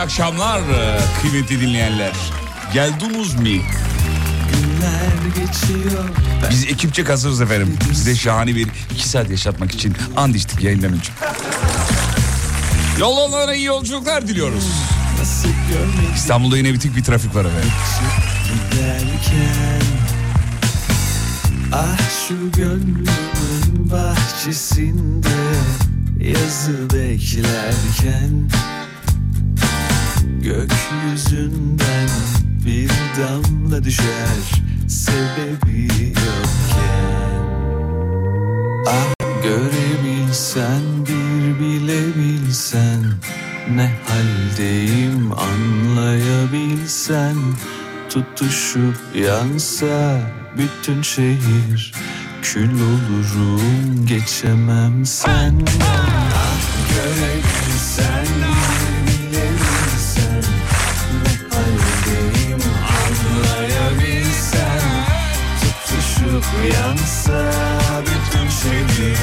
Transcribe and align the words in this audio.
iyi 0.00 0.04
akşamlar 0.04 0.60
e, 0.60 1.00
kıymetli 1.22 1.60
dinleyenler. 1.60 2.12
Geldiniz 2.74 3.34
mi? 3.34 3.60
Biz 6.50 6.64
ekipçe 6.64 7.04
hazırız 7.04 7.40
efendim. 7.40 7.78
Size 7.94 8.16
şahane 8.16 8.54
bir 8.54 8.68
iki 8.94 9.08
saat 9.08 9.30
yaşatmak 9.30 9.72
için 9.72 9.96
and 10.16 10.34
içtik 10.34 10.62
yayından 10.62 10.92
önce. 10.92 11.12
Yollara 12.98 13.54
iyi 13.54 13.64
yolculuklar 13.64 14.28
diliyoruz. 14.28 14.64
İstanbul'da 16.16 16.56
yine 16.56 16.72
bitik 16.74 16.96
bir 16.96 17.04
trafik 17.04 17.34
var 17.34 17.44
efendim. 17.44 17.70
Ah 21.72 21.98
şu 22.28 22.52
gönlümün 22.52 23.90
bahçesinde 23.90 25.28
yazı 26.20 26.90
beklerken 26.90 28.50
Gökyüzünden 30.42 32.08
bir 32.66 32.90
damla 33.20 33.84
düşer 33.84 34.62
sebebi 34.88 35.88
yokken. 36.06 37.44
Ah 38.86 39.14
görebilsen 39.42 40.82
bir 41.06 41.60
bilebilsen 41.60 43.02
Ne 43.74 43.90
haldeyim 44.08 45.32
anlayabilsen. 45.32 47.36
Tutuşup 48.10 48.96
yansa 49.14 50.20
bütün 50.58 51.02
şehir 51.02 51.92
Kül 52.42 52.74
olurum 52.74 54.06
geçemem 54.06 55.06
senden 55.06 55.66
Ah 56.34 56.60
görebilsen 56.94 57.59
Tutuşup 66.50 66.74
yansa 66.74 67.52
bütün 68.00 68.48
şehir 68.48 69.18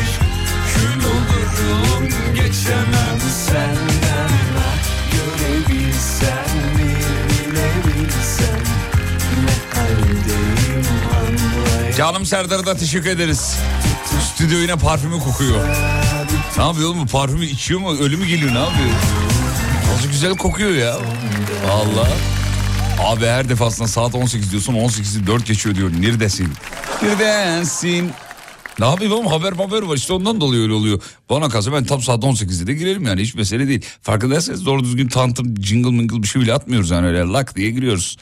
Kül 0.73 1.05
olurum 1.05 2.09
geçemem 2.35 3.19
senden 3.45 4.29
Görebilsen 5.11 6.47
bir 6.77 7.51
bilebilsen 7.51 8.59
Ne 9.45 9.79
haldeyim 9.79 10.85
anlayamam 11.13 11.91
Canım 11.97 12.25
Serdar'a 12.25 12.65
da 12.65 12.75
teşekkür 12.77 13.09
ederiz. 13.09 13.55
Stüdyo 14.33 14.57
yine 14.57 14.75
parfümü 14.75 15.19
kokuyor. 15.19 15.65
Ne 16.57 16.63
yapıyor 16.63 16.89
oğlum 16.89 17.07
parfümü 17.07 17.45
içiyor 17.45 17.79
mu 17.79 17.97
ölü 17.97 18.17
mü 18.17 18.25
geliyor 18.25 18.53
ne 18.53 18.59
yapıyor? 18.59 18.89
Nasıl 19.94 20.07
güzel 20.07 20.38
kokuyor 20.38 20.71
ya. 20.71 20.94
Allah. 21.71 22.07
Abi 23.05 23.25
her 23.25 23.49
defasında 23.49 23.88
saat 23.88 24.15
18 24.15 24.51
diyorsun 24.51 24.73
18'i 24.73 25.27
4 25.27 25.45
geçiyor 25.45 25.75
diyor. 25.75 25.91
Neredesin? 25.99 26.53
Neredesin? 27.03 28.12
Ne 28.80 28.85
yapayım 28.85 29.13
oğlum 29.13 29.28
haber 29.28 29.53
haber 29.53 29.81
var 29.81 29.96
işte 29.97 30.13
ondan 30.13 30.41
dolayı 30.41 30.62
öyle 30.62 30.74
oluyor. 30.74 31.02
Bana 31.30 31.50
kalsa 31.50 31.74
ben 31.74 31.84
tam 31.84 32.02
saat 32.02 32.24
18'de 32.24 32.68
de 32.68 32.74
girerim 32.74 33.06
yani 33.06 33.22
hiç 33.22 33.35
mesele 33.35 33.68
değil. 33.68 33.85
Farkındaysanız 34.02 34.66
doğru 34.66 34.84
düzgün 34.84 35.07
tanıtım 35.07 35.63
jingle 35.63 35.91
mingle 35.91 36.24
bir 36.24 36.28
şey 36.28 36.41
bile 36.41 36.53
atmıyoruz 36.53 36.90
yani 36.90 37.07
öyle 37.07 37.19
lak 37.19 37.56
diye 37.56 37.72
giriyoruz. 37.72 38.18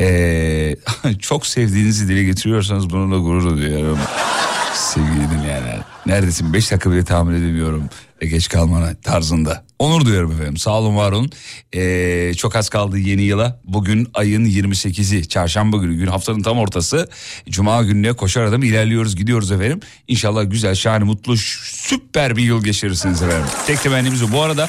Ee, 0.00 0.76
çok 1.20 1.46
sevdiğinizi 1.46 2.08
dile 2.08 2.24
getiriyorsanız 2.24 2.90
bununla 2.90 3.18
gurur 3.18 3.56
duyuyorum. 3.56 3.98
Sevgili 4.74 5.30
dinleyenler. 5.30 5.97
Neredesin? 6.08 6.52
5 6.52 6.70
dakika 6.72 6.90
bile 6.92 7.04
tahmin 7.04 7.34
edemiyorum. 7.34 7.84
E, 8.20 8.26
geç 8.26 8.48
kalmana 8.48 8.94
tarzında. 8.94 9.64
Onur 9.78 10.04
duyuyorum 10.04 10.32
efendim. 10.32 10.56
Sağ 10.56 10.70
olun 10.70 10.96
var 10.96 11.12
olun. 11.12 11.30
Ee, 11.74 12.32
çok 12.36 12.56
az 12.56 12.68
kaldı 12.68 12.98
yeni 12.98 13.22
yıla. 13.22 13.60
Bugün 13.64 14.08
ayın 14.14 14.44
28'i. 14.44 15.28
Çarşamba 15.28 15.76
günü. 15.76 15.96
Gün 15.96 16.06
haftanın 16.06 16.42
tam 16.42 16.58
ortası. 16.58 17.08
Cuma 17.48 17.82
gününe 17.82 18.12
koşar 18.12 18.44
adım 18.44 18.62
ilerliyoruz 18.62 19.16
gidiyoruz 19.16 19.52
efendim. 19.52 19.80
İnşallah 20.08 20.50
güzel, 20.50 20.74
şahane, 20.74 21.04
mutlu, 21.04 21.36
süper 21.36 22.36
bir 22.36 22.42
yıl 22.42 22.64
geçirirsiniz 22.64 23.22
efendim. 23.22 23.48
Tek 23.66 23.82
temennimiz 23.82 24.22
o. 24.22 24.32
Bu 24.32 24.42
arada 24.42 24.68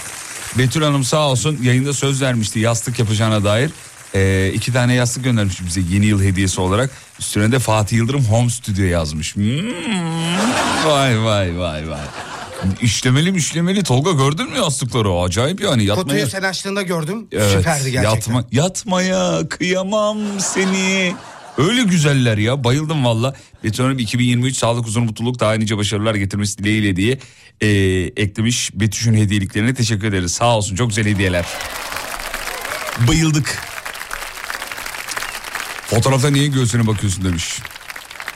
Betül 0.58 0.82
Hanım 0.82 1.04
sağ 1.04 1.30
olsun 1.30 1.58
yayında 1.64 1.94
söz 1.94 2.22
vermişti 2.22 2.60
yastık 2.60 3.00
yapacağına 3.00 3.44
dair. 3.44 3.72
Ee, 4.16 4.52
iki 4.54 4.74
tane 4.74 4.94
yastık 4.94 5.24
göndermiş 5.24 5.66
bize 5.66 5.82
yeni 5.92 6.06
yıl 6.06 6.24
hediyesi 6.24 6.62
olarak. 6.62 6.90
Üstüne 7.20 7.52
de 7.52 7.60
Fatih 7.60 7.98
Yıldırım 7.98 8.26
Home 8.26 8.50
Studio 8.50 8.84
yazmış. 8.84 9.36
Hmm, 9.36 9.46
vay 10.86 11.24
vay 11.24 11.60
vay 11.60 11.90
vay. 11.90 12.00
İşlemeli 12.82 13.38
işlemeli 13.38 13.84
Tolga 13.84 14.12
gördün 14.12 14.50
mü 14.50 14.58
yastıkları? 14.58 15.14
Acayip 15.14 15.62
yani 15.62 15.84
yatmaya. 15.84 16.04
Kutuyu 16.04 16.28
sen 16.28 16.44
açtığında 16.44 16.82
gördüm. 16.82 17.28
Evet, 17.32 17.52
Süperdi 17.52 17.92
gerçekten. 17.92 18.34
Yatma, 18.34 18.44
yatmaya 18.52 19.50
kıyamam 19.50 20.18
seni. 20.40 21.14
Öyle 21.58 21.84
güzeller 21.84 22.38
ya 22.38 22.64
bayıldım 22.64 23.06
valla. 23.06 23.36
Betül 23.64 23.84
Hanım 23.84 24.00
2023 24.00 24.58
sağlık 24.58 24.86
huzur 24.86 25.02
mutluluk 25.02 25.40
daha 25.40 25.54
nice 25.54 25.78
başarılar 25.78 26.16
getirmesi 26.16 26.58
dileğiyle 26.58 26.96
diye 26.96 27.20
e, 27.62 27.68
eklemiş 28.24 28.72
Betüş'ün 28.74 29.14
hediyeliklerine 29.14 29.74
teşekkür 29.74 30.08
ederiz. 30.08 30.34
Sağ 30.34 30.58
olsun 30.58 30.76
çok 30.76 30.90
güzel 30.90 31.06
hediyeler. 31.06 31.46
Bayıldık. 33.08 33.60
Fotoğrafta 35.90 36.30
niye 36.30 36.48
göğsüne 36.48 36.88
bakıyorsun 36.88 37.26
demiş. 37.26 37.60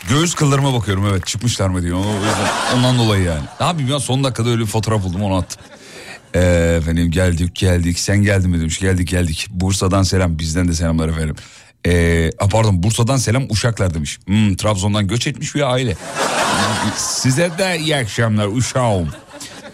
Göğüs 0.09 0.33
kıllarıma 0.35 0.73
bakıyorum 0.73 1.05
evet 1.11 1.25
çıkmışlar 1.25 1.67
mı 1.69 1.81
diyor. 1.81 1.97
O 1.97 2.13
yüzden- 2.25 2.77
Ondan 2.77 2.97
dolayı 2.97 3.23
yani. 3.23 3.43
Ne 3.59 3.65
yapayım 3.65 3.89
ya 3.91 3.99
son 3.99 4.23
dakikada 4.23 4.49
öyle 4.49 4.61
bir 4.61 4.65
fotoğraf 4.67 5.03
buldum 5.03 5.23
onu 5.23 5.35
attım. 5.35 5.61
Ee, 6.35 6.75
efendim 6.81 7.11
geldik 7.11 7.55
geldik 7.55 7.99
sen 7.99 8.17
geldin 8.23 8.49
mi 8.49 8.59
demiş 8.59 8.79
geldik 8.79 9.07
geldik. 9.07 9.47
Bursa'dan 9.49 10.03
selam 10.03 10.39
bizden 10.39 10.67
de 10.67 10.73
selamlar 10.73 11.09
efendim. 11.09 11.35
Ee, 11.87 12.29
a, 12.39 12.47
pardon 12.47 12.83
Bursa'dan 12.83 13.17
selam 13.17 13.43
Uşaklar 13.49 13.93
demiş. 13.93 14.19
Hmm, 14.25 14.55
Trabzon'dan 14.55 15.07
göç 15.07 15.27
etmiş 15.27 15.55
bir 15.55 15.71
aile. 15.71 15.95
Size 16.97 17.51
de 17.57 17.79
iyi 17.79 17.95
akşamlar 17.95 18.47
uşağım. 18.47 19.09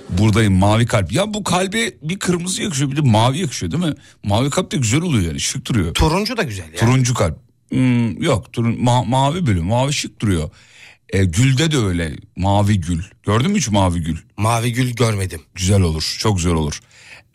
Buradayım 0.10 0.54
mavi 0.54 0.86
kalp. 0.86 1.12
Ya 1.12 1.34
bu 1.34 1.44
kalbe 1.44 1.94
bir 2.02 2.20
kırmızı 2.20 2.62
yakışıyor 2.64 2.92
bir 2.92 2.96
de 2.98 3.02
mavi 3.02 3.38
yakışıyor 3.40 3.72
değil 3.72 3.84
mi? 3.86 3.94
Mavi 4.24 4.50
kalp 4.50 4.72
de 4.72 4.78
güzel 4.78 5.02
oluyor 5.02 5.24
yani 5.24 5.40
şık 5.40 5.66
duruyor. 5.66 5.94
Turuncu 5.94 6.38
da 6.38 6.44
güzel 6.44 6.74
ya. 6.74 6.80
Turuncu 6.80 7.14
kalp. 7.14 7.49
Hmm, 7.70 8.22
yok 8.24 8.54
turun, 8.54 8.74
ma- 8.74 9.08
mavi 9.10 9.46
bölüm 9.48 9.66
mavi 9.66 9.94
şık 9.94 10.22
duruyor. 10.22 10.50
E, 11.10 11.26
gülde 11.26 11.72
de 11.72 11.78
öyle 11.78 12.12
mavi 12.36 12.82
gül. 12.82 13.02
Gördün 13.26 13.52
mü 13.52 13.58
hiç 13.58 13.70
mavi 13.70 14.00
gül? 14.00 14.18
Mavi 14.38 14.74
gül 14.74 14.94
görmedim. 14.94 15.42
Güzel 15.56 15.82
olur 15.82 16.16
çok 16.20 16.38
güzel 16.38 16.54
olur. 16.54 16.80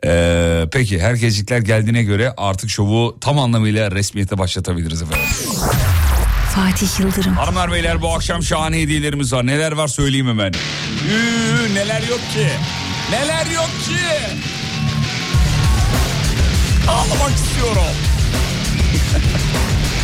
E, 0.06 0.64
peki 0.72 1.00
herkeslikler 1.00 1.58
geldiğine 1.58 2.02
göre 2.02 2.32
artık 2.36 2.70
şovu 2.70 3.18
tam 3.20 3.38
anlamıyla 3.38 3.90
resmiyete 3.90 4.38
başlatabiliriz 4.38 5.02
efendim. 5.02 5.26
Fatih 6.54 7.00
Yıldırım. 7.00 7.34
Hanımlar 7.34 7.72
beyler 7.72 8.02
bu 8.02 8.14
akşam 8.14 8.42
şahane 8.42 8.80
hediyelerimiz 8.82 9.32
var. 9.32 9.46
Neler 9.46 9.72
var 9.72 9.88
söyleyeyim 9.88 10.26
hemen. 10.28 10.52
Üü, 11.10 11.74
neler 11.74 12.00
yok 12.08 12.20
ki. 12.34 12.48
Neler 13.10 13.46
yok 13.46 13.70
ki. 13.86 13.96
Ağlamak 16.88 17.34
istiyorum. 17.34 17.82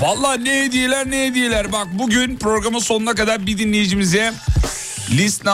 Vallahi 0.00 0.44
ne 0.44 0.64
hediyeler 0.64 1.10
ne 1.10 1.26
hediyeler. 1.26 1.72
Bak 1.72 1.86
bugün 1.92 2.36
programın 2.36 2.78
sonuna 2.78 3.14
kadar 3.14 3.46
bir 3.46 3.58
dinleyicimize 3.58 4.32
List 5.10 5.44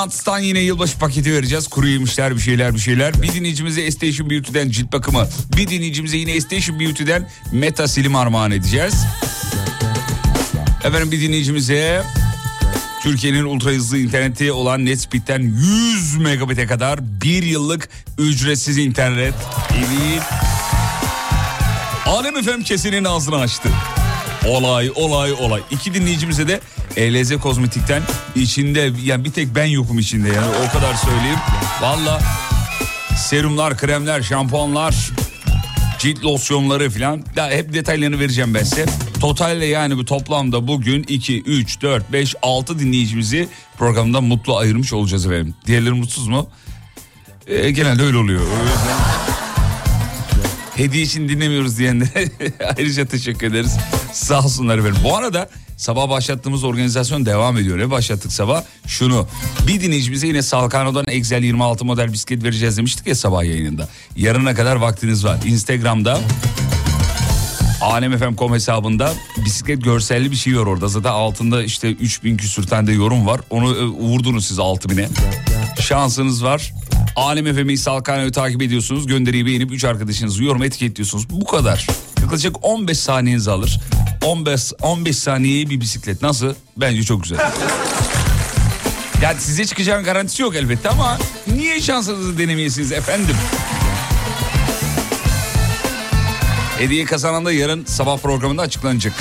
yine 0.40 0.60
yılbaşı 0.60 0.98
paketi 0.98 1.32
vereceğiz. 1.32 1.68
Kuru 1.68 1.88
yemişler 1.88 2.36
bir 2.36 2.40
şeyler 2.40 2.74
bir 2.74 2.78
şeyler. 2.78 3.22
Bir 3.22 3.32
dinleyicimize 3.32 3.82
Estation 3.82 4.30
Beauty'den 4.30 4.70
cilt 4.70 4.92
bakımı. 4.92 5.28
Bir 5.56 5.68
dinleyicimize 5.68 6.16
yine 6.16 6.32
Estation 6.32 6.80
Beauty'den 6.80 7.30
Meta 7.52 7.88
Silim 7.88 8.16
armağan 8.16 8.50
edeceğiz. 8.50 8.94
Efendim 10.84 11.12
bir 11.12 11.20
dinleyicimize 11.20 12.02
Türkiye'nin 13.02 13.44
ultra 13.44 13.70
hızlı 13.70 13.98
interneti 13.98 14.52
olan 14.52 14.84
Netspeed'den 14.84 15.40
100 15.40 16.16
megabit'e 16.16 16.66
kadar 16.66 17.20
bir 17.22 17.42
yıllık 17.42 17.88
ücretsiz 18.18 18.78
internet. 18.78 19.34
Evet. 19.76 20.22
Alem 22.06 22.36
efem 22.36 22.62
kesinin 22.62 23.04
ağzını 23.04 23.36
açtı. 23.36 23.68
Olay 24.48 24.90
olay 24.94 25.32
olay. 25.32 25.60
İki 25.70 25.94
dinleyicimize 25.94 26.48
de 26.48 26.60
ELZ 26.96 27.36
Kozmetik'ten 27.36 28.02
içinde 28.36 28.92
yani 29.04 29.24
bir 29.24 29.32
tek 29.32 29.54
ben 29.54 29.64
yokum 29.64 29.98
içinde 29.98 30.28
yani 30.28 30.46
o 30.68 30.72
kadar 30.72 30.94
söyleyeyim. 30.94 31.38
Valla 31.82 32.20
serumlar, 33.16 33.76
kremler, 33.76 34.22
şampuanlar, 34.22 35.10
cilt 35.98 36.24
losyonları 36.24 36.90
falan 36.90 37.24
ya 37.36 37.50
hep 37.50 37.74
detaylarını 37.74 38.20
vereceğim 38.20 38.54
ben 38.54 38.62
size. 38.62 38.86
Totalde 39.20 39.64
yani 39.64 39.96
bu 39.96 40.04
toplamda 40.04 40.66
bugün 40.68 41.02
2, 41.08 41.42
3, 41.42 41.82
4, 41.82 42.12
5, 42.12 42.34
6 42.42 42.78
dinleyicimizi 42.78 43.48
programdan 43.78 44.24
mutlu 44.24 44.56
ayırmış 44.56 44.92
olacağız 44.92 45.26
efendim. 45.26 45.54
Diğerleri 45.66 45.94
mutsuz 45.94 46.28
mu? 46.28 46.48
Ee, 47.46 47.70
genelde 47.70 48.02
öyle 48.02 48.16
oluyor. 48.16 48.40
O 48.40 49.23
hediye 50.76 51.02
için 51.02 51.28
dinlemiyoruz 51.28 51.78
diyenlere 51.78 52.28
ayrıca 52.76 53.06
teşekkür 53.06 53.46
ederiz. 53.46 53.76
Sağ 54.12 54.42
olsunlar 54.44 54.78
efendim. 54.78 55.00
Bu 55.04 55.16
arada 55.16 55.48
sabah 55.76 56.08
başlattığımız 56.10 56.64
organizasyon 56.64 57.26
devam 57.26 57.58
ediyor. 57.58 57.78
Ne 57.78 57.90
başlattık 57.90 58.32
sabah? 58.32 58.62
Şunu. 58.86 59.28
Bir 59.66 59.80
dinleyicimize 59.80 60.26
yine 60.26 60.42
Salkano'dan 60.42 61.04
Excel 61.08 61.42
26 61.42 61.84
model 61.84 62.12
bisiklet 62.12 62.44
vereceğiz 62.44 62.76
demiştik 62.78 63.06
ya 63.06 63.14
sabah 63.14 63.44
yayınında. 63.44 63.88
Yarına 64.16 64.54
kadar 64.54 64.76
vaktiniz 64.76 65.24
var. 65.24 65.38
Instagram'da 65.46 66.20
alemfm.com 67.84 68.54
hesabında 68.54 69.12
bisiklet 69.44 69.84
görselli 69.84 70.30
bir 70.30 70.36
şey 70.36 70.58
var 70.58 70.66
orada. 70.66 70.88
Zaten 70.88 71.10
altında 71.10 71.62
işte 71.62 71.90
3000 71.90 72.36
küsür 72.36 72.66
tane 72.66 72.86
de 72.86 72.92
yorum 72.92 73.26
var. 73.26 73.40
Onu 73.50 73.76
e, 73.76 73.84
vurdunuz 73.84 74.46
siz 74.46 74.58
6000'e. 74.58 75.08
Şansınız 75.82 76.44
var. 76.44 76.72
Alem 77.16 77.54
FM'yi 77.54 77.78
Salkano'yu 77.78 78.32
takip 78.32 78.62
ediyorsunuz. 78.62 79.06
Gönderiyi 79.06 79.46
beğenip 79.46 79.72
3 79.72 79.84
arkadaşınızı 79.84 80.44
yorum 80.44 80.62
etiketliyorsunuz. 80.62 81.30
Bu 81.30 81.44
kadar. 81.44 81.86
Yaklaşık 82.22 82.64
15 82.64 82.98
saniyenizi 82.98 83.50
alır. 83.50 83.80
15, 84.24 84.72
15 84.82 85.18
saniyeye 85.18 85.70
bir 85.70 85.80
bisiklet. 85.80 86.22
Nasıl? 86.22 86.54
Bence 86.76 87.02
çok 87.02 87.22
güzel. 87.22 87.38
Yani 89.22 89.40
size 89.40 89.64
çıkacağın 89.64 90.04
garantisi 90.04 90.42
yok 90.42 90.56
elbette 90.56 90.88
ama 90.88 91.18
niye 91.56 91.80
şansınızı 91.80 92.38
denemeyesiniz 92.38 92.92
efendim? 92.92 93.36
Hediye 96.78 97.04
kazanan 97.04 97.44
da 97.44 97.52
yarın 97.52 97.84
sabah 97.84 98.18
programında 98.18 98.62
açıklanacak. 98.62 99.12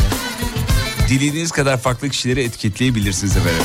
Dilediğiniz 1.10 1.52
kadar 1.52 1.78
farklı 1.78 2.10
kişileri 2.10 2.44
etiketleyebilirsiniz 2.44 3.38
efendim. 3.38 3.64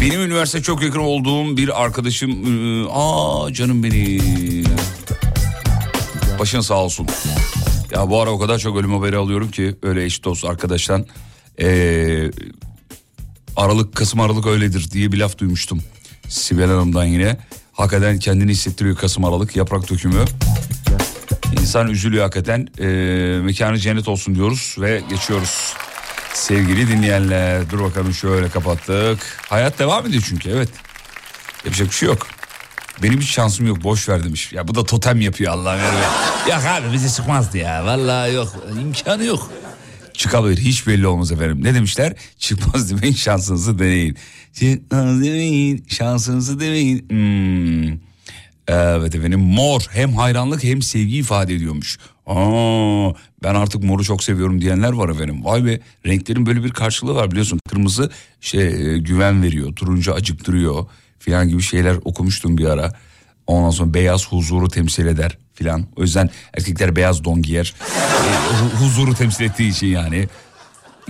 Benim 0.00 0.20
üniversite 0.20 0.62
çok 0.62 0.82
yakın 0.82 0.98
olduğum 1.00 1.56
bir 1.56 1.82
arkadaşım... 1.82 2.30
ıı, 2.46 2.88
Aa 2.92 3.52
canım 3.52 3.82
benim. 3.82 4.64
Başın 6.38 6.60
sağ 6.60 6.74
olsun. 6.74 7.06
Ya 7.92 8.10
bu 8.10 8.20
ara 8.20 8.30
o 8.30 8.38
kadar 8.38 8.58
çok 8.58 8.76
ölüm 8.76 8.92
haberi 8.94 9.16
alıyorum 9.16 9.50
ki 9.50 9.76
öyle 9.82 10.04
eş 10.04 10.24
dost 10.24 10.44
arkadaştan. 10.44 11.06
Ee, 11.60 12.30
Aralık 13.56 13.94
Kasım 13.94 14.20
Aralık 14.20 14.46
öyledir 14.46 14.90
diye 14.90 15.12
bir 15.12 15.18
laf 15.18 15.38
duymuştum. 15.38 15.82
Sibel 16.28 16.66
Hanım'dan 16.66 17.04
yine. 17.04 17.36
Hakikaten 17.76 18.18
kendini 18.18 18.50
hissettiriyor 18.50 18.96
Kasım 18.96 19.24
Aralık 19.24 19.56
yaprak 19.56 19.90
dökümü. 19.90 20.24
İnsan 21.60 21.88
üzülüyor 21.88 22.22
hakikaten. 22.22 22.68
Ee, 22.80 22.84
mekanı 23.42 23.78
cennet 23.78 24.08
olsun 24.08 24.34
diyoruz 24.34 24.76
ve 24.80 25.02
geçiyoruz. 25.10 25.74
Sevgili 26.34 26.88
dinleyenler 26.88 27.70
dur 27.70 27.80
bakalım 27.84 28.14
şöyle 28.14 28.48
kapattık. 28.48 29.38
Hayat 29.48 29.78
devam 29.78 30.06
ediyor 30.06 30.22
çünkü 30.28 30.50
evet. 30.50 30.68
Yapacak 31.64 31.88
bir 31.88 31.94
şey 31.94 32.08
yok. 32.08 32.26
Benim 33.02 33.20
hiç 33.20 33.30
şansım 33.30 33.66
yok 33.66 33.84
boş 33.84 34.08
ver 34.08 34.24
demiş. 34.24 34.52
Ya 34.52 34.68
bu 34.68 34.74
da 34.74 34.84
totem 34.84 35.20
yapıyor 35.20 35.52
Allah'ım. 35.52 35.80
ya 36.48 36.74
abi 36.74 36.92
bize 36.92 37.08
çıkmazdı 37.16 37.58
ya. 37.58 37.84
Vallahi 37.84 38.34
yok 38.34 38.52
imkanı 38.80 39.24
yok. 39.24 39.50
Çıkabilir 40.16 40.58
hiç 40.58 40.86
belli 40.86 41.06
olmaz 41.06 41.32
efendim. 41.32 41.64
Ne 41.64 41.74
demişler? 41.74 42.14
Çıkmaz 42.38 42.90
demeyin 42.90 43.14
şansınızı 43.14 43.78
deneyin. 43.78 44.16
Çıkmaz 44.52 45.22
demeyin 45.22 45.84
şansınızı 45.88 46.60
deneyin. 46.60 47.08
Hmm. 47.08 47.98
Evet 48.68 49.14
efendim 49.14 49.40
mor 49.40 49.82
hem 49.90 50.12
hayranlık 50.14 50.64
hem 50.64 50.82
sevgi 50.82 51.16
ifade 51.16 51.54
ediyormuş. 51.54 51.98
Aa, 52.26 53.10
ben 53.42 53.54
artık 53.54 53.82
moru 53.82 54.04
çok 54.04 54.24
seviyorum 54.24 54.60
diyenler 54.60 54.92
var 54.92 55.08
efendim. 55.08 55.44
Vay 55.44 55.64
be 55.64 55.80
renklerin 56.06 56.46
böyle 56.46 56.64
bir 56.64 56.70
karşılığı 56.70 57.14
var 57.14 57.30
biliyorsun. 57.30 57.60
Kırmızı 57.68 58.10
şey 58.40 58.96
güven 58.98 59.42
veriyor, 59.42 59.72
turuncu 59.76 60.14
acıktırıyor 60.14 60.86
filan 61.18 61.48
gibi 61.48 61.62
şeyler 61.62 61.96
okumuştum 62.04 62.58
bir 62.58 62.64
ara. 62.64 62.92
Ondan 63.46 63.70
sonra 63.70 63.94
beyaz 63.94 64.28
huzuru 64.28 64.68
temsil 64.68 65.06
eder 65.06 65.38
filan. 65.56 65.86
O 65.96 66.02
yüzden 66.02 66.30
erkekler 66.58 66.96
beyaz 66.96 67.24
don 67.24 67.42
giyer. 67.42 67.74
E, 67.80 68.56
hu- 68.56 68.84
huzuru 68.84 69.14
temsil 69.14 69.44
ettiği 69.44 69.70
için 69.70 69.86
yani 69.86 70.28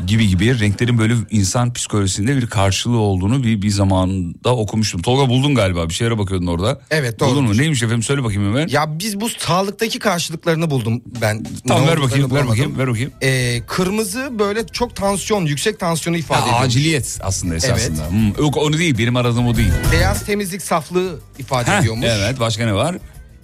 gibi 0.06 0.28
gibi 0.28 0.60
renklerin 0.60 0.98
böyle 0.98 1.14
insan 1.30 1.72
psikolojisinde 1.72 2.36
bir 2.36 2.46
karşılığı 2.46 2.98
olduğunu 2.98 3.42
bir 3.44 3.62
bir 3.62 3.70
zamanda 3.70 4.56
okumuştum. 4.56 5.02
Tolga 5.02 5.28
buldun 5.28 5.54
galiba 5.54 5.88
bir 5.88 5.94
şeylere 5.94 6.18
bakıyordun 6.18 6.46
orada. 6.46 6.80
Evet, 6.90 7.20
Buldun 7.20 7.44
mu? 7.44 7.56
Neymiş 7.58 7.82
efendim 7.82 8.02
söyle 8.02 8.24
bakayım 8.24 8.44
hemen. 8.48 8.68
Ya 8.68 8.98
biz 8.98 9.20
bu 9.20 9.28
sağlıktaki 9.28 9.98
karşılıklarını 9.98 10.70
buldum 10.70 11.02
ben. 11.22 11.46
tamam 11.68 11.86
ver 11.88 12.02
bakayım 12.02 12.34
ver 12.34 12.48
bakayım 12.48 12.78
ver 12.78 12.88
bakayım. 12.88 13.12
Ee, 13.22 13.62
kırmızı 13.66 14.30
böyle 14.38 14.66
çok 14.66 14.96
tansiyon, 14.96 15.46
yüksek 15.46 15.80
tansiyonu 15.80 16.16
ifade 16.18 16.42
ediyor. 16.42 16.60
aciliyet 16.62 17.18
aslında 17.22 17.54
esasında. 17.54 18.10
Hmm, 18.10 18.28
yok 18.38 18.56
onu 18.56 18.78
değil 18.78 18.98
benim 18.98 19.16
aradığım 19.16 19.46
o 19.46 19.56
değil. 19.56 19.72
Beyaz 19.92 20.24
temizlik, 20.26 20.62
saflığı 20.62 21.18
ifade 21.38 21.70
Heh, 21.70 21.78
ediyormuş. 21.80 22.06
evet 22.10 22.40
başka 22.40 22.64
ne 22.66 22.74
var? 22.74 22.96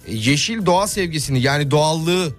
Yeşil 0.07 0.65
doğa 0.65 0.87
sevgisini 0.87 1.41
yani 1.41 1.71
doğallığı 1.71 2.35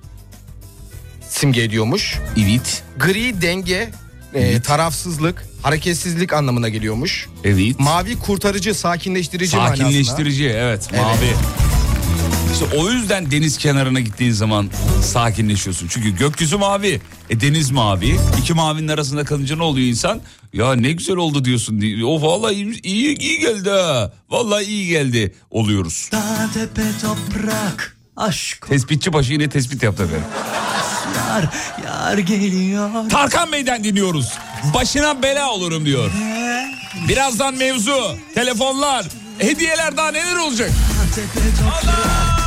simge 1.28 1.62
ediyormuş. 1.62 2.18
Evet. 2.38 2.83
Gri 2.99 3.42
denge, 3.42 3.90
e, 4.35 4.61
tarafsızlık, 4.61 5.47
hareketsizlik 5.62 6.33
anlamına 6.33 6.68
geliyormuş. 6.68 7.28
Evet. 7.44 7.80
Mavi 7.80 8.18
kurtarıcı, 8.18 8.75
sakinleştirici 8.75 9.56
manasına. 9.56 9.76
Sakinleştirici 9.76 10.49
evet, 10.49 10.92
mavi. 10.92 11.35
İşte 12.52 12.76
o 12.76 12.90
yüzden 12.90 13.30
deniz 13.30 13.59
kenarına 13.59 14.00
gittiğin 14.00 14.33
zaman 14.33 14.71
sakinleşiyorsun. 15.02 15.88
Çünkü 15.88 16.16
gökyüzü 16.16 16.56
mavi, 16.56 17.00
e 17.30 17.40
deniz 17.40 17.71
mavi. 17.71 18.16
İki 18.40 18.54
mavinin 18.54 18.88
arasında 18.88 19.25
kalınca 19.25 19.56
ne 19.56 19.62
oluyor 19.62 19.88
insan? 19.88 20.21
Ya 20.55 20.73
ne 20.75 20.93
güzel 20.93 21.17
oldu 21.17 21.45
diyorsun. 21.45 21.83
O 22.05 22.23
vallahi 22.23 22.55
iyi, 22.55 22.83
iyi, 22.83 23.19
iyi 23.19 23.39
geldi 23.39 23.71
ha. 23.71 24.13
Vallahi 24.31 24.65
iyi 24.65 24.89
geldi 24.89 25.35
oluyoruz. 25.51 26.09
Dağ 26.13 26.51
tepe 26.55 26.83
toprak 27.03 27.97
aşk 28.17 28.67
Tespitçi 28.69 29.13
başı 29.13 29.33
yine 29.33 29.49
tespit 29.49 29.83
yaptı 29.83 30.03
efendim. 30.03 30.25
yar 31.29 31.49
yar 31.85 32.19
geliyor 32.19 32.91
Tarkan 33.11 33.53
Bey'den 33.53 33.85
dinliyoruz. 33.85 34.33
Başına 34.75 35.23
bela 35.23 35.51
olurum 35.51 35.87
diyor. 35.87 36.11
Birazdan 37.09 37.55
mevzu, 37.55 38.17
telefonlar, 38.35 39.07
hediyeler 39.39 39.97
daha 39.97 40.11
neler 40.11 40.37
olacak? 40.37 40.71
Dağ 41.87 42.45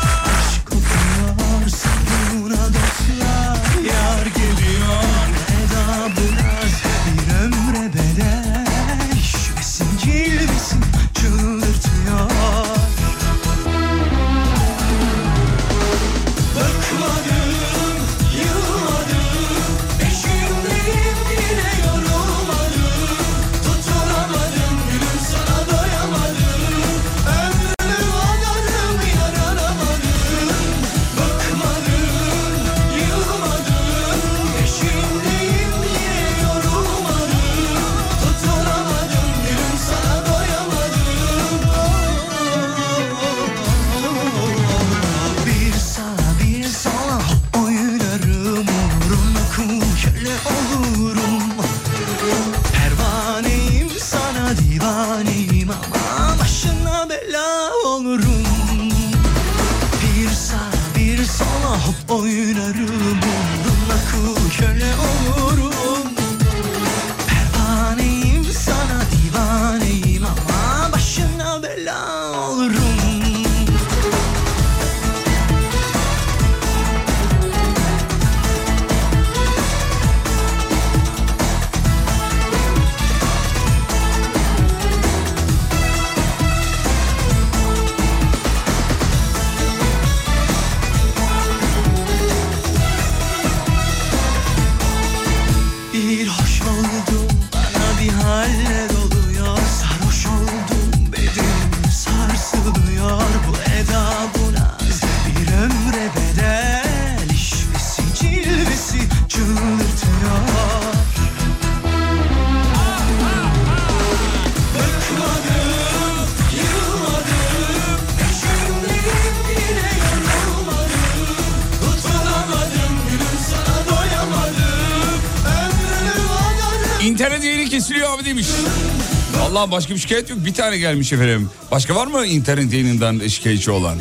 Vallahi 129.58 129.72
başka 129.72 129.94
bir 129.94 130.00
şikayet 130.00 130.30
yok. 130.30 130.40
Bir 130.46 130.54
tane 130.54 130.78
gelmiş 130.78 131.14
efendim. 131.14 131.50
Başka 131.72 131.96
var 131.96 132.08
mı 132.08 132.26
internet 132.26 132.74
yayınından 132.74 133.28
şikayetçi 133.28 133.72
olan? 133.72 133.98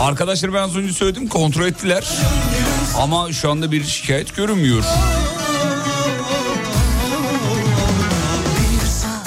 Arkadaşlar 0.00 0.54
ben 0.54 0.62
az 0.62 0.76
önce 0.76 0.92
söyledim 0.92 1.28
kontrol 1.28 1.66
ettiler. 1.66 2.08
Ama 2.98 3.32
şu 3.32 3.50
anda 3.50 3.72
bir 3.72 3.84
şikayet 3.84 4.36
görünmüyor. 4.36 4.84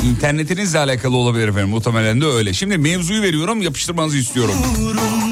İnternetinizle 0.04 0.80
alakalı 0.80 1.16
olabilir 1.16 1.48
efendim. 1.48 1.70
Muhtemelen 1.70 2.22
de 2.22 2.26
öyle. 2.26 2.54
Şimdi 2.54 2.78
mevzuyu 2.78 3.22
veriyorum 3.22 3.62
yapıştırmanızı 3.62 4.18
istiyorum. 4.18 4.56
Pervaneyim 4.56 5.31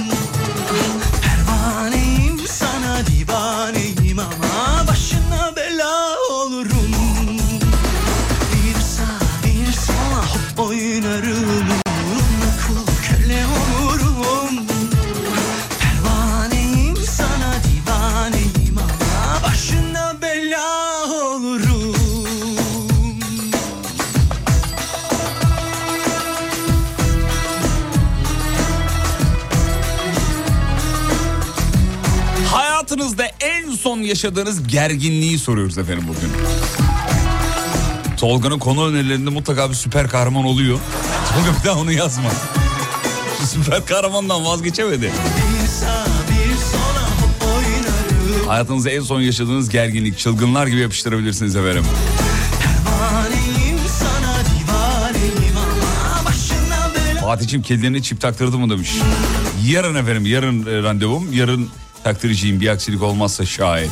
Hayatınızda 32.99 33.25
en 33.39 33.71
son 33.71 33.99
yaşadığınız 33.99 34.67
gerginliği 34.67 35.39
soruyoruz 35.39 35.77
efendim 35.77 36.03
bugün. 36.07 36.31
Tolga'nın 38.17 38.59
konu 38.59 38.87
önerilerinde 38.87 39.29
mutlaka 39.29 39.69
bir 39.69 39.75
süper 39.75 40.07
kahraman 40.07 40.45
oluyor. 40.45 40.79
Tolga 41.33 41.59
bir 41.59 41.65
daha 41.65 41.79
onu 41.79 41.91
yazma. 41.91 42.29
Şu 43.39 43.47
süper 43.47 43.85
kahramandan 43.85 44.45
vazgeçemedi. 44.45 45.11
Hayatınızda 48.47 48.89
en 48.89 49.01
son 49.01 49.21
yaşadığınız 49.21 49.69
gerginlik 49.69 50.17
çılgınlar 50.17 50.67
gibi 50.67 50.79
yapıştırabilirsiniz 50.79 51.55
efendim. 51.55 51.83
Fatih'im 57.21 57.61
kedilerine 57.61 58.01
çip 58.01 58.21
taktırdı 58.21 58.57
mı 58.57 58.69
demiş. 58.69 58.91
Yarın 59.67 59.95
efendim 59.95 60.25
yarın 60.25 60.65
e, 60.65 60.83
randevum 60.83 61.33
yarın 61.33 61.69
taktıracağım 62.03 62.59
bir 62.59 62.67
aksilik 62.67 63.03
olmazsa 63.03 63.45
şayet. 63.45 63.89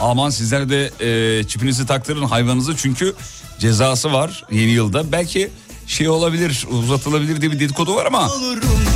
Aman 0.00 0.30
sizler 0.30 0.68
de 0.68 0.90
e, 1.00 1.44
çipinizi 1.44 1.86
taktırın 1.86 2.24
hayvanınızı 2.24 2.76
çünkü 2.76 3.14
cezası 3.58 4.12
var 4.12 4.44
yeni 4.50 4.70
yılda. 4.70 5.12
Belki 5.12 5.50
şey 5.86 6.08
olabilir 6.08 6.66
uzatılabilir 6.70 7.40
diye 7.40 7.52
bir 7.52 7.60
dedikodu 7.60 7.94
var 7.94 8.06
ama 8.06 8.30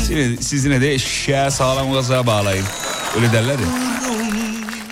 siz, 0.06 0.46
siz 0.48 0.64
yine 0.64 0.80
de 0.80 0.98
şeye 0.98 1.50
sağlam 1.50 1.92
gaza 1.92 2.26
bağlayın. 2.26 2.64
Öyle 3.16 3.32
derler 3.32 3.58
ya. 3.58 3.89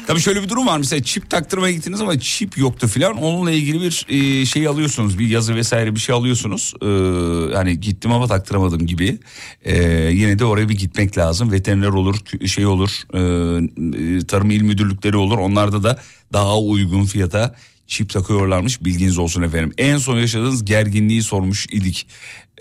Tabii 0.08 0.20
şöyle 0.20 0.42
bir 0.42 0.48
durum 0.48 0.66
var. 0.66 0.78
Mesela 0.78 1.02
çip 1.02 1.30
taktırmaya 1.30 1.72
gittiniz 1.74 2.00
ama 2.00 2.18
çip 2.18 2.58
yoktu 2.58 2.88
filan. 2.88 3.16
Onunla 3.16 3.50
ilgili 3.50 3.80
bir 3.80 4.06
e, 4.08 4.46
şey 4.46 4.66
alıyorsunuz. 4.66 5.18
Bir 5.18 5.28
yazı 5.28 5.54
vesaire 5.54 5.94
bir 5.94 6.00
şey 6.00 6.14
alıyorsunuz. 6.14 6.74
Ee, 6.82 7.54
hani 7.54 7.80
gittim 7.80 8.12
ama 8.12 8.26
taktıramadım 8.26 8.86
gibi. 8.86 9.18
Ee, 9.64 9.82
yine 10.12 10.38
de 10.38 10.44
oraya 10.44 10.68
bir 10.68 10.74
gitmek 10.74 11.18
lazım. 11.18 11.52
Veteriner 11.52 11.88
olur 11.88 12.16
şey 12.46 12.66
olur 12.66 12.90
e, 13.14 13.18
e, 13.18 14.26
tarım 14.26 14.50
il 14.50 14.62
müdürlükleri 14.62 15.16
olur. 15.16 15.38
Onlarda 15.38 15.82
da 15.82 15.98
daha 16.32 16.58
uygun 16.58 17.04
fiyata 17.04 17.54
çip 17.86 18.10
takıyorlarmış. 18.10 18.84
Bilginiz 18.84 19.18
olsun 19.18 19.42
efendim. 19.42 19.72
En 19.78 19.98
son 19.98 20.18
yaşadığınız 20.18 20.64
gerginliği 20.64 21.22
sormuş 21.22 21.66
idik. 21.66 22.06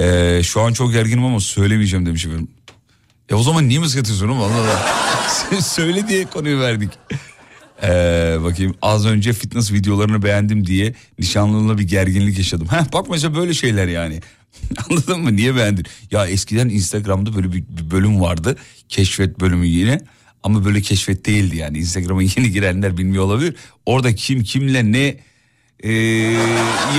Ee, 0.01 0.42
şu 0.44 0.62
an 0.62 0.74
çok 0.74 0.94
gerginim 0.94 1.25
ama 1.25 1.39
söylemeyeceğim 1.39 2.06
demiş 2.06 2.25
efendim. 2.25 2.48
E 3.30 3.36
o 3.36 3.44
zaman 3.44 3.68
niye 3.68 3.80
mısın 3.80 4.00
atıyorsun 4.00 4.27
oğlum? 4.27 4.51
Söyle 5.62 6.08
diye 6.08 6.25
konuyu 6.25 6.60
verdik. 6.60 6.89
Ee, 7.84 8.38
bakayım 8.44 8.76
az 8.82 9.06
önce 9.06 9.34
fitness 9.34 9.72
videolarını 9.72 10.24
beğendim 10.24 10.68
diye 10.68 10.94
nişanlımla 11.20 11.78
bir 11.78 11.84
gerginlik 11.84 12.38
yaşadım. 12.38 12.68
Heh, 12.68 12.94
bak 12.94 13.10
mesela 13.10 13.36
böyle 13.36 13.54
şeyler 13.54 13.88
yani. 13.88 14.20
Anladın 14.90 15.20
mı? 15.20 15.36
Niye 15.36 15.56
beğendin? 15.56 15.86
Ya 16.12 16.28
eskiden 16.28 16.70
Instagram'da 16.70 17.36
böyle 17.36 17.54
bir, 17.54 17.64
bir 17.70 17.92
bölüm 17.92 18.22
vardı. 18.22 18.56
Keşfet 18.90 19.40
bölümü 19.40 19.66
yine. 19.66 20.02
Ama 20.44 20.66
böyle 20.66 20.82
keşfet 20.82 21.26
değildi 21.26 21.58
yani. 21.58 21.78
Instagram'a 21.78 22.22
yeni 22.38 22.52
girenler 22.52 22.98
bilmiyor 22.98 23.24
olabilir. 23.24 23.56
Orada 23.86 24.16
kim 24.16 24.44
kimle 24.44 24.92
ne 24.92 25.18
e, 25.84 25.92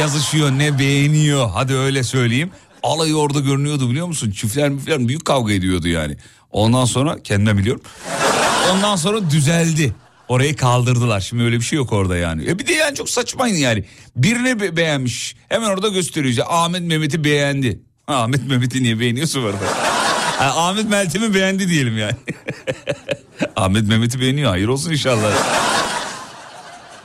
yazışıyor 0.01 0.51
ne 0.51 0.79
beğeniyor. 0.79 1.51
Hadi 1.51 1.75
öyle 1.75 2.03
söyleyeyim. 2.03 2.51
Alayı 2.83 3.17
orada 3.17 3.41
görünüyordu 3.41 3.91
biliyor 3.91 4.07
musun? 4.07 4.31
Çiftler 4.31 4.71
müfler 4.71 5.09
büyük 5.09 5.25
kavga 5.25 5.53
ediyordu 5.53 5.89
yani. 5.89 6.17
Ondan 6.51 6.85
sonra 6.85 7.23
kendim 7.23 7.59
biliyorum. 7.59 7.83
Ondan 8.73 8.97
sonra 8.97 9.31
düzeldi. 9.31 9.95
Orayı 10.29 10.57
kaldırdılar. 10.57 11.21
Şimdi 11.21 11.43
öyle 11.43 11.57
bir 11.57 11.65
şey 11.65 11.77
yok 11.77 11.93
orada 11.93 12.17
yani. 12.17 12.49
E 12.49 12.59
bir 12.59 12.67
de 12.67 12.73
yani 12.73 12.95
çok 12.97 13.11
saçmayın 13.11 13.57
yani. 13.57 13.85
Birini 14.17 14.61
be- 14.61 14.77
beğenmiş. 14.77 15.37
Hemen 15.49 15.69
orada 15.71 15.89
gösteriyor. 15.89 16.47
Ahmet 16.51 16.83
Mehmet'i 16.83 17.25
beğendi. 17.25 17.81
Ahmet 18.09 18.49
Mehmet'i 18.49 18.83
niye 18.83 19.01
beğeniyorsun 19.01 19.43
orada? 19.43 19.59
Ha, 20.39 20.69
Ahmet 20.69 20.91
Meltem'i 20.91 21.35
beğendi 21.35 21.69
diyelim 21.69 21.99
yani. 21.99 22.15
Ahmet 23.57 23.89
Mehmet'i 23.89 24.21
beğeniyor. 24.21 24.51
Hayır 24.51 24.69
olsun 24.69 24.91
inşallah. 24.93 25.33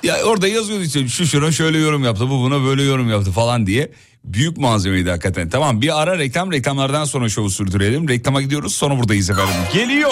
Ya 0.04 0.24
orada 0.24 0.48
yazıyordu 0.48 0.84
işte 0.84 1.08
şu 1.08 1.28
şuna 1.28 1.52
şöyle 1.52 1.78
yorum 1.78 2.04
yaptı 2.04 2.30
bu 2.30 2.40
buna 2.40 2.64
böyle 2.66 2.84
yorum 2.84 3.10
yaptı 3.10 3.32
falan 3.32 3.68
diye. 3.68 3.92
Büyük 4.24 4.58
malzemeydi 4.58 5.10
hakikaten. 5.10 5.50
Tamam 5.50 5.82
bir 5.82 6.02
ara 6.02 6.18
reklam 6.20 6.52
reklamlardan 6.52 7.06
sonra 7.06 7.30
şovu 7.30 7.50
sürdürelim. 7.50 8.10
Reklama 8.10 8.42
gidiyoruz 8.42 8.76
sonra 8.76 8.98
buradayız 8.98 9.30
efendim. 9.30 9.54
Geliyor. 9.74 10.12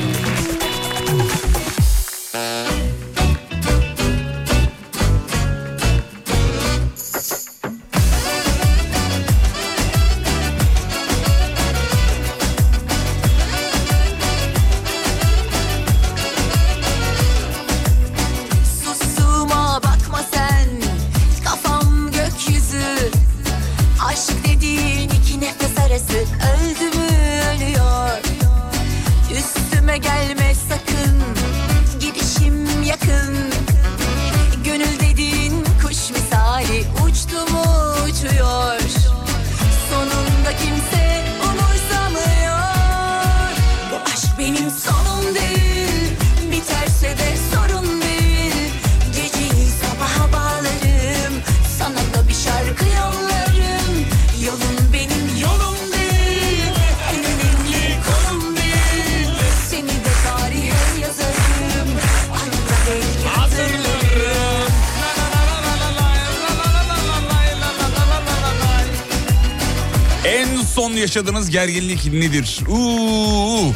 Yaşadığınız 71.21 71.49
gerginlik 71.49 72.13
nedir? 72.13 72.59
Uuu. 72.67 73.73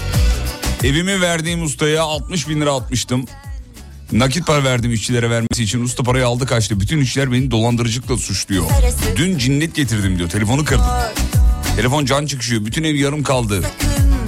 Evimi 0.83 1.21
verdiğim 1.21 1.63
ustaya 1.63 2.03
60 2.03 2.49
bin 2.49 2.61
lira 2.61 2.73
atmıştım. 2.73 3.25
Nakit 4.11 4.47
para 4.47 4.63
verdim 4.63 4.93
işçilere 4.93 5.29
vermesi 5.29 5.63
için. 5.63 5.83
Usta 5.83 6.03
parayı 6.03 6.27
aldı 6.27 6.45
kaçtı. 6.45 6.79
Bütün 6.79 7.01
işçiler 7.01 7.31
beni 7.31 7.51
dolandırıcılıkla 7.51 8.17
suçluyor. 8.17 8.65
Dün 9.15 9.37
cinnet 9.37 9.75
getirdim 9.75 10.17
diyor. 10.17 10.29
Telefonu 10.29 10.65
kırdım. 10.65 10.85
Telefon 11.75 12.05
can 12.05 12.25
çıkışıyor. 12.25 12.65
Bütün 12.65 12.83
ev 12.83 12.95
yarım 12.95 13.23
kaldı. 13.23 13.61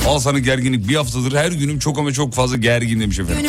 Al 0.08 0.20
sana 0.20 0.40
gerginlik. 0.40 0.88
Bir 0.88 0.96
haftadır 0.96 1.36
her 1.38 1.52
günüm 1.52 1.80
çok 1.80 1.98
ama 1.98 2.12
çok 2.12 2.34
fazla 2.34 2.58
gergin 2.58 3.00
demiş 3.00 3.20
efendim. 3.20 3.46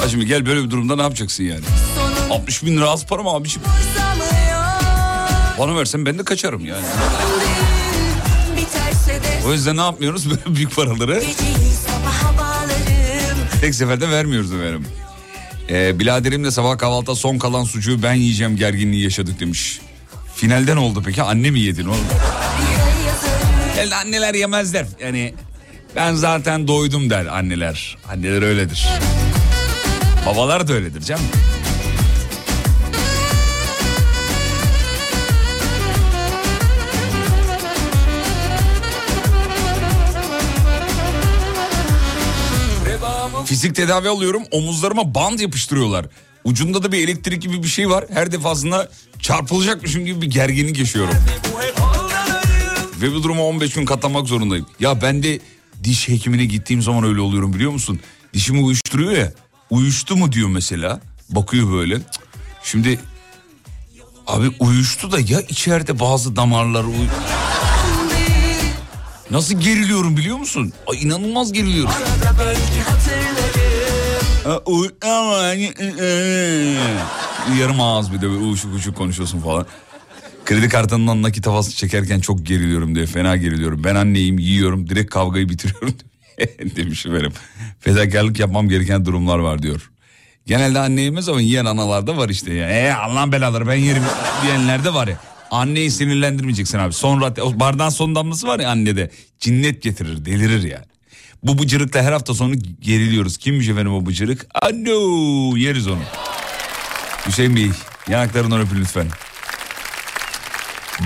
Ha 0.00 0.08
şimdi 0.08 0.26
gel 0.26 0.46
böyle 0.46 0.64
bir 0.64 0.70
durumda 0.70 0.96
ne 0.96 1.02
yapacaksın 1.02 1.44
yani? 1.44 1.62
Sonum 1.96 2.32
60 2.32 2.64
bin 2.64 2.76
lira 2.76 2.90
az 2.90 3.06
para 3.06 3.22
mı 3.22 3.30
abiciğim? 3.30 3.68
Bana 5.58 5.76
versen 5.76 6.06
ben 6.06 6.18
de 6.18 6.24
kaçarım 6.24 6.66
yani. 6.66 6.84
O 9.46 9.52
yüzden 9.52 9.76
ne 9.76 9.80
yapmıyoruz 9.80 10.30
böyle 10.46 10.56
büyük 10.56 10.76
paraları? 10.76 11.22
Tek 13.60 13.74
seferde 13.74 14.10
vermiyoruz 14.10 14.52
efendim. 14.52 14.86
Ee, 15.70 15.98
biraderimle 15.98 16.50
sabah 16.50 16.78
kahvaltıda 16.78 17.14
son 17.14 17.38
kalan 17.38 17.64
sucuğu 17.64 18.02
ben 18.02 18.14
yiyeceğim 18.14 18.56
gerginliği 18.56 19.02
yaşadık 19.04 19.40
demiş. 19.40 19.80
Finalden 20.34 20.76
oldu 20.76 21.02
peki 21.06 21.22
anne 21.22 21.50
mi 21.50 21.60
yedin 21.60 21.86
oğlum? 21.86 22.06
El 23.78 23.96
anneler 23.98 24.34
yemezler. 24.34 24.86
Yani 25.00 25.34
ben 25.96 26.14
zaten 26.14 26.68
doydum 26.68 27.10
der 27.10 27.26
anneler. 27.26 27.96
Anneler 28.12 28.42
öyledir. 28.42 28.88
Babalar 30.26 30.68
da 30.68 30.72
öyledir 30.72 31.00
canım. 31.02 31.24
Fizik 43.48 43.74
tedavi 43.74 44.08
alıyorum 44.08 44.42
omuzlarıma 44.50 45.14
band 45.14 45.38
yapıştırıyorlar. 45.38 46.06
Ucunda 46.44 46.82
da 46.82 46.92
bir 46.92 46.98
elektrik 46.98 47.42
gibi 47.42 47.62
bir 47.62 47.68
şey 47.68 47.90
var. 47.90 48.04
Her 48.12 48.32
defasında 48.32 48.88
çarpılacakmışım 49.20 50.04
gibi 50.04 50.22
bir 50.22 50.30
gerginlik 50.30 50.78
yaşıyorum. 50.78 51.14
Ve 53.02 53.14
bu 53.14 53.22
duruma 53.22 53.42
15 53.42 53.72
gün 53.74 53.84
katlanmak 53.84 54.26
zorundayım. 54.26 54.66
Ya 54.80 55.02
ben 55.02 55.22
de 55.22 55.40
diş 55.84 56.08
hekimine 56.08 56.44
gittiğim 56.44 56.82
zaman 56.82 57.04
öyle 57.04 57.20
oluyorum 57.20 57.52
biliyor 57.52 57.72
musun? 57.72 58.00
Dişimi 58.34 58.60
uyuşturuyor 58.62 59.12
ya. 59.12 59.32
Uyuştu 59.70 60.16
mu 60.16 60.32
diyor 60.32 60.48
mesela. 60.48 61.00
Bakıyor 61.30 61.72
böyle. 61.72 61.98
Şimdi 62.62 63.00
abi 64.26 64.50
uyuştu 64.58 65.12
da 65.12 65.20
ya 65.20 65.40
içeride 65.40 66.00
bazı 66.00 66.36
damarlar 66.36 66.84
uy... 66.84 67.06
Nasıl 69.30 69.60
geriliyorum 69.60 70.16
biliyor 70.16 70.36
musun? 70.38 70.72
Ay 70.86 71.02
inanılmaz 71.02 71.52
geriliyorum. 71.52 71.90
Ha, 71.90 71.98
uy- 71.98 72.28
ama 72.30 72.38
hani, 72.44 72.50
e, 72.50 73.34
e. 73.34 73.37
Yarım 77.60 77.80
ağız 77.80 78.12
bir 78.12 78.20
de 78.20 78.28
uyuşuk 78.28 78.72
uyuşuk 78.72 78.96
konuşuyorsun 78.96 79.40
falan. 79.40 79.66
Kredi 80.44 80.68
kartından 80.68 81.22
nakit 81.22 81.46
havası 81.46 81.76
çekerken 81.76 82.20
çok 82.20 82.46
geriliyorum 82.46 82.94
diye 82.94 83.06
fena 83.06 83.36
geriliyorum. 83.36 83.84
Ben 83.84 83.94
anneyim 83.94 84.38
yiyorum 84.38 84.88
direkt 84.88 85.10
kavgayı 85.10 85.48
bitiriyorum 85.48 85.94
demiş 86.76 87.06
benim. 87.06 87.32
Fedakarlık 87.80 88.38
yapmam 88.38 88.68
gereken 88.68 89.04
durumlar 89.04 89.38
var 89.38 89.62
diyor. 89.62 89.90
Genelde 90.46 90.78
anne 90.78 91.00
yemez 91.00 91.28
ama 91.28 91.40
yiyen 91.40 91.64
analar 91.64 92.06
da 92.06 92.16
var 92.16 92.28
işte 92.28 92.54
ya. 92.54 92.70
E 92.70 92.92
Allah'ın 92.92 93.32
belaları 93.32 93.66
ben 93.66 93.74
yerim 93.74 94.02
diyenler 94.42 94.84
de 94.84 94.94
var 94.94 95.08
ya. 95.08 95.18
Anneyi 95.50 95.90
sinirlendirmeyeceksin 95.90 96.78
abi. 96.78 96.92
Sonra 96.92 97.36
bardağın 97.36 97.90
son 97.90 98.14
damlası 98.14 98.46
var 98.46 98.60
ya 98.60 98.70
annede. 98.70 99.10
Cinnet 99.40 99.82
getirir 99.82 100.24
delirir 100.24 100.62
yani. 100.62 100.84
Bu 101.42 101.58
bıcırıkla 101.58 102.02
her 102.02 102.12
hafta 102.12 102.34
sonu 102.34 102.54
geriliyoruz. 102.80 103.36
Kimmiş 103.38 103.68
efendim 103.68 103.94
o 103.94 104.06
bıcırık? 104.06 104.46
Ano 104.62 105.56
yeriz 105.56 105.88
onu. 105.88 106.02
Hüseyin 107.26 107.56
Bey 107.56 107.70
yanaklarından 108.08 108.60
öpün 108.60 108.80
lütfen. 108.80 109.06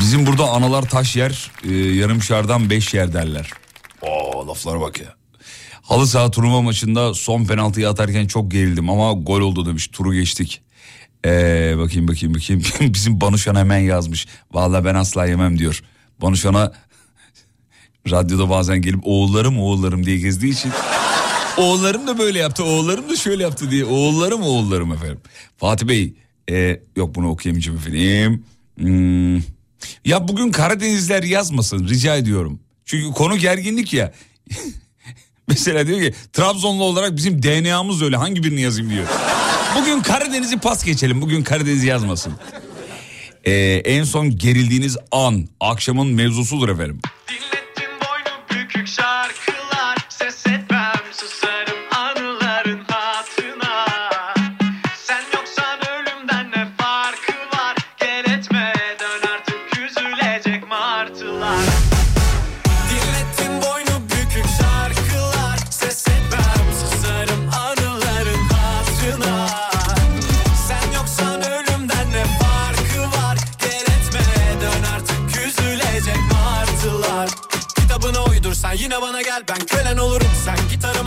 Bizim 0.01 0.27
burada 0.27 0.45
analar 0.45 0.83
taş 0.83 1.16
yer, 1.16 1.51
e, 1.64 1.75
yarım 1.75 2.23
şardan 2.23 2.71
beş 2.71 2.95
yer 2.95 3.12
derler. 3.12 3.51
Oo 4.03 4.49
laflara 4.49 4.81
bak 4.81 5.01
ya. 5.01 5.14
Halı 5.83 6.07
saha 6.07 6.31
turnuva 6.31 6.62
maçında 6.62 7.14
son 7.14 7.45
penaltıyı 7.45 7.88
atarken 7.88 8.27
çok 8.27 8.51
gerildim 8.51 8.90
ama 8.90 9.12
gol 9.12 9.40
oldu 9.40 9.66
demiş. 9.66 9.88
Turu 9.88 10.14
geçtik. 10.14 10.62
Ee, 11.25 11.75
bakayım 11.79 12.09
bakayım 12.09 12.35
bakayım. 12.35 12.62
Bizim 12.95 13.21
Banuşan 13.21 13.55
hemen 13.55 13.79
yazmış. 13.79 14.27
Vallahi 14.53 14.85
ben 14.85 14.95
asla 14.95 15.27
yemem 15.27 15.59
diyor. 15.59 15.83
Banuşan'a 16.23 16.73
radyoda 18.11 18.51
bazen 18.51 18.83
gelip 18.83 19.01
oğullarım 19.07 19.59
oğullarım 19.59 20.07
diye 20.07 20.19
gezdiği 20.19 20.53
için. 20.53 20.73
oğullarım 21.57 22.07
da 22.07 22.19
böyle 22.19 22.38
yaptı, 22.38 22.65
oğullarım 22.65 23.09
da 23.09 23.17
şöyle 23.17 23.43
yaptı 23.43 23.71
diye. 23.71 23.85
Oğullarım 23.85 24.43
oğullarım 24.43 24.93
efendim. 24.93 25.21
Fatih 25.57 25.87
Bey, 25.87 26.15
e, 26.51 26.81
yok 26.97 27.15
bunu 27.15 27.31
okuyamayacağım 27.31 27.79
efendim. 27.79 28.45
Hmm. 28.79 29.37
Ya 30.05 30.29
bugün 30.29 30.51
Karadenizler 30.51 31.23
yazmasın 31.23 31.88
rica 31.88 32.17
ediyorum. 32.17 32.61
Çünkü 32.85 33.12
konu 33.12 33.37
gerginlik 33.37 33.93
ya. 33.93 34.12
Mesela 35.49 35.87
diyor 35.87 36.01
ki 36.01 36.15
Trabzonlu 36.33 36.85
olarak 36.85 37.17
bizim 37.17 37.43
DNA'mız 37.43 38.03
öyle 38.03 38.17
hangi 38.17 38.43
birini 38.43 38.61
yazayım 38.61 38.91
diyor. 38.91 39.07
Bugün 39.81 40.01
Karadeniz'i 40.01 40.59
pas 40.59 40.85
geçelim. 40.85 41.23
Bugün 41.23 41.43
Karadeniz'i 41.43 41.87
yazmasın. 41.87 42.33
Ee, 43.45 43.53
en 43.85 44.05
son 44.05 44.38
gerildiğiniz 44.38 44.97
an 45.12 45.49
akşamın 45.61 46.07
mevzusudur 46.07 46.69
efendim. 46.69 47.01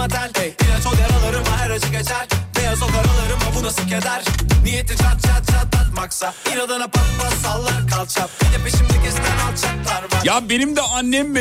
Tel 0.08 0.32
hey, 0.38 0.54
İlaç 0.68 0.86
ol 0.86 0.94
yaralarıma 1.00 1.58
her 1.58 1.70
acı 1.70 1.88
geçer. 1.88 2.28
Beyaz 2.58 2.82
o 2.84 2.88
karalarıma 2.88 3.56
bu 3.60 3.64
nasıl 3.64 3.84
keder? 3.84 4.24
Niyeti 4.64 4.98
çat 4.98 5.22
çat 5.24 5.48
çatlatmaksa 5.52 6.34
İnadına 6.54 6.88
pat 6.88 7.06
pat 7.22 7.34
sallar 7.34 7.88
kalça 7.88 8.28
Bir 8.42 8.60
de 8.60 8.64
peşimde 8.64 8.94
gezen 9.04 9.22
alçaklar 9.22 10.04
var. 10.04 10.24
Ya 10.24 10.50
benim 10.50 10.76
de 10.76 10.82
annem 10.82 11.30
mi 11.30 11.40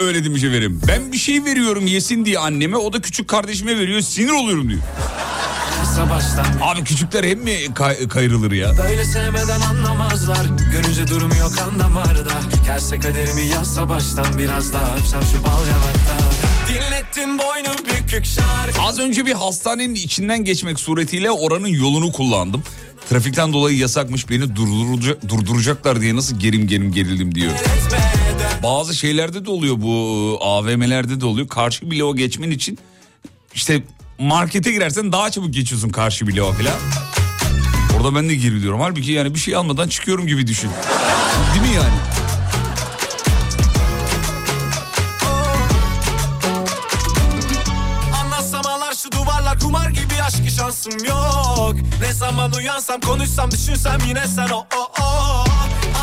öyle 0.00 0.24
demiş 0.24 0.44
efendim. 0.44 0.80
Ben 0.88 1.12
bir 1.12 1.18
şey 1.18 1.44
veriyorum 1.44 1.86
yesin 1.86 2.24
diye 2.24 2.38
anneme 2.38 2.76
o 2.76 2.92
da 2.92 3.00
küçük 3.00 3.28
kardeşime 3.28 3.78
veriyor 3.78 4.00
sinir 4.00 4.30
oluyorum 4.32 4.68
diyor. 4.68 4.80
Abi 6.62 6.84
küçükler 6.84 7.24
hem 7.24 7.38
mi 7.38 7.74
kay- 7.74 8.08
kayırılır 8.08 8.52
ya? 8.52 8.78
Böyle 8.78 9.04
sevmeden 9.04 9.60
anlamazlar. 9.60 10.46
Görünce 10.72 11.08
durum 11.08 11.30
yok 11.40 11.52
kan 11.58 11.78
damarda 11.78 12.32
Gelse 12.66 13.00
kaderimi 13.00 13.46
yazsa 13.46 13.88
baştan 13.88 14.38
Biraz 14.38 14.72
daha 14.72 14.96
öpsem 14.96 15.22
şu 15.22 15.44
bal 15.44 15.66
yanakta 15.66 16.17
Dinlettin 16.98 17.38
boynu 17.38 17.78
bükük 17.78 18.24
şarkı 18.24 18.82
Az 18.82 18.98
önce 18.98 19.26
bir 19.26 19.32
hastanenin 19.32 19.94
içinden 19.94 20.44
geçmek 20.44 20.80
suretiyle 20.80 21.30
oranın 21.30 21.66
yolunu 21.66 22.12
kullandım. 22.12 22.62
Trafikten 23.10 23.52
dolayı 23.52 23.78
yasakmış 23.78 24.30
beni 24.30 24.56
durduracak, 24.56 25.28
durduracaklar 25.28 26.00
diye 26.00 26.16
nasıl 26.16 26.40
gerim 26.40 26.66
gerim 26.66 26.92
gerildim 26.92 27.34
diyor. 27.34 27.52
Bazı 28.62 28.94
şeylerde 28.94 29.44
de 29.44 29.50
oluyor 29.50 29.76
bu 29.78 30.38
AVM'lerde 30.42 31.20
de 31.20 31.26
oluyor. 31.26 31.48
Karşı 31.48 31.90
bloğa 31.90 32.16
geçmen 32.16 32.50
için 32.50 32.78
işte 33.54 33.82
markete 34.18 34.72
girersen 34.72 35.12
daha 35.12 35.30
çabuk 35.30 35.54
geçiyorsun 35.54 35.88
karşı 35.88 36.26
bloğa 36.26 36.52
falan. 36.52 36.74
Orada 37.96 38.14
ben 38.14 38.28
de 38.28 38.34
geriliyorum. 38.34 38.80
Halbuki 38.80 39.12
yani 39.12 39.34
bir 39.34 39.40
şey 39.40 39.56
almadan 39.56 39.88
çıkıyorum 39.88 40.26
gibi 40.26 40.46
düşün. 40.46 40.70
Değil 41.54 41.70
mi 41.70 41.76
yani? 41.76 42.17
Zaman 52.48 52.62
uyansam 52.64 53.00
konuşsam 53.00 53.50
düşünsem 53.50 53.98
yine 54.08 54.26
sen 54.26 54.48
o 54.48 54.56
o 54.58 55.02
o 55.02 55.44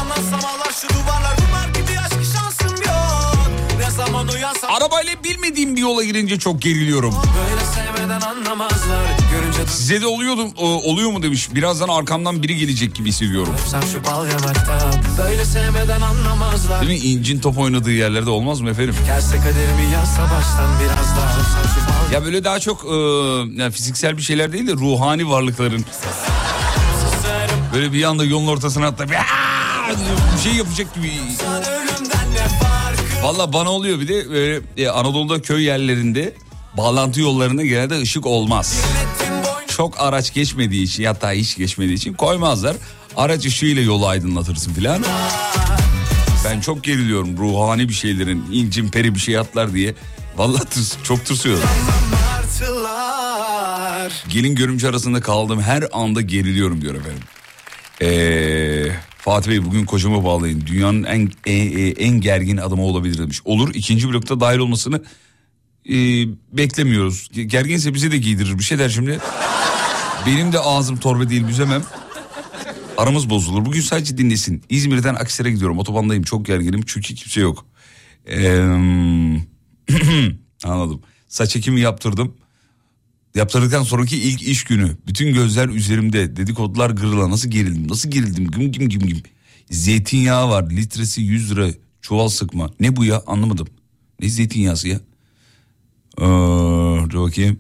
Anlatsam 0.02 0.40
ağlar 0.50 0.72
şu 0.82 0.90
duvarlar 0.90 1.38
duvar 1.38 1.68
gibi 1.82 2.00
aşk 2.00 2.14
şansım 2.34 2.78
yok 2.86 3.50
Ne 3.80 3.92
zaman 3.92 4.28
uyansam 4.28 4.74
Arabayla 4.74 5.24
bilmediğim 5.24 5.76
bir 5.76 5.82
yola 5.82 6.04
girince 6.04 6.40
çok 6.40 6.62
geriliyorum. 6.62 7.14
böyle 7.16 7.66
sevmeden 7.66 8.22
anlamazlar 8.22 9.02
Görünce 9.32 9.68
Size 9.68 10.02
de 10.02 10.08
oluyordu, 10.08 10.48
oluyor 10.62 11.12
mu 11.12 11.24
demiş. 11.24 11.56
Birazdan 11.56 11.88
arkamdan 11.90 12.44
biri 12.44 12.58
gelecek 12.58 12.96
gibi 12.96 13.10
hissediyorum. 13.10 13.56
dursam 13.66 13.82
şu 13.84 14.04
bal 14.12 14.26
yanakta 14.28 14.80
Böyle 15.24 15.46
sevmeden 15.46 16.02
anlamazlar 16.02 16.88
Değil 16.88 17.04
mi? 17.04 17.10
İncin 17.10 17.40
top 17.40 17.58
oynadığı 17.58 17.92
yerlerde 17.92 18.30
olmaz 18.30 18.62
mı 18.62 18.70
efendim? 18.70 18.96
Gelse 19.06 19.38
kaderimi 19.38 19.94
yazsa 19.94 20.22
baştan 20.24 20.70
biraz 20.84 21.08
daha 21.18 22.14
Ya 22.14 22.26
böyle 22.26 22.44
daha 22.44 22.60
çok 22.60 22.86
e, 22.86 22.96
yani 23.62 23.72
fiziksel 23.72 24.18
bir 24.18 24.22
şeyler 24.22 24.54
değil 24.54 24.68
de 24.68 24.74
ruhani 24.74 25.30
varlıkların 25.30 25.86
böyle 27.76 27.94
bir 27.94 28.04
anda 28.04 28.26
yolun 28.26 28.48
ortasına 28.48 28.86
hatta 28.86 29.04
bir, 29.10 29.16
bir 30.38 30.42
şey 30.44 30.54
yapacak 30.54 30.96
gibi. 30.96 31.12
Valla 33.24 33.54
bana 33.54 33.70
oluyor 33.72 34.00
bir 34.00 34.08
de 34.08 34.30
böyle 34.30 34.62
e, 34.78 34.88
Anadolu'da 34.90 35.42
köy 35.42 35.64
yerlerinde 35.64 36.34
bağlantı 36.78 37.22
yollarında 37.22 37.64
genelde 37.66 38.02
ışık 38.02 38.26
olmaz. 38.26 38.80
Çok 39.68 40.00
araç 40.02 40.34
geçmediği 40.34 40.84
için 40.84 41.04
hatta 41.04 41.32
hiç 41.32 41.58
geçmediği 41.58 41.96
için 41.98 42.14
koymazlar. 42.14 42.76
Araç 43.18 43.46
ışığıyla 43.46 43.82
yolu 43.82 44.08
aydınlatırsın 44.08 44.74
filan. 44.74 45.04
Ben 46.46 46.60
çok 46.62 46.84
geriliyorum 46.84 47.38
ruhani 47.38 47.90
bir 47.90 47.94
şeylerin 47.94 48.46
incin 48.52 48.90
peri 48.90 49.16
bir 49.16 49.20
şey 49.20 49.38
atlar 49.38 49.74
diye. 49.74 49.96
Vallahi 50.38 50.64
tırs- 50.64 51.04
çok 51.04 51.26
tırsıyorum. 51.26 51.64
Gelin 54.30 54.56
görümce 54.56 54.90
arasında 54.90 55.22
kaldığım 55.22 55.62
her 55.62 55.84
anda 55.94 56.22
geriliyorum 56.22 56.82
diyor 56.82 56.96
efendim. 56.96 57.24
Ee, 58.02 58.86
Fatih 59.18 59.52
Bey 59.52 59.66
bugün 59.66 59.86
kocama 59.86 60.24
bağlayın. 60.24 60.64
Dünyanın 60.68 61.04
en 61.04 61.32
e- 61.46 61.52
e- 61.54 61.90
en 61.90 62.22
gergin 62.22 62.58
adamı 62.58 62.84
olabilir 62.84 63.18
demiş. 63.18 63.42
Olur 63.46 63.74
ikinci 63.74 64.10
blokta 64.10 64.40
dahil 64.40 64.60
olmasını 64.60 65.04
e, 65.90 65.94
beklemiyoruz. 66.58 67.30
Gerginse 67.46 67.94
bize 67.94 68.12
de 68.12 68.18
giydirir 68.18 68.58
bir 68.60 68.64
şey 68.64 68.80
der 68.80 68.90
şimdi. 68.90 69.20
Benim 70.28 70.54
de 70.54 70.60
ağzım 70.60 70.98
torba 70.98 71.30
değil 71.30 71.48
büzemem. 71.48 71.84
Aramız 72.98 73.30
bozulur. 73.30 73.66
Bugün 73.66 73.82
sadece 73.82 74.18
dinlesin. 74.18 74.64
İzmir'den 74.70 75.16
Akhisar'a 75.16 75.50
gidiyorum. 75.50 75.80
Otobandayım. 75.80 76.24
Çok 76.24 76.46
gerginim 76.46 76.84
çünkü 76.88 77.16
kimse 77.16 77.42
yok. 77.42 77.66
Ee, 78.28 78.60
anladım. 80.64 81.02
Saç 81.28 81.56
ekimi 81.56 81.82
yaptırdım. 81.82 82.36
Yaptırdıktan 83.36 83.84
sonraki 83.84 84.18
ilk 84.18 84.42
iş 84.42 84.64
günü. 84.64 84.98
Bütün 85.08 85.34
gözler 85.34 85.70
üzerimde. 85.70 86.36
Dedikodular 86.36 86.90
gırla. 86.90 87.30
Nasıl 87.30 87.50
gerildim? 87.50 87.88
Nasıl 87.88 88.12
gerildim? 88.12 88.48
Güm 88.48 88.72
güm 88.72 88.90
güm 88.90 89.02
güm. 89.02 89.22
Zeytinyağı 89.70 90.50
var. 90.50 90.70
Litresi 90.70 91.22
100 91.22 91.52
lira. 91.52 91.68
Çuval 92.02 92.28
sıkma. 92.28 92.70
Ne 92.80 92.96
bu 92.96 93.06
ya? 93.06 93.22
Anlamadım. 93.28 93.68
Ne 94.22 94.30
zeytinyağısı 94.30 94.88
ya? 94.88 95.00
Ee, 96.18 96.24
dur 97.10 97.22
bakayım. 97.22 97.60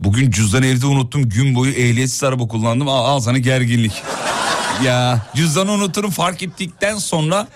Bugün 0.00 0.30
cüzdanı 0.30 0.66
evde 0.66 0.86
unuttum. 0.86 1.28
Gün 1.28 1.54
boyu 1.54 1.72
ehliyetsiz 1.72 2.24
araba 2.24 2.48
kullandım. 2.48 2.88
Al, 2.88 3.04
al 3.04 3.20
sana 3.20 3.38
gerginlik. 3.38 3.92
ya 4.84 5.26
cüzdanı 5.34 5.72
unuturum 5.72 6.10
fark 6.10 6.42
ettikten 6.42 6.98
sonra 6.98 7.48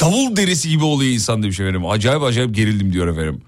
davul 0.00 0.36
derisi 0.36 0.68
gibi 0.68 0.84
oluyor 0.84 1.12
insan 1.12 1.42
demiş 1.42 1.60
efendim. 1.60 1.86
Acayip 1.86 2.22
acayip 2.22 2.54
gerildim 2.54 2.92
diyor 2.92 3.08
efendim. 3.08 3.42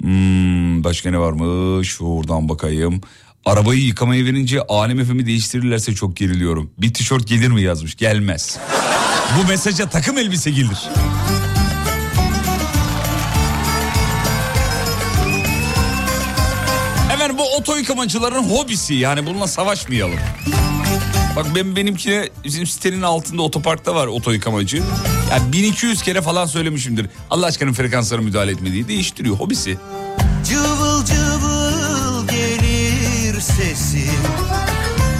Hmm, 0.00 0.63
başka 0.84 1.10
ne 1.10 1.18
varmış? 1.18 1.88
Şuradan 1.88 2.48
bakayım. 2.48 3.00
Arabayı 3.44 3.80
yıkamaya 3.80 4.24
verince 4.24 4.62
alem 4.68 5.00
efemi 5.00 5.26
değiştirirlerse 5.26 5.94
çok 5.94 6.16
geriliyorum. 6.16 6.70
Bir 6.78 6.94
tişört 6.94 7.28
gelir 7.28 7.48
mi 7.48 7.62
yazmış? 7.62 7.94
Gelmez. 7.96 8.58
Bu 9.38 9.48
mesaja 9.48 9.88
takım 9.88 10.18
elbise 10.18 10.50
gelir. 10.50 10.78
Efendim 17.14 17.38
bu 17.38 17.56
oto 17.56 17.76
yıkamacıların 17.76 18.42
hobisi 18.42 18.94
yani 18.94 19.26
bununla 19.26 19.46
savaşmayalım. 19.46 20.18
Bak 21.36 21.46
ben 21.54 21.76
benimkine 21.76 22.28
bizim 22.44 22.66
sitenin 22.66 23.02
altında 23.02 23.42
otoparkta 23.42 23.94
var 23.94 24.06
oto 24.06 24.30
yıkamacı. 24.30 24.82
Yani 25.30 25.52
1200 25.52 26.02
kere 26.02 26.22
falan 26.22 26.46
söylemişimdir. 26.46 27.06
Allah 27.30 27.46
aşkına 27.46 27.72
frekanslara 27.72 28.22
müdahale 28.22 28.50
etmediği 28.50 28.88
değiştiriyor 28.88 29.36
hobisi. 29.36 29.78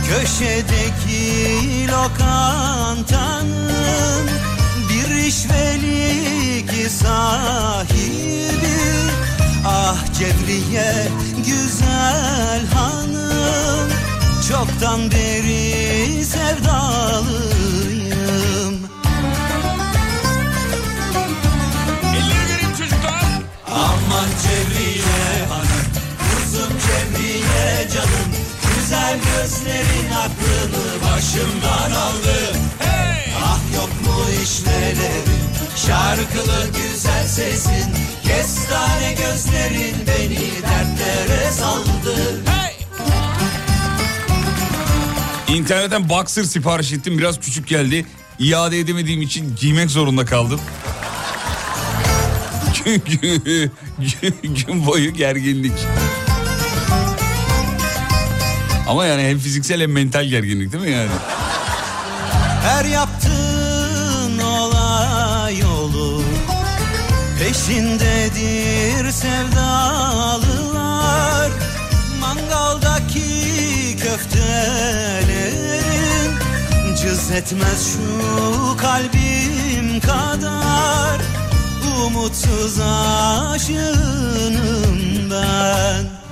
Köşedeki 0.09 1.88
lokantanın 1.88 3.55
Bir 4.88 5.14
işvelik 5.14 6.90
sahibi. 6.90 8.35
Ah 9.67 9.99
Cevriye 10.19 11.09
güzel 11.37 12.67
hanım 12.75 13.88
Çoktan 14.49 15.11
beri 15.11 16.25
sevdalıyım 16.25 17.63
Güzel 28.85 29.18
gözlerin 29.18 30.11
aklını 30.11 31.03
başımdan 31.03 31.90
aldı 31.90 32.53
Ah 33.44 33.61
yok 33.77 33.90
mu 34.07 34.25
işvelerin 34.42 35.25
Şarkılı 35.87 36.66
güzel 36.66 37.27
sesin 37.27 37.92
Kestane 38.23 39.12
gözlerin 39.12 39.97
beni 40.07 40.51
dertlere 40.62 41.51
saldı 41.51 42.42
İnternetten 45.49 46.09
boxer 46.09 46.44
sipariş 46.44 46.92
ettim 46.92 47.18
biraz 47.18 47.40
küçük 47.40 47.68
geldi. 47.68 48.07
İade 48.38 48.79
edemediğim 48.79 49.23
için 49.23 49.57
giymek 49.61 49.90
zorunda 49.90 50.25
kaldım. 50.25 50.61
gün 54.66 54.87
boyu 54.87 55.14
gerginlik. 55.14 55.73
Ama 58.88 59.07
yani 59.07 59.23
hem 59.23 59.38
fiziksel 59.38 59.81
hem 59.81 59.92
mental 59.92 60.25
gerginlik 60.25 60.73
değil 60.73 60.85
mi 60.85 60.90
yani? 60.90 61.11
Her 62.62 62.85
yaptığın 62.85 64.38
olay 64.38 65.64
olur. 65.64 66.25
Peşindedir 67.38 69.11
sevdalılar. 69.11 70.44
Mangaldaki 72.20 73.97
köftelerin 74.03 75.64
Cız 77.03 77.31
etmez 77.31 77.92
şu 77.92 78.77
kalbim 78.77 80.01
kadar. 80.01 81.20
Umutsuz 82.07 82.81
aşığınım 83.51 84.51
ben 85.31 86.24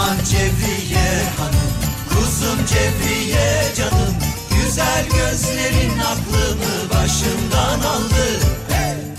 Aman 0.00 0.16
Cevriye 0.24 1.24
hanım, 1.38 1.72
kuzum 2.08 2.66
Cevriye 2.66 3.62
canım. 3.76 4.14
Güzel 4.50 5.04
gözlerin 5.04 5.98
aklımı 5.98 6.90
başımdan 6.94 7.80
aldı. 7.80 8.40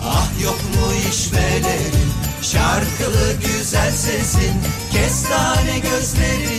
Ah 0.04 0.30
yok 0.44 0.60
mu 0.76 0.94
işvelerin, 1.10 2.12
şarkılı 2.42 3.34
güzel 3.34 3.92
sesin 3.92 4.54
Kestane 4.92 5.80
gözlerin 5.80 6.51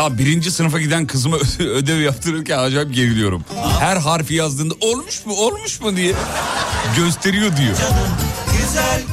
Ya 0.00 0.18
birinci 0.18 0.50
sınıfa 0.50 0.80
giden 0.80 1.06
kızıma 1.06 1.36
öde- 1.36 1.68
ödev 1.68 2.00
yaptırırken 2.00 2.58
acayip 2.58 2.94
geriliyorum. 2.94 3.44
Her 3.80 3.96
harfi 3.96 4.34
yazdığında 4.34 4.74
olmuş 4.80 5.26
mu 5.26 5.34
olmuş 5.34 5.80
mu 5.80 5.96
diye 5.96 6.14
gösteriyor 6.96 7.56
diyor. 7.56 7.76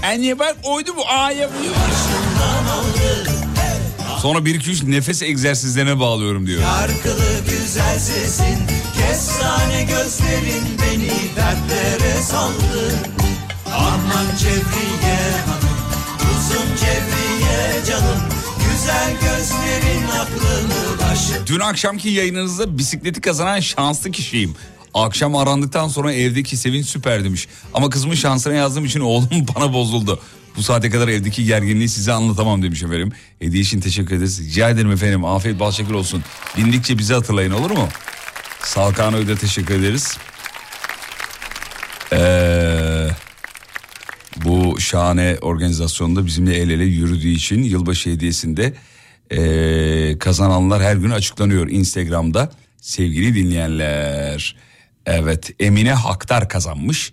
Anne 0.05 0.39
bak 0.39 0.55
oydu 0.63 0.91
bu 0.97 1.07
A 1.09 1.31
yapıyor. 1.31 1.73
başımdan 1.75 2.73
aldı 2.73 3.29
Sonra 4.21 4.39
1-2-3 4.39 4.91
nefes 4.91 5.21
egzersizlerine 5.21 5.99
bağlıyorum 5.99 6.47
diyor. 6.47 6.61
Şarkılı 6.61 7.39
güzel 7.49 7.99
sesin 7.99 8.57
Kestane 8.97 9.83
gözlerin 9.83 10.63
beni 10.81 11.11
dertlere 11.35 12.21
saldı 12.21 12.95
Aman 13.75 14.37
Cevriye 14.39 15.17
hanım 15.45 15.77
Kuzum 16.19 16.75
Cevriye 16.79 17.85
canım 17.87 18.26
Güzel 18.87 19.13
gözlerin 19.13 20.07
aklımı 20.07 20.99
başı 21.01 21.47
Dün 21.47 21.59
akşamki 21.59 22.09
yayınınızda 22.09 22.77
bisikleti 22.77 23.21
kazanan 23.21 23.59
şanslı 23.59 24.11
kişiyim. 24.11 24.55
Akşam 24.93 25.35
arandıktan 25.35 25.87
sonra 25.87 26.13
evdeki 26.13 26.57
sevinç 26.57 26.85
süper 26.85 27.23
demiş. 27.23 27.47
Ama 27.73 27.89
kızımın 27.89 28.15
şansına 28.15 28.53
yazdığım 28.53 28.85
için 28.85 28.99
oğlum 28.99 29.29
bana 29.55 29.73
bozuldu. 29.73 30.19
Bu 30.57 30.63
saate 30.63 30.89
kadar 30.89 31.07
evdeki 31.07 31.45
gerginliği 31.45 31.89
size 31.89 32.13
anlatamam 32.13 32.63
demiş 32.63 32.83
efendim. 32.83 33.11
Hediye 33.39 33.63
için 33.63 33.79
teşekkür 33.79 34.15
ederiz. 34.15 34.39
Rica 34.41 34.69
ederim 34.69 34.91
efendim. 34.91 35.25
Afiyet 35.25 35.59
bal 35.59 35.71
şeker 35.71 35.93
olsun. 35.93 36.23
Bindikçe 36.57 36.97
bizi 36.97 37.13
hatırlayın 37.13 37.51
olur 37.51 37.71
mu? 37.71 37.87
Salkan 38.63 39.13
Öğde 39.13 39.35
teşekkür 39.35 39.79
ederiz. 39.79 40.17
Ee, 42.13 42.76
bu 44.45 44.79
şahane 44.79 45.37
organizasyonda 45.41 46.25
bizimle 46.25 46.55
el 46.55 46.69
ele 46.69 46.83
yürüdüğü 46.83 47.27
için 47.29 47.63
yılbaşı 47.63 48.09
hediyesinde 48.09 48.73
ee, 49.31 50.19
kazananlar 50.19 50.83
her 50.83 50.95
gün 50.95 51.09
açıklanıyor 51.09 51.69
Instagram'da 51.69 52.51
sevgili 52.81 53.35
dinleyenler. 53.35 54.55
Evet 55.05 55.51
Emine 55.59 55.93
Haktar 55.93 56.49
kazanmış. 56.49 57.11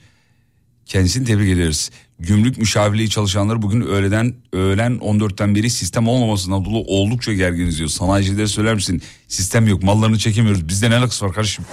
Kendisini 0.86 1.26
tebrik 1.26 1.50
ederiz. 1.50 1.90
Gümrük 2.18 2.58
müşavirliği 2.58 3.10
çalışanları 3.10 3.62
bugün 3.62 3.80
öğleden 3.80 4.34
öğlen 4.52 4.92
14'ten 4.92 5.54
beri 5.54 5.70
sistem 5.70 6.08
olmamasından 6.08 6.64
dolayı 6.64 6.84
oldukça 6.86 7.32
gerginiz 7.32 7.78
diyor. 7.78 7.88
Sanayicilere 7.88 8.46
söyler 8.46 8.74
misin? 8.74 9.02
Sistem 9.28 9.68
yok 9.68 9.82
mallarını 9.82 10.18
çekemiyoruz. 10.18 10.68
Bizde 10.68 10.90
ne 10.90 10.96
alakası 10.96 11.26
var 11.26 11.32
kardeşim? 11.32 11.64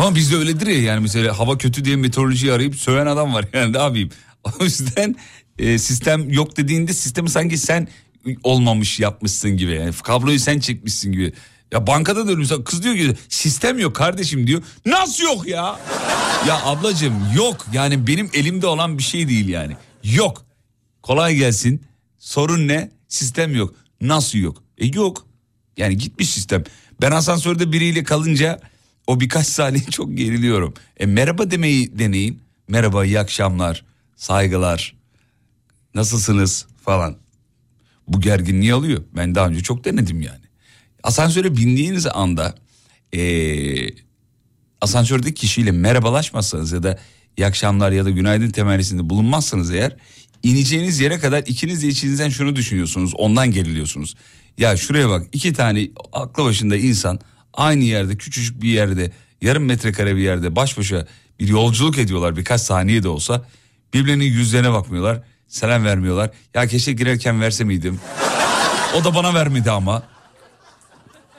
Ama 0.00 0.14
bizde 0.14 0.36
öyledir 0.36 0.66
ya 0.66 0.82
yani 0.82 1.00
mesela 1.00 1.38
hava 1.38 1.58
kötü 1.58 1.84
diye 1.84 1.96
meteorolojiyi 1.96 2.52
arayıp 2.52 2.76
söven 2.76 3.06
adam 3.06 3.34
var 3.34 3.44
yani 3.52 3.72
ne 3.72 3.78
yapayım? 3.78 4.10
O 4.60 4.64
yüzden 4.64 5.16
e, 5.58 5.78
sistem 5.78 6.30
yok 6.30 6.56
dediğinde 6.56 6.92
sistemi 6.92 7.30
sanki 7.30 7.58
sen 7.58 7.88
olmamış 8.42 9.00
yapmışsın 9.00 9.56
gibi. 9.56 9.72
Yani 9.72 9.92
kabloyu 9.92 10.40
sen 10.40 10.58
çekmişsin 10.58 11.12
gibi. 11.12 11.32
Ya 11.72 11.86
bankada 11.86 12.28
da 12.28 12.36
mesela 12.36 12.64
kız 12.64 12.82
diyor 12.82 12.94
ki 12.94 13.14
sistem 13.28 13.78
yok 13.78 13.96
kardeşim 13.96 14.46
diyor. 14.46 14.62
Nasıl 14.86 15.24
yok 15.24 15.46
ya? 15.46 15.80
ya 16.48 16.64
ablacığım 16.64 17.14
yok 17.36 17.66
yani 17.72 18.06
benim 18.06 18.30
elimde 18.34 18.66
olan 18.66 18.98
bir 18.98 19.02
şey 19.02 19.28
değil 19.28 19.48
yani. 19.48 19.76
Yok. 20.04 20.44
Kolay 21.02 21.34
gelsin. 21.34 21.84
Sorun 22.18 22.68
ne? 22.68 22.90
Sistem 23.08 23.54
yok. 23.54 23.74
Nasıl 24.00 24.38
yok? 24.38 24.62
E 24.78 24.86
yok. 24.86 25.26
Yani 25.76 25.98
gitmiş 25.98 26.30
sistem. 26.30 26.64
Ben 27.00 27.10
asansörde 27.10 27.72
biriyle 27.72 28.04
kalınca 28.04 28.60
o 29.10 29.20
birkaç 29.20 29.46
saniye 29.58 29.84
çok 29.84 30.16
geriliyorum. 30.16 30.74
E 30.96 31.06
merhaba 31.06 31.50
demeyi 31.50 31.98
deneyin. 31.98 32.42
Merhaba 32.68 33.04
iyi 33.04 33.20
akşamlar. 33.20 33.84
Saygılar. 34.16 34.96
Nasılsınız 35.94 36.66
falan. 36.84 37.16
Bu 38.08 38.20
gerginliği 38.20 38.74
alıyor. 38.74 39.04
Ben 39.16 39.34
daha 39.34 39.48
önce 39.48 39.60
çok 39.60 39.84
denedim 39.84 40.20
yani. 40.20 40.44
Asansöre 41.02 41.56
bindiğiniz 41.56 42.06
anda 42.06 42.54
eee 43.12 43.90
asansördeki 44.80 45.40
kişiyle 45.40 45.70
merhabalaşmazsanız 45.70 46.72
ya 46.72 46.82
da 46.82 46.98
iyi 47.36 47.46
akşamlar 47.46 47.92
ya 47.92 48.04
da 48.04 48.10
günaydın 48.10 48.50
temennisinde 48.50 49.10
bulunmazsanız 49.10 49.70
eğer 49.70 49.96
ineceğiniz 50.42 51.00
yere 51.00 51.18
kadar 51.18 51.42
ikiniz 51.46 51.82
de 51.82 51.88
içinizden 51.88 52.28
şunu 52.28 52.56
düşünüyorsunuz 52.56 53.12
ondan 53.16 53.50
geriliyorsunuz. 53.50 54.14
Ya 54.58 54.76
şuraya 54.76 55.08
bak 55.08 55.26
iki 55.32 55.52
tane 55.52 55.88
aklı 56.12 56.44
başında 56.44 56.76
insan 56.76 57.20
aynı 57.54 57.84
yerde 57.84 58.16
küçücük 58.16 58.62
bir 58.62 58.68
yerde 58.68 59.12
yarım 59.42 59.64
metrekare 59.64 60.16
bir 60.16 60.20
yerde 60.20 60.56
baş 60.56 60.78
başa 60.78 61.06
bir 61.40 61.48
yolculuk 61.48 61.98
ediyorlar 61.98 62.36
birkaç 62.36 62.60
saniye 62.60 63.02
de 63.02 63.08
olsa 63.08 63.44
birbirlerinin 63.94 64.24
yüzlerine 64.24 64.72
bakmıyorlar 64.72 65.22
selam 65.48 65.84
vermiyorlar. 65.84 66.30
Ya 66.54 66.66
keşke 66.66 66.92
girerken 66.92 67.40
verse 67.40 67.64
miydim 67.64 68.00
o 68.96 69.04
da 69.04 69.14
bana 69.14 69.34
vermedi 69.34 69.70
ama. 69.70 70.02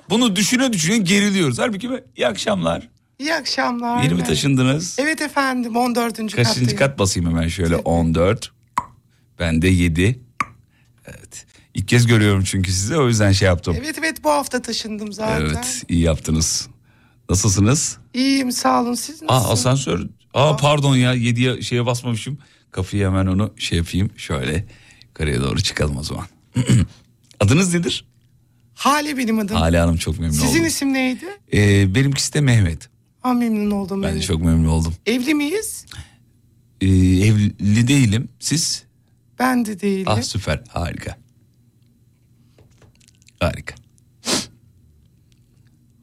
Bunu 0.09 0.35
düşüne 0.35 0.73
düşüne 0.73 0.97
geriliyoruz. 0.97 1.59
Halbuki 1.59 1.89
iyi 2.15 2.27
akşamlar. 2.27 2.89
İyi 3.19 3.33
akşamlar. 3.33 4.03
Yeni 4.03 4.13
mi 4.13 4.23
taşındınız? 4.23 4.97
Evet 4.99 5.21
efendim 5.21 5.75
14. 5.75 6.17
Kaçıncı 6.17 6.35
kattayım. 6.35 6.77
kat 6.77 6.99
basayım 6.99 7.29
hemen 7.29 7.47
şöyle 7.47 7.75
14. 7.75 8.51
Ben 9.39 9.61
de 9.61 9.67
7. 9.67 10.19
İlk 11.73 11.87
kez 11.87 12.07
görüyorum 12.07 12.43
çünkü 12.43 12.71
sizi 12.71 12.97
o 12.97 13.07
yüzden 13.07 13.31
şey 13.31 13.45
yaptım. 13.45 13.75
Evet 13.79 13.95
evet 13.99 14.23
bu 14.23 14.29
hafta 14.29 14.61
taşındım 14.61 15.13
zaten. 15.13 15.41
Evet, 15.41 15.83
iyi 15.89 16.01
yaptınız. 16.01 16.67
Nasılsınız? 17.29 17.97
İyiyim 18.13 18.51
sağ 18.51 18.81
olun 18.81 18.93
siz 18.93 19.23
Aa 19.23 19.25
nasılsınız? 19.35 19.59
asansör. 19.59 20.07
Aa 20.33 20.55
pardon 20.57 20.95
ya 20.95 21.15
7'ye 21.15 21.61
şeye 21.61 21.85
basmamışım. 21.85 22.37
Kapıyı 22.71 23.05
hemen 23.05 23.25
onu 23.25 23.53
şey 23.57 23.77
yapayım. 23.77 24.09
Şöyle 24.17 24.65
yukarıya 25.07 25.41
doğru 25.41 25.61
çıkalım 25.61 25.97
o 25.97 26.03
zaman. 26.03 26.25
Adınız 27.39 27.73
nedir? 27.73 28.05
Hale 28.73 29.17
benim 29.17 29.39
adım. 29.39 29.55
Hale 29.55 29.79
Hanım 29.79 29.97
çok 29.97 30.19
memnun 30.19 30.33
Sizin 30.33 30.55
oldum. 30.57 30.65
isim 30.65 30.93
neydi? 30.93 31.25
Ee, 31.53 31.95
benimkisi 31.95 32.33
de 32.33 32.41
Mehmet. 32.41 32.89
Ha 33.21 33.33
memnun 33.33 33.71
oldum. 33.71 34.01
Ben 34.01 34.07
de 34.09 34.11
memnun. 34.11 34.25
çok 34.27 34.41
memnun 34.41 34.67
oldum. 34.69 34.93
Evli 35.05 35.33
miyiz? 35.33 35.85
Ee, 36.81 36.87
evli 36.87 37.87
değilim. 37.87 38.29
Siz? 38.39 38.83
Ben 39.39 39.65
de 39.65 39.79
değilim. 39.81 40.05
Ah 40.09 40.21
süper 40.21 40.63
harika. 40.69 41.17
Harika. 43.41 43.75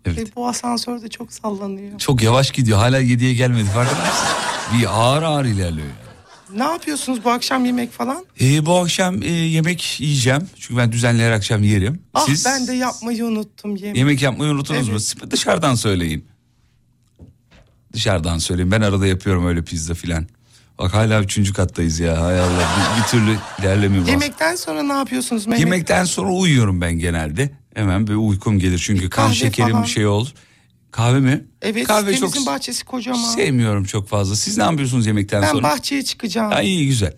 Evet. 0.05 0.18
E, 0.18 0.37
bu 0.37 0.48
asansör 0.48 1.03
de 1.03 1.09
çok 1.09 1.33
sallanıyor. 1.33 1.98
Çok 1.98 2.22
yavaş 2.22 2.51
gidiyor. 2.51 2.79
Hala 2.79 3.03
7'ye 3.03 3.35
gelmedi 3.35 3.64
farkında 3.64 4.01
mısın? 4.01 4.27
Bir 4.79 4.87
ağır 5.01 5.22
ağır 5.22 5.44
ilerliyor. 5.44 5.87
Ne 6.55 6.62
yapıyorsunuz 6.64 7.24
bu 7.24 7.31
akşam 7.31 7.64
yemek 7.64 7.92
falan? 7.92 8.27
Ee, 8.40 8.66
bu 8.66 8.77
akşam 8.79 9.22
e, 9.22 9.27
yemek 9.31 10.01
yiyeceğim. 10.01 10.48
Çünkü 10.57 10.77
ben 10.81 10.92
düzenli 10.92 11.22
her 11.22 11.31
akşam 11.31 11.62
yerim. 11.62 12.03
Ah 12.14 12.27
Siz 12.27 12.44
ben 12.44 12.66
de 12.66 12.72
yapmayı 12.72 13.24
unuttum 13.24 13.77
yemek. 13.77 13.96
yemek 13.96 14.22
yapmayı 14.22 14.53
unutunuz 14.53 14.88
mu? 14.88 14.92
Evet. 14.92 15.03
Siz 15.03 15.31
Dışarıdan 15.31 15.74
söyleyin. 15.74 16.27
Dışarıdan 17.92 18.38
söyleyin. 18.38 18.70
Ben 18.70 18.81
arada 18.81 19.07
yapıyorum 19.07 19.46
öyle 19.46 19.62
pizza 19.64 19.94
filan. 19.94 20.27
Bak 20.79 20.95
hala 20.95 21.23
üçüncü 21.23 21.53
kattayız 21.53 22.01
ya. 22.01 22.23
Hay 22.25 22.41
Allah 22.41 22.69
bir, 22.97 23.03
bir 23.03 23.07
türlü 23.09 23.38
ilerlemiyor. 23.59 24.07
Yemekten 24.07 24.57
sonra 24.57 24.83
ne 24.83 24.93
yapıyorsunuz 24.93 25.47
Mehmet? 25.47 25.61
Yemekten 25.61 26.05
sonra 26.05 26.31
uyuyorum 26.33 26.81
ben 26.81 26.93
genelde. 26.93 27.51
Hemen 27.75 28.07
bir 28.07 28.14
uykum 28.14 28.59
gelir 28.59 28.79
çünkü 28.79 29.11
kan 29.11 29.25
kahve 29.27 29.35
şekerim 29.35 29.71
falan. 29.71 29.83
bir 29.85 29.88
şey 29.88 30.07
olur. 30.07 30.29
Kahve 30.91 31.21
mi? 31.21 31.45
Evet 31.62 31.87
Kahve 31.87 32.17
çok 32.17 32.47
bahçesi 32.47 32.85
kocaman. 32.85 33.19
sevmiyorum 33.23 33.85
çok 33.85 34.09
fazla. 34.09 34.37
Siz 34.37 34.59
ne 34.59 34.64
yapıyorsunuz 34.64 35.07
yemekten 35.07 35.43
ben 35.43 35.53
sonra? 35.53 35.62
bahçeye 35.62 36.05
çıkacağım. 36.05 36.53
Ha, 36.53 36.62
iyi 36.62 36.87
güzel. 36.87 37.17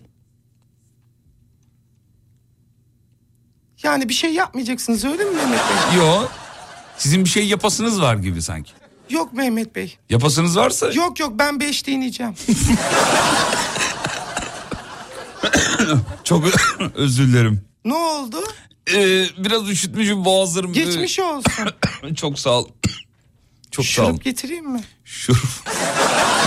Yani 3.83 4.09
bir 4.09 4.13
şey 4.13 4.33
yapmayacaksınız 4.33 5.05
öyle 5.05 5.23
mi 5.23 5.35
Mehmet 5.35 5.59
Bey? 5.59 5.97
Yo. 5.97 6.23
Sizin 6.97 7.23
bir 7.25 7.29
şey 7.29 7.47
yapasınız 7.47 8.01
var 8.01 8.15
gibi 8.15 8.41
sanki. 8.41 8.71
Yok 9.11 9.33
Mehmet 9.33 9.75
Bey. 9.75 9.97
Yapasınız 10.09 10.57
varsa 10.57 10.91
Yok 10.91 11.19
yok 11.19 11.33
ben 11.39 11.59
beşte 11.59 11.91
ineceğim. 11.91 12.33
çok 16.23 16.43
özür 16.95 17.27
dilerim. 17.27 17.61
ne 17.85 17.93
oldu? 17.93 18.37
Ee, 18.93 19.25
biraz 19.37 19.69
üşütmüşüm 19.69 20.25
boğazlarım. 20.25 20.73
Geçmiş 20.73 21.19
olsun. 21.19 21.51
Çok 22.15 22.39
sağ 22.39 22.49
ol. 22.49 22.67
Çok 23.71 23.85
sağ 23.85 24.01
ol. 24.03 24.07
Şurup 24.07 24.23
getireyim 24.23 24.71
mi? 24.71 24.81
Şurup. 25.05 25.39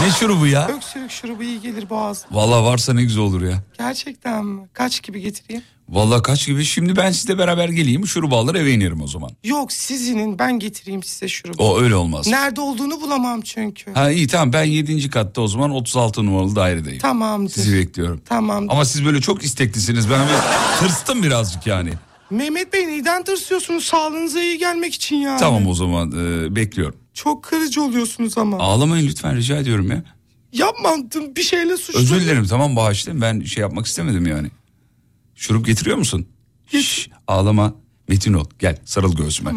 ne 0.00 0.10
şurubu 0.10 0.46
ya? 0.46 0.68
Öksürük 0.68 1.10
şurubu 1.10 1.42
iyi 1.42 1.60
gelir 1.60 1.90
boğaz. 1.90 2.24
Vallahi 2.30 2.64
varsa 2.64 2.92
ne 2.92 3.02
güzel 3.02 3.22
olur 3.22 3.42
ya. 3.42 3.62
Gerçekten 3.78 4.44
mi? 4.44 4.68
Kaç 4.72 5.02
gibi 5.02 5.20
getireyim? 5.20 5.62
Vallahi 5.88 6.22
kaç 6.22 6.46
gibi. 6.46 6.64
Şimdi 6.64 6.96
ben 6.96 7.12
sizle 7.12 7.38
beraber 7.38 7.68
geleyim. 7.68 8.06
Şurubu 8.06 8.36
alır 8.36 8.54
eve 8.54 8.72
inerim 8.72 9.02
o 9.02 9.06
zaman. 9.06 9.30
Yok 9.44 9.72
sizinin 9.72 10.38
ben 10.38 10.58
getireyim 10.58 11.02
size 11.02 11.28
şurubu. 11.28 11.62
O 11.62 11.80
öyle 11.80 11.94
olmaz. 11.94 12.26
Nerede 12.26 12.60
olduğunu 12.60 13.00
bulamam 13.00 13.40
çünkü. 13.40 13.92
Ha 13.92 14.10
iyi 14.10 14.26
tamam 14.26 14.52
ben 14.52 14.64
7. 14.64 15.10
katta 15.10 15.40
o 15.40 15.48
zaman 15.48 15.70
36 15.70 16.26
numaralı 16.26 16.56
dairedeyim. 16.56 16.98
Tamamdır. 16.98 17.52
Sizi 17.52 17.72
bekliyorum. 17.78 18.20
Tamamdır. 18.24 18.72
Ama 18.72 18.84
siz 18.84 19.04
böyle 19.04 19.20
çok 19.20 19.44
isteklisiniz. 19.44 20.10
Ben 20.10 20.20
bir 20.28 20.78
tırstım 20.78 21.22
birazcık 21.22 21.66
yani. 21.66 21.90
Mehmet 22.30 22.72
Bey 22.72 22.86
neden 22.88 23.24
tırsıyorsunuz? 23.24 23.84
Sağlığınıza 23.84 24.42
iyi 24.42 24.58
gelmek 24.58 24.94
için 24.94 25.16
yani. 25.16 25.40
Tamam 25.40 25.66
o 25.66 25.74
zaman 25.74 26.10
e, 26.12 26.56
bekliyorum. 26.56 26.96
Çok 27.14 27.42
kırıcı 27.44 27.82
oluyorsunuz 27.82 28.38
ama. 28.38 28.58
Ağlamayın 28.58 29.06
lütfen 29.08 29.36
rica 29.36 29.56
ediyorum 29.56 29.90
ya. 29.90 30.04
Yapmadım 30.52 31.36
bir 31.36 31.42
şeyle 31.42 31.76
suçlu. 31.76 32.00
Özür 32.00 32.20
dilerim 32.20 32.46
tamam 32.46 32.76
bağışlayın 32.76 33.20
ben 33.20 33.40
şey 33.40 33.60
yapmak 33.60 33.86
istemedim 33.86 34.26
yani. 34.26 34.48
Şurup 35.36 35.66
getiriyor 35.66 35.96
musun? 35.96 36.26
Şş, 36.72 37.08
ağlama 37.26 37.74
Metin 38.08 38.32
ol 38.32 38.44
gel 38.58 38.78
sarıl 38.84 39.16
göğsüme. 39.16 39.50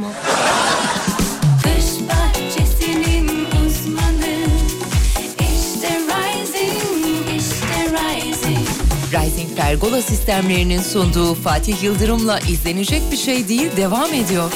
Rising 9.14 9.58
Pergola 9.58 10.02
sistemlerinin 10.02 10.82
sunduğu 10.82 11.34
Fatih 11.34 11.84
Yıldırım'la 11.84 12.40
izlenecek 12.40 13.02
bir 13.12 13.18
şey 13.18 13.48
değil 13.48 13.78
devam 13.78 14.14
ediyor. 14.14 14.52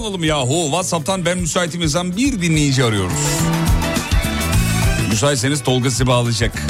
Alalım 0.00 0.24
yahu. 0.24 0.64
Whatsapp'tan 0.64 1.24
ben 1.24 1.38
müsaitim 1.38 1.80
yazan 1.80 2.16
bir 2.16 2.42
dinleyici 2.42 2.84
arıyoruz. 2.84 3.18
Müsaitseniz 5.10 5.62
Tolga 5.62 5.90
sizi 5.90 6.06
bağlayacak. 6.06 6.62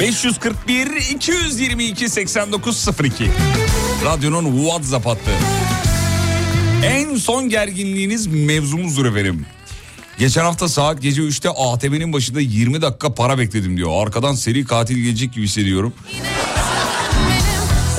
541 0.00 0.86
222 1.10 2.08
8902 2.08 3.30
Radyonun 4.04 4.62
WhatsApp 4.62 5.06
hattı. 5.06 5.30
En 6.84 7.16
son 7.16 7.48
gerginliğiniz 7.48 8.26
mevzumuzdur 8.26 9.06
efendim. 9.06 9.46
Geçen 10.18 10.44
hafta 10.44 10.68
saat 10.68 11.02
gece 11.02 11.22
3'te 11.22 11.48
ATM'nin 11.48 12.12
başında 12.12 12.40
20 12.40 12.82
dakika 12.82 13.14
para 13.14 13.38
bekledim 13.38 13.76
diyor. 13.76 14.06
Arkadan 14.06 14.34
seri 14.34 14.64
katil 14.64 14.96
gelecek 14.96 15.32
gibi 15.32 15.44
hissediyorum. 15.44 15.92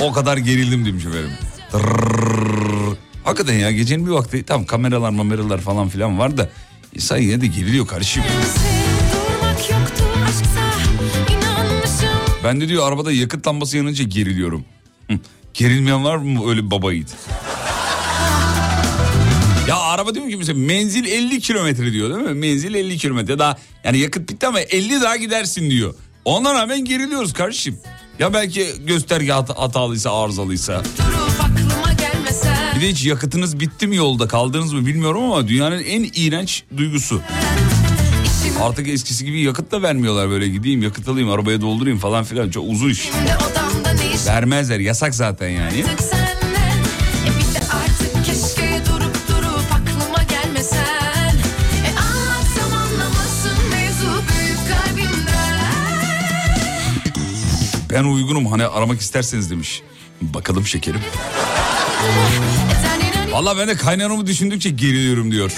O 0.01 0.11
kadar 0.11 0.37
gerildim 0.37 0.85
demiş 0.85 1.05
efendim. 1.05 1.31
Tırrrr. 1.71 2.60
Hakikaten 3.23 3.53
ya 3.59 3.71
gecenin 3.71 4.05
bir 4.05 4.11
vakti 4.11 4.43
tam 4.43 4.65
kameralar 4.65 5.09
mameralar 5.09 5.61
falan 5.61 5.89
filan 5.89 6.19
var 6.19 6.37
da 6.37 6.49
insan 6.95 7.17
yine 7.17 7.41
de 7.41 7.47
geriliyor 7.47 7.87
kardeşim. 7.87 8.23
Ben 12.43 12.61
de 12.61 12.67
diyor 12.67 12.87
arabada 12.87 13.11
yakıt 13.11 13.47
lambası 13.47 13.77
yanınca 13.77 14.03
geriliyorum. 14.03 14.65
Gerilmeyen 15.53 16.03
var 16.05 16.17
mı 16.17 16.49
öyle 16.49 16.71
baba 16.71 16.93
yiğit? 16.93 17.15
Ya 19.67 19.75
araba 19.77 20.15
diyor 20.15 20.29
ki 20.29 20.37
mesela 20.37 20.59
menzil 20.59 21.05
50 21.05 21.39
kilometre 21.39 21.91
diyor 21.93 22.09
değil 22.15 22.21
mi? 22.29 22.33
Menzil 22.33 22.73
50 22.75 22.97
kilometre 22.97 23.39
daha 23.39 23.57
yani 23.83 23.97
yakıt 23.97 24.29
bitti 24.29 24.47
ama 24.47 24.59
50 24.59 25.01
daha 25.01 25.15
gidersin 25.15 25.69
diyor. 25.69 25.93
Ona 26.25 26.53
rağmen 26.53 26.85
geriliyoruz 26.85 27.33
kardeşim. 27.33 27.79
Ya 28.19 28.33
belki 28.33 28.67
gösterge 28.87 29.31
hat- 29.31 29.57
hatalıysa 29.59 30.23
arızalıysa. 30.23 30.73
gelmesen 30.73 31.50
Bir 32.75 32.81
de 32.81 32.89
hiç 32.89 33.05
yakıtınız 33.05 33.59
bitti 33.59 33.87
mi 33.87 33.95
yolda 33.95 34.27
kaldınız 34.27 34.73
mı 34.73 34.85
bilmiyorum 34.85 35.23
ama 35.23 35.47
dünyanın 35.47 35.83
en 35.83 36.09
iğrenç 36.15 36.63
duygusu. 36.77 37.21
Artık 38.61 38.87
eskisi 38.87 39.25
gibi 39.25 39.41
yakıt 39.41 39.71
da 39.71 39.81
vermiyorlar 39.81 40.29
böyle 40.29 40.47
gideyim 40.47 40.81
yakıt 40.83 41.07
alayım 41.07 41.29
arabaya 41.29 41.61
doldurayım 41.61 41.99
falan 41.99 42.23
filan 42.23 42.49
çok 42.49 42.63
uzun 42.67 42.89
iş. 42.89 43.09
Vermezler 44.27 44.79
yasak 44.79 45.15
zaten 45.15 45.49
yani. 45.49 45.73
E 45.77 45.79
E 45.79 45.83
Ben 57.89 58.03
uygunum 58.03 58.45
hani 58.45 58.65
aramak 58.65 59.01
isterseniz 59.01 59.51
demiş. 59.51 59.81
Bakalım 60.21 60.65
şekerim. 60.65 61.01
Valla 63.31 63.57
ben 63.57 63.67
de 63.67 63.75
kaynanamı 63.75 64.25
düşündükçe 64.27 64.69
geriliyorum 64.69 65.31
diyor. 65.31 65.51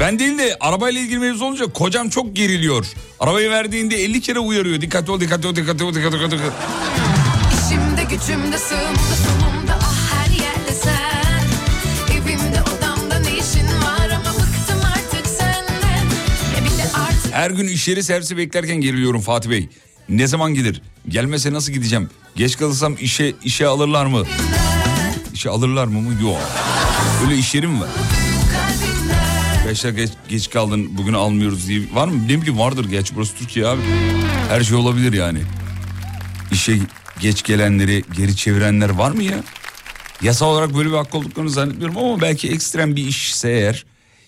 Ben 0.00 0.18
değil 0.18 0.38
de 0.38 0.56
arabayla 0.60 1.00
ilgili 1.00 1.18
mevzu 1.18 1.44
olunca 1.44 1.64
kocam 1.66 2.08
çok 2.08 2.36
geriliyor. 2.36 2.86
Arabayı 3.20 3.50
verdiğinde 3.50 3.96
50 4.04 4.20
kere 4.20 4.38
uyarıyor. 4.38 4.80
Dikkatli 4.80 5.12
ol, 5.12 5.20
dikkatli 5.20 5.48
ol, 5.48 5.56
dikkatli 5.56 5.84
ol, 5.84 5.94
dikkatli 5.94 6.16
ol. 6.16 6.20
Dikkatli 6.30 6.36
ol. 6.46 6.50
İşimde 7.66 8.02
gücümde 8.02 8.58
sığımda 8.58 9.16
solumda 9.26 9.78
ah 9.80 10.12
her 10.14 10.30
yerde 10.30 10.72
sen 10.82 11.44
Evimde 12.16 12.62
odamda 12.62 13.18
ne 13.18 13.30
işin 13.38 13.66
var 13.66 14.10
ama 14.10 14.30
bıktım 14.34 14.80
artık 14.94 15.26
senden 15.26 16.06
E 16.56 16.84
artık 16.94 17.32
Her 17.32 17.50
gün 17.50 17.68
iş 17.68 17.88
yeri 17.88 18.02
servisi 18.02 18.36
beklerken 18.36 18.76
geriliyorum 18.76 19.20
Fatih 19.20 19.50
Bey. 19.50 19.68
Ne 20.10 20.26
zaman 20.26 20.54
gelir? 20.54 20.82
Gelmese 21.08 21.52
nasıl 21.52 21.72
gideceğim? 21.72 22.10
Geç 22.36 22.56
kalırsam 22.58 22.96
işe 23.00 23.34
işe 23.44 23.66
alırlar 23.66 24.06
mı? 24.06 24.24
İşe 25.34 25.50
alırlar 25.50 25.84
mı 25.86 26.00
mı? 26.00 26.22
Yok. 26.22 26.40
Öyle 27.24 27.38
iş 27.38 27.54
yeri 27.54 27.66
mi 27.66 27.80
var? 27.80 27.88
Beş 29.68 29.84
dakika 29.84 30.02
geç, 30.02 30.10
geç 30.28 30.50
kaldın 30.50 30.98
bugün 30.98 31.12
almıyoruz 31.12 31.68
diye. 31.68 31.80
Var 31.92 32.08
mı? 32.08 32.28
Ne 32.28 32.40
bileyim 32.40 32.58
vardır 32.58 32.86
gerçi 32.90 33.16
burası 33.16 33.34
Türkiye 33.36 33.66
abi. 33.66 33.80
Her 34.48 34.60
şey 34.60 34.76
olabilir 34.76 35.12
yani. 35.12 35.38
İşe 36.52 36.78
geç 37.20 37.42
gelenleri 37.42 38.04
geri 38.16 38.36
çevirenler 38.36 38.90
var 38.90 39.10
mı 39.10 39.22
ya? 39.22 39.44
Yasa 40.22 40.44
olarak 40.44 40.74
böyle 40.76 40.88
bir 40.88 40.94
hakkı 40.96 41.18
olduklarını 41.18 41.50
zannetmiyorum 41.50 41.98
ama 41.98 42.20
belki 42.20 42.48
ekstrem 42.48 42.96
bir 42.96 43.06
işse 43.06 43.50
eğer 43.50 43.86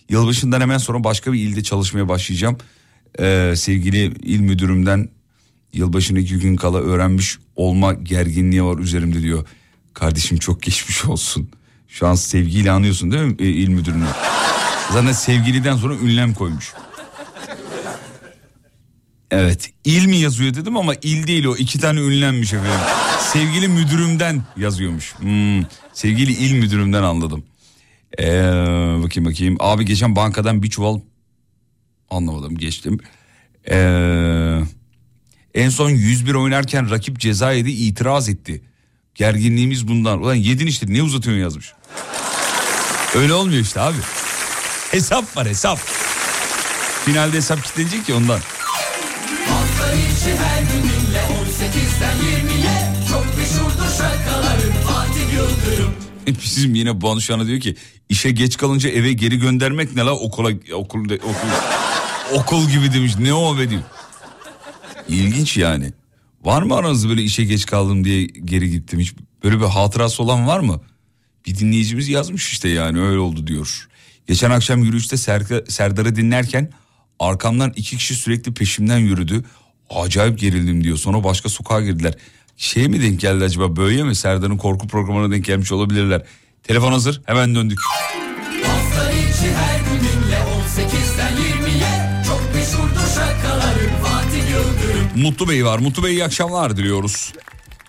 yılbaşından 0.08 0.60
hemen 0.60 0.78
sonra 0.78 1.04
başka 1.04 1.32
bir 1.32 1.38
ilde 1.38 1.62
çalışmaya 1.62 2.08
başlayacağım. 2.08 2.58
Ee, 3.20 3.54
sevgili 3.56 4.04
il 4.04 4.40
müdürümden 4.40 5.08
yılbaşına 5.72 6.18
iki 6.18 6.38
gün 6.38 6.56
kala 6.56 6.78
öğrenmiş 6.78 7.38
olma 7.56 7.92
gerginliği 7.92 8.64
var 8.64 8.78
üzerimde 8.78 9.22
diyor. 9.22 9.46
Kardeşim 9.94 10.38
çok 10.38 10.62
geçmiş 10.62 11.04
olsun. 11.04 11.48
Şu 11.88 12.06
an 12.06 12.14
sevgiyle 12.14 12.70
anıyorsun 12.70 13.10
değil 13.10 13.22
mi 13.22 13.34
e, 13.38 13.46
il 13.46 13.68
müdürünü? 13.68 14.06
Zaten 14.92 15.12
sevgiliden 15.12 15.76
sonra 15.76 15.94
ünlem 15.94 16.34
koymuş. 16.34 16.72
Evet 19.30 19.70
il 19.84 20.06
mi 20.06 20.16
yazıyor 20.16 20.54
dedim 20.54 20.76
ama 20.76 20.94
il 21.02 21.26
değil 21.26 21.44
o 21.44 21.56
iki 21.56 21.78
tane 21.78 22.00
ünlenmiş 22.00 22.52
efendim. 22.52 22.80
Sevgili 23.20 23.68
müdürümden 23.68 24.42
yazıyormuş. 24.56 25.14
Hmm, 25.18 25.62
sevgili 25.92 26.32
il 26.32 26.52
müdürümden 26.52 27.02
anladım. 27.02 27.44
Ee, 28.18 28.24
bakayım 29.02 29.30
bakayım. 29.30 29.56
Abi 29.60 29.84
geçen 29.84 30.16
bankadan 30.16 30.62
bir 30.62 30.70
çuval 30.70 31.00
anlamadım 32.10 32.58
geçtim. 32.58 32.98
Ee, 33.70 34.60
en 35.54 35.68
son 35.68 35.90
101 35.90 36.34
oynarken 36.34 36.90
rakip 36.90 37.18
ceza 37.18 37.52
yedi 37.52 37.70
itiraz 37.70 38.28
etti. 38.28 38.62
Gerginliğimiz 39.14 39.88
bundan. 39.88 40.22
Ulan 40.22 40.34
yedin 40.34 40.66
işte 40.66 40.86
ne 40.88 41.02
uzatıyorsun 41.02 41.42
yazmış. 41.42 41.72
Öyle 43.14 43.34
olmuyor 43.34 43.60
işte 43.60 43.80
abi. 43.80 43.96
Hesap 44.90 45.36
var 45.36 45.48
hesap. 45.48 45.78
Finalde 47.04 47.36
hesap 47.36 47.64
kilitlenecek 47.64 48.06
ki 48.06 48.14
ondan. 48.14 48.40
Hafta 49.48 49.92
içi 49.92 50.36
her 50.36 50.62
gününle 50.62 51.18
18'den 51.18 52.16
20'ye 52.16 52.92
Çok 53.08 53.38
meşhurdur 53.38 53.96
şarkıların 53.98 54.72
Fatih 54.86 55.34
Yıldırım 55.34 55.94
Bizim 56.26 56.74
yine 56.74 57.02
Banu 57.02 57.20
Şan'a 57.20 57.46
diyor 57.46 57.60
ki 57.60 57.76
işe 58.08 58.30
geç 58.30 58.56
kalınca 58.56 58.90
eve 58.90 59.12
geri 59.12 59.38
göndermek 59.38 59.96
ne 59.96 60.02
la 60.02 60.12
okula 60.12 60.48
okul 60.74 61.04
okul 61.04 61.48
okul 62.32 62.68
gibi 62.68 62.92
demiş 62.92 63.12
ne 63.18 63.34
o 63.34 63.58
be 63.58 63.70
diyor. 63.70 63.82
İlginç 65.12 65.56
yani. 65.56 65.92
Var 66.44 66.62
mı 66.62 66.74
aranızda 66.74 67.08
böyle 67.08 67.22
işe 67.22 67.44
geç 67.44 67.66
kaldım 67.66 68.04
diye 68.04 68.24
geri 68.24 68.70
gittim? 68.70 69.00
Hiç 69.00 69.14
böyle 69.44 69.60
bir 69.60 69.64
hatırası 69.64 70.22
olan 70.22 70.46
var 70.46 70.60
mı? 70.60 70.80
Bir 71.46 71.58
dinleyicimiz 71.58 72.08
yazmış 72.08 72.52
işte 72.52 72.68
yani 72.68 73.00
öyle 73.00 73.18
oldu 73.18 73.46
diyor. 73.46 73.88
Geçen 74.26 74.50
akşam 74.50 74.84
yürüyüşte 74.84 75.16
Serka- 75.16 75.70
Serdar'ı 75.70 76.16
dinlerken 76.16 76.70
arkamdan 77.18 77.72
iki 77.76 77.96
kişi 77.96 78.14
sürekli 78.14 78.54
peşimden 78.54 78.98
yürüdü. 78.98 79.44
Acayip 79.90 80.38
gerildim 80.38 80.84
diyor. 80.84 80.96
Sonra 80.96 81.24
başka 81.24 81.48
sokağa 81.48 81.80
girdiler. 81.80 82.14
Şey 82.56 82.88
mi 82.88 83.02
denk 83.02 83.20
geldi 83.20 83.44
acaba 83.44 83.76
böyle 83.76 84.02
mi? 84.02 84.14
Serdar'ın 84.14 84.56
korku 84.56 84.88
programına 84.88 85.32
denk 85.32 85.44
gelmiş 85.44 85.72
olabilirler. 85.72 86.22
Telefon 86.62 86.92
hazır 86.92 87.22
hemen 87.26 87.54
döndük. 87.54 87.78
Hafta 88.66 89.12
içi 89.12 89.54
her 89.54 89.80
gününle 89.80 90.36
18'den 90.36 91.32
20'ye 91.36 92.22
Çok 92.26 92.54
meşhurdur 92.54 93.02
Yıldırım 93.02 93.51
Mutlu 95.16 95.48
Bey 95.48 95.64
var. 95.64 95.78
Mutlu 95.78 96.04
Bey 96.04 96.12
iyi 96.12 96.24
akşamlar 96.24 96.76
diliyoruz. 96.76 97.32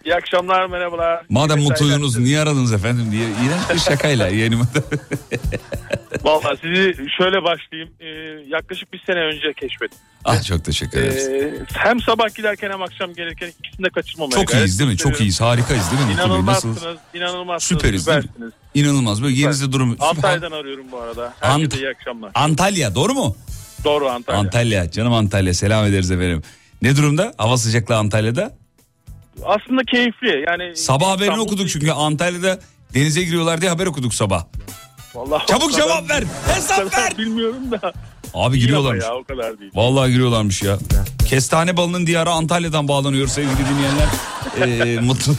İyi 0.05 0.15
akşamlar 0.15 0.65
merhabalar. 0.65 1.26
Madem 1.30 1.57
İyi 1.57 1.69
mutluydunuz 1.69 2.17
niye 2.17 2.39
aradınız 2.39 2.74
efendim 2.74 3.11
diye. 3.11 3.24
İğrenç 3.24 3.69
bir 3.74 3.80
şakayla 3.80 4.28
yayınıma. 4.28 4.67
Valla 6.24 6.55
sizi 6.61 6.95
şöyle 7.17 7.43
başlayayım. 7.43 7.89
Ee, 7.99 8.05
yaklaşık 8.47 8.93
bir 8.93 9.01
sene 9.05 9.19
önce 9.19 9.53
keşfettim. 9.53 9.99
ah 10.26 10.43
çok 10.43 10.65
teşekkür 10.65 10.97
ederiz. 10.99 11.28
Ee, 11.28 11.53
hem 11.74 11.99
sabah 12.01 12.36
giderken 12.36 12.71
hem 12.71 12.82
akşam 12.82 13.13
gelirken 13.13 13.47
ikisini 13.59 13.86
de 13.86 13.89
kaçırmamaya 13.89 14.41
Çok 14.41 14.53
iyiyiz 14.53 14.80
değil 14.80 14.91
mi? 14.91 14.97
Çok 14.97 15.19
iyiyiz. 15.21 15.41
Harikayız 15.41 15.91
değil 15.91 16.01
mi 16.03 16.07
Bey? 16.09 16.15
Nasılsınız? 16.15 16.78
İnanılmazsınız. 16.84 16.97
İnanılmazsınız. 17.13 17.82
Süperiz 17.82 18.07
değil 18.07 18.17
mi? 18.17 18.49
İnanılmaz. 18.74 19.24
Böyle 19.24 19.36
yerinizde 19.36 19.71
durum. 19.71 19.97
Antalya'dan 19.99 20.51
arıyorum 20.51 20.86
bu 20.91 20.99
arada. 20.99 21.34
Herkese 21.39 21.65
Ant- 21.65 21.78
iyi 21.80 21.89
akşamlar. 21.89 22.32
Antalya 22.36 22.95
doğru 22.95 23.13
mu? 23.13 23.36
Doğru 23.84 24.09
Antalya. 24.09 24.39
Antalya. 24.39 24.91
Canım 24.91 25.13
Antalya. 25.13 25.53
Selam 25.53 25.86
ederiz 25.86 26.11
efendim. 26.11 26.41
Ne 26.84 26.95
durumda? 26.95 27.34
Hava 27.38 27.57
sıcaklığı 27.57 27.97
Antalya'da. 27.97 28.53
Aslında 29.45 29.81
keyifli. 29.91 30.45
Yani 30.47 30.75
Sabah 30.77 31.07
haberini 31.07 31.23
İstanbul- 31.31 31.43
okuduk 31.43 31.69
çünkü 31.69 31.91
Antalya'da 31.91 32.59
denize 32.93 33.23
giriyorlar 33.23 33.61
diye 33.61 33.69
haber 33.71 33.86
okuduk 33.86 34.13
sabah. 34.13 34.45
Vallahi 35.15 35.45
Çabuk 35.47 35.73
cevap 35.73 36.09
ver. 36.09 36.23
Hesap 36.55 36.97
ver. 36.97 37.17
Bilmiyorum 37.17 37.71
da. 37.71 37.93
Abi 38.34 38.59
giriyorlarmış. 38.59 39.03
Ya, 39.05 39.15
o 39.15 39.23
kadar 39.23 39.59
değil. 39.59 39.71
Vallahi 39.75 40.11
giriyorlarmış 40.11 40.63
ya. 40.63 40.77
Kestane 41.29 41.77
balının 41.77 42.07
diyarı 42.07 42.29
Antalya'dan 42.29 42.88
bağlanıyor 42.88 43.27
sevgili 43.27 43.57
dinleyenler. 43.57 44.07
Ee, 44.61 44.99
mutlu. 44.99 45.34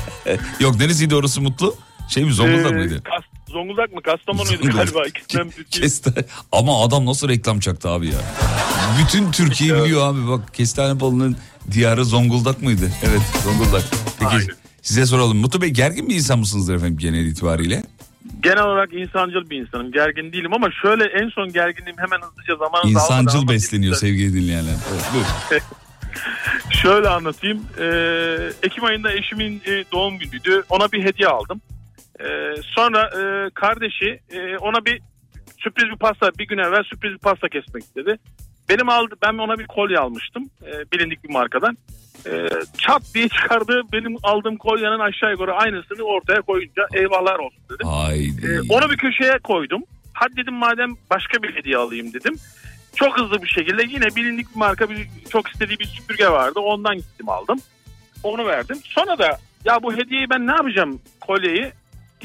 Yok 0.60 0.78
neresiydi 0.80 1.14
orası 1.14 1.40
mutlu? 1.40 1.74
Şey 2.08 2.24
mi 2.24 2.32
Zonguldak 2.32 2.72
Ee, 2.72 2.74
mıydı? 2.74 3.02
Kas- 3.04 3.35
Zonguldak 3.48 3.92
mı? 3.92 4.02
Kastamonu'ydu 4.02 4.70
galiba. 4.76 5.06
İkisinden. 5.06 5.50
Kestane. 5.70 6.24
Ama 6.52 6.84
adam 6.84 7.06
nasıl 7.06 7.28
reklam 7.28 7.60
çaktı 7.60 7.88
abi 7.88 8.06
ya. 8.06 8.18
Bütün 9.02 9.30
Türkiye 9.30 9.74
biliyor 9.84 10.08
abi 10.14 10.28
bak 10.28 10.54
kestane 10.54 11.00
balının 11.00 11.36
diyarı 11.72 12.04
Zonguldak 12.04 12.62
mıydı? 12.62 12.90
Evet 13.04 13.20
Zonguldak. 13.44 13.84
Peki 14.18 14.30
Aynen. 14.30 14.46
size 14.82 15.06
soralım. 15.06 15.36
Mutlu 15.38 15.62
Bey 15.62 15.70
gergin 15.70 16.08
bir 16.08 16.14
insan 16.14 16.38
mısınızdır 16.38 16.74
efendim 16.74 16.98
genel 16.98 17.26
itibariyle? 17.26 17.82
Genel 18.42 18.62
olarak 18.64 18.92
insancıl 18.92 19.50
bir 19.50 19.56
insanım. 19.60 19.92
Gergin 19.92 20.32
değilim 20.32 20.54
ama 20.54 20.68
şöyle 20.82 21.04
en 21.04 21.28
son 21.28 21.52
gerginliğim 21.52 21.98
hemen 21.98 22.18
hızlıca 22.26 22.56
zamanınızı 22.56 22.78
almadan 22.78 22.90
İnsancıl 22.90 23.38
anlatayım 23.38 23.48
besleniyor 23.48 23.94
size. 23.94 24.06
sevgili 24.06 24.34
dinleyenler. 24.42 24.74
Evet, 24.92 25.04
buyurun. 25.14 25.62
Şöyle 26.70 27.08
anlatayım. 27.08 27.62
Ee, 27.80 28.52
Ekim 28.62 28.84
ayında 28.84 29.12
eşimin 29.12 29.62
e, 29.66 29.84
doğum 29.92 30.18
günüydü. 30.18 30.62
Ona 30.68 30.92
bir 30.92 31.04
hediye 31.04 31.28
aldım. 31.28 31.60
Ee, 32.20 32.54
sonra 32.62 33.02
e, 33.02 33.50
kardeşi 33.54 34.20
e, 34.30 34.56
ona 34.56 34.84
bir 34.84 35.02
sürpriz 35.58 35.90
bir 35.90 35.96
pasta 35.98 36.30
bir 36.38 36.46
gün 36.46 36.58
evvel 36.58 36.82
sürpriz 36.82 37.12
bir 37.12 37.18
pasta 37.18 37.48
kesmek 37.48 37.82
istedi. 37.82 38.18
Benim 38.68 38.88
aldı 38.88 39.14
ben 39.22 39.38
ona 39.38 39.58
bir 39.58 39.66
kolye 39.66 39.98
almıştım. 39.98 40.50
e, 40.62 40.92
bilindik 40.92 41.24
bir 41.24 41.30
markadan. 41.30 41.76
E, 42.26 42.48
çat 42.78 43.02
diye 43.14 43.28
çıkardı. 43.28 43.82
Benim 43.92 44.16
aldığım 44.22 44.56
kolyenin 44.56 44.98
aşağı 44.98 45.30
yukarı 45.30 45.54
aynısını 45.54 46.02
ortaya 46.02 46.40
koyunca 46.40 46.86
eyvahlar 46.94 47.38
olsun 47.38 47.62
dedim. 47.70 47.88
Haydi. 47.88 48.46
Ee, 48.46 48.72
onu 48.72 48.90
bir 48.90 48.96
köşeye 48.96 49.38
koydum. 49.38 49.82
Hadi 50.12 50.36
dedim 50.36 50.54
madem 50.54 50.90
başka 51.10 51.42
bir 51.42 51.56
hediye 51.56 51.76
alayım 51.76 52.12
dedim. 52.12 52.34
Çok 52.96 53.18
hızlı 53.18 53.42
bir 53.42 53.48
şekilde 53.48 53.82
yine 53.82 54.06
bilindik 54.16 54.54
bir 54.54 54.58
marka 54.58 54.90
bir, 54.90 55.08
çok 55.30 55.48
istediği 55.48 55.78
bir 55.78 55.84
süpürge 55.84 56.28
vardı. 56.28 56.60
Ondan 56.60 56.96
gittim 56.96 57.28
aldım. 57.28 57.58
Onu 58.22 58.46
verdim. 58.46 58.76
Sonra 58.84 59.18
da 59.18 59.38
ya 59.64 59.82
bu 59.82 59.96
hediyeyi 59.96 60.30
ben 60.30 60.46
ne 60.46 60.52
yapacağım 60.52 61.00
kolyeyi 61.20 61.72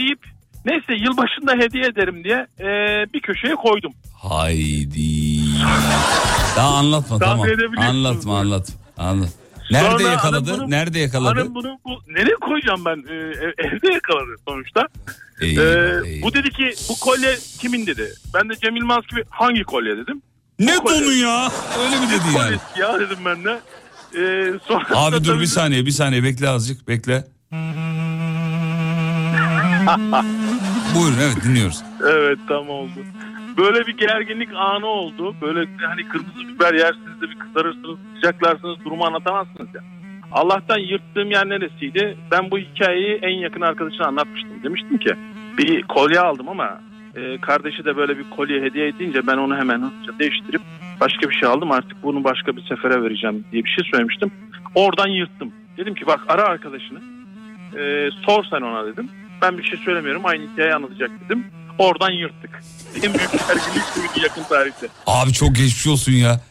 deyip 0.01 0.19
neyse 0.65 0.93
yılbaşında 0.93 1.53
hediye 1.65 1.83
ederim 1.85 2.23
diye 2.23 2.47
e, 2.59 2.65
bir 3.13 3.21
köşeye 3.21 3.55
koydum. 3.55 3.91
Haydi. 4.21 5.01
Daha 6.55 6.75
anlatma 6.77 7.19
tamam. 7.19 7.47
Anlatma 7.77 8.39
anlat. 8.39 8.69
Anlat. 8.97 9.29
Nerede 9.71 9.89
Sonra 9.89 10.11
yakaladı? 10.11 10.53
bunu- 10.57 10.69
Nerede 10.71 10.99
yakaladı? 10.99 11.39
Hanım 11.39 11.55
bunu 11.55 11.77
bu, 11.85 11.89
nereye 12.09 12.35
koyacağım 12.41 12.85
ben? 12.85 13.03
Ee, 13.09 13.15
ev- 13.15 13.53
evde 13.67 13.93
yakaladı 13.93 14.35
sonuçta. 14.47 14.87
Eyvah, 15.41 15.63
Ee, 15.63 16.09
eyvah. 16.09 16.23
bu 16.27 16.33
dedi 16.33 16.49
ki 16.49 16.73
bu 16.89 16.99
kolye 16.99 17.35
kimin 17.59 17.87
dedi. 17.87 18.13
Ben 18.33 18.49
de 18.49 18.53
Cem 18.55 18.75
Yılmaz 18.75 19.07
gibi 19.11 19.23
hangi 19.29 19.63
kolye 19.63 19.97
dedim. 19.97 20.21
Ne 20.59 20.77
bu 20.77 20.83
kolye- 20.83 21.01
donu 21.05 21.13
ya? 21.13 21.51
Öyle 21.85 21.99
mi 21.99 22.05
dedi 22.11 22.37
yani? 22.37 22.55
Ya 22.79 22.99
dedim 22.99 23.17
ben 23.25 23.43
de. 23.45 23.59
Ee, 24.19 24.53
sonra 24.67 24.83
Abi 24.95 25.23
dur 25.23 25.39
bir 25.39 25.45
saniye 25.45 25.85
bir 25.85 25.91
saniye 25.91 26.23
bekle 26.23 26.49
azıcık 26.49 26.87
bekle. 26.87 27.23
Buyurun 30.95 31.17
evet 31.21 31.43
dinliyoruz. 31.43 31.83
Evet 32.03 32.39
tam 32.47 32.69
oldu. 32.69 32.99
Böyle 33.57 33.87
bir 33.87 33.97
gerginlik 33.97 34.49
anı 34.55 34.85
oldu. 34.85 35.35
Böyle 35.41 35.69
hani 35.81 36.07
kırmızı 36.07 36.47
biber 36.47 36.73
yersiniz 36.73 37.21
de 37.21 37.29
bir 37.29 37.39
kızarırsınız, 37.39 37.99
sıcaklarsınız 38.15 38.85
durumu 38.85 39.05
anlatamazsınız 39.05 39.75
ya. 39.75 39.81
Allah'tan 40.31 40.79
yırttığım 40.79 41.31
yer 41.31 41.49
neresiydi? 41.49 42.17
Ben 42.31 42.51
bu 42.51 42.57
hikayeyi 42.57 43.19
en 43.21 43.39
yakın 43.39 43.61
arkadaşına 43.61 44.07
anlatmıştım. 44.07 44.63
Demiştim 44.63 44.97
ki 44.97 45.15
bir 45.57 45.83
kolye 45.83 46.19
aldım 46.19 46.49
ama 46.49 46.81
e, 47.15 47.41
kardeşi 47.41 47.85
de 47.85 47.97
böyle 47.97 48.17
bir 48.17 48.29
kolye 48.29 48.61
hediye 48.61 48.87
edince 48.87 49.27
ben 49.27 49.37
onu 49.37 49.57
hemen 49.57 49.81
hızlıca 49.81 50.19
değiştirip 50.19 50.61
başka 50.99 51.29
bir 51.29 51.35
şey 51.35 51.49
aldım. 51.49 51.71
Artık 51.71 52.03
bunu 52.03 52.23
başka 52.23 52.55
bir 52.55 52.61
sefere 52.61 53.03
vereceğim 53.03 53.45
diye 53.51 53.63
bir 53.63 53.69
şey 53.69 53.85
söylemiştim. 53.91 54.31
Oradan 54.75 55.07
yırttım. 55.07 55.53
Dedim 55.77 55.95
ki 55.95 56.07
bak 56.07 56.19
ara 56.27 56.43
arkadaşını. 56.43 56.99
E, 57.79 58.09
sor 58.25 58.43
sen 58.51 58.61
ona 58.61 58.85
dedim. 58.85 59.09
Ben 59.41 59.57
bir 59.57 59.63
şey 59.63 59.79
söylemiyorum 59.85 60.25
aynı 60.25 60.51
hikayeyi 60.51 60.75
anlatacak 60.75 61.11
dedim. 61.25 61.45
Oradan 61.79 62.11
yırttık. 62.11 62.61
En 62.95 63.13
büyük 63.13 63.31
gerginlik 63.31 63.95
buydu 63.97 64.23
yakın 64.23 64.43
tarihte. 64.43 64.87
Abi 65.07 65.33
çok 65.33 65.55
geçmiş 65.55 65.87
olsun 65.87 66.11
ya. 66.11 66.41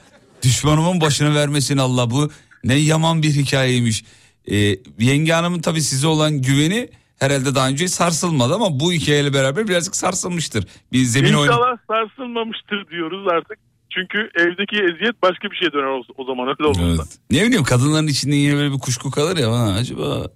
Düşmanımın 0.43 1.01
başına 1.01 1.35
vermesin 1.35 1.79
Allah 1.79 2.11
bu. 2.11 2.31
Ne 2.65 2.75
yaman 2.75 3.23
bir 3.23 3.31
hikayeymiş. 3.31 4.05
Ee, 4.51 4.77
yenge 4.99 5.33
hanımın 5.33 5.61
tabii 5.61 5.81
size 5.83 6.07
olan 6.07 6.43
güveni 6.43 6.89
herhalde 7.19 7.55
daha 7.55 7.69
önce 7.69 7.89
sarsılmadı 7.89 8.55
ama 8.55 8.81
bu 8.81 8.93
hikayeyle 8.93 9.35
beraber 9.35 9.69
birazcık 9.69 9.97
sarsılmıştır. 9.97 10.67
Bir 10.93 11.03
zemin. 11.05 11.29
İnşallah 11.29 11.77
sarsılmamıştır 11.89 12.89
diyoruz 12.91 13.27
artık. 13.33 13.59
Çünkü 13.95 14.31
evdeki 14.35 14.77
eziyet 14.77 15.23
başka 15.23 15.51
bir 15.51 15.57
şeye 15.57 15.73
döner 15.73 15.87
o, 15.87 16.03
o 16.17 16.25
zaman 16.25 16.49
öyle 16.49 16.65
olursa. 16.65 16.83
Evet. 16.83 17.19
Ne 17.31 17.47
bileyim 17.47 17.65
kadınların 17.65 18.07
içinde 18.07 18.37
yine 18.37 18.57
böyle 18.57 18.73
bir 18.73 18.79
kuşku 18.79 19.11
kalır 19.11 19.37
ya 19.37 19.53
ha, 19.53 19.75
acaba 19.79 20.27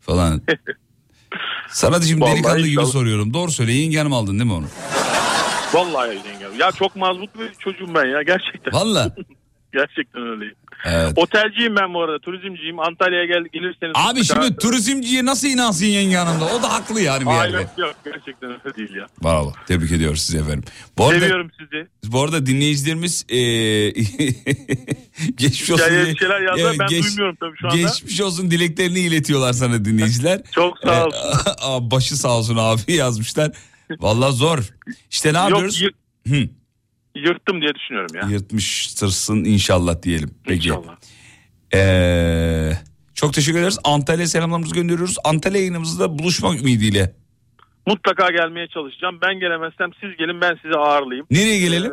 falan. 0.00 0.42
Sana 1.68 2.02
da 2.02 2.06
şimdi 2.06 2.20
Vallahi 2.20 2.34
delikanlı 2.34 2.58
gibi 2.60 2.70
inşallah. 2.70 2.86
soruyorum. 2.86 3.34
Doğru 3.34 3.50
söyle 3.52 3.72
yenge 3.72 3.98
hanım 3.98 4.12
aldın 4.12 4.32
değil 4.38 4.44
mi 4.50 4.52
onu? 4.52 4.66
Vallahi 5.74 6.08
yengem. 6.16 6.58
Ya 6.58 6.72
çok 6.72 6.96
mazbut 6.96 7.38
bir 7.38 7.54
çocuğum 7.58 7.94
ben 7.94 8.04
ya 8.04 8.22
gerçekten. 8.22 8.72
Valla. 8.72 9.14
gerçekten 9.72 10.22
öyleyim. 10.22 10.54
Evet. 10.84 11.12
Otelciyim 11.16 11.76
ben 11.76 11.94
bu 11.94 12.02
arada 12.02 12.18
turizmciyim. 12.18 12.80
Antalya'ya 12.80 13.24
gel 13.24 13.44
gelirseniz. 13.52 13.92
Abi 13.94 14.24
şimdi 14.24 14.56
turizmciye 14.56 15.24
nasıl 15.24 15.48
inansın 15.48 15.86
yenge 15.86 16.16
hanım 16.16 16.40
da? 16.40 16.44
O 16.44 16.62
da 16.62 16.72
haklı 16.72 17.00
yani 17.00 17.20
bir 17.20 17.26
Hayır 17.26 17.52
yerde. 17.54 17.80
yok 17.80 17.94
gerçekten 18.04 18.50
öyle 18.50 18.76
değil 18.76 18.94
ya. 18.94 19.06
Bravo. 19.24 19.52
Tebrik 19.66 19.92
ediyoruz 19.92 20.20
sizi 20.22 20.38
efendim. 20.38 20.64
Bu 20.98 21.04
arada, 21.06 21.20
Seviyorum 21.20 21.50
sizi. 21.58 21.86
bu 22.12 22.22
arada 22.22 22.46
dinleyicilerimiz 22.46 23.24
eee 23.28 23.90
geçmiş 25.36 25.70
olsun. 25.70 25.84
Hikayeye 25.84 26.04
diye- 26.04 26.14
bir 26.14 26.18
şeyler 26.18 26.40
yazlar 26.40 26.64
Evet, 26.70 26.80
ben 26.80 26.86
geç- 26.88 27.04
duymuyorum 27.06 27.36
tabii 27.40 27.56
şu 27.60 27.66
anda. 27.68 27.76
Geçmiş 27.76 28.20
olsun 28.20 28.50
dileklerini 28.50 28.98
iletiyorlar 29.00 29.52
sana 29.52 29.84
dinleyiciler. 29.84 30.40
Çok 30.52 30.78
sağ 30.78 30.94
Ee, 30.96 31.04
olsun. 31.04 31.18
aa, 31.62 31.90
başı 31.90 32.16
sağ 32.16 32.38
olsun 32.38 32.56
abi 32.60 32.92
yazmışlar. 32.92 33.52
Vallahi 34.00 34.32
zor. 34.36 34.58
İşte 35.10 35.32
ne 35.34 35.38
yapıyoruz? 35.38 35.80
Yok 35.82 35.92
yır- 36.26 36.34
Hı. 36.42 36.48
Yırttım 37.14 37.60
diye 37.62 37.74
düşünüyorum 37.74 38.16
ya. 38.16 38.28
Yırtmıştırsın 38.28 39.44
inşallah 39.44 40.02
diyelim. 40.02 40.30
Peki. 40.44 40.68
İnşallah. 40.68 40.96
Ee, 41.74 42.72
çok 43.14 43.34
teşekkür 43.34 43.58
ederiz. 43.58 43.78
Antalya 43.84 44.26
selamlarımızı 44.26 44.74
gönderiyoruz. 44.74 45.16
Antalya 45.24 45.58
yayınımızda 45.60 46.18
buluşmak 46.18 46.60
ümidiyle. 46.60 47.14
Mutlaka 47.86 48.30
gelmeye 48.30 48.66
çalışacağım. 48.68 49.18
Ben 49.22 49.40
gelemezsem 49.40 49.90
siz 50.00 50.16
gelin 50.18 50.40
ben 50.40 50.58
sizi 50.62 50.74
ağırlayayım. 50.74 51.26
Nereye 51.30 51.58
gelelim? 51.60 51.92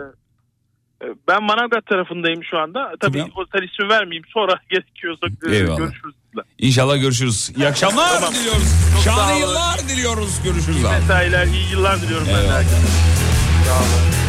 Ee, 1.04 1.06
Ben 1.28 1.44
Manavgat 1.44 1.86
tarafındayım 1.86 2.44
şu 2.52 2.58
anda. 2.58 2.94
Tabii 3.00 3.18
Tamam. 3.18 3.32
otel 3.36 3.64
ismi 3.64 3.90
vermeyeyim. 3.90 4.24
Sonra 4.34 4.60
gerekiyorsa 4.70 5.28
e, 5.52 5.56
Eyvallah. 5.56 5.78
görüşürüz. 5.78 6.16
İnşallah 6.58 7.02
görüşürüz. 7.02 7.52
İyi 7.58 7.68
akşamlar 7.68 8.10
Tamam. 8.16 8.34
diliyoruz. 8.34 8.72
Çok 8.94 9.04
Şahane 9.04 9.40
yıllar 9.40 9.80
diliyoruz. 9.90 10.44
Görüşürüz 10.44 10.86
abi. 10.86 10.94
Mesailer, 11.02 11.48
iyi 11.48 11.72
yıllar 11.72 12.02
diliyorum 12.02 12.28
ben 12.28 12.44
de 12.44 12.52
herkese. 12.52 12.76
Sağ 13.68 13.74
olun. 13.80 14.21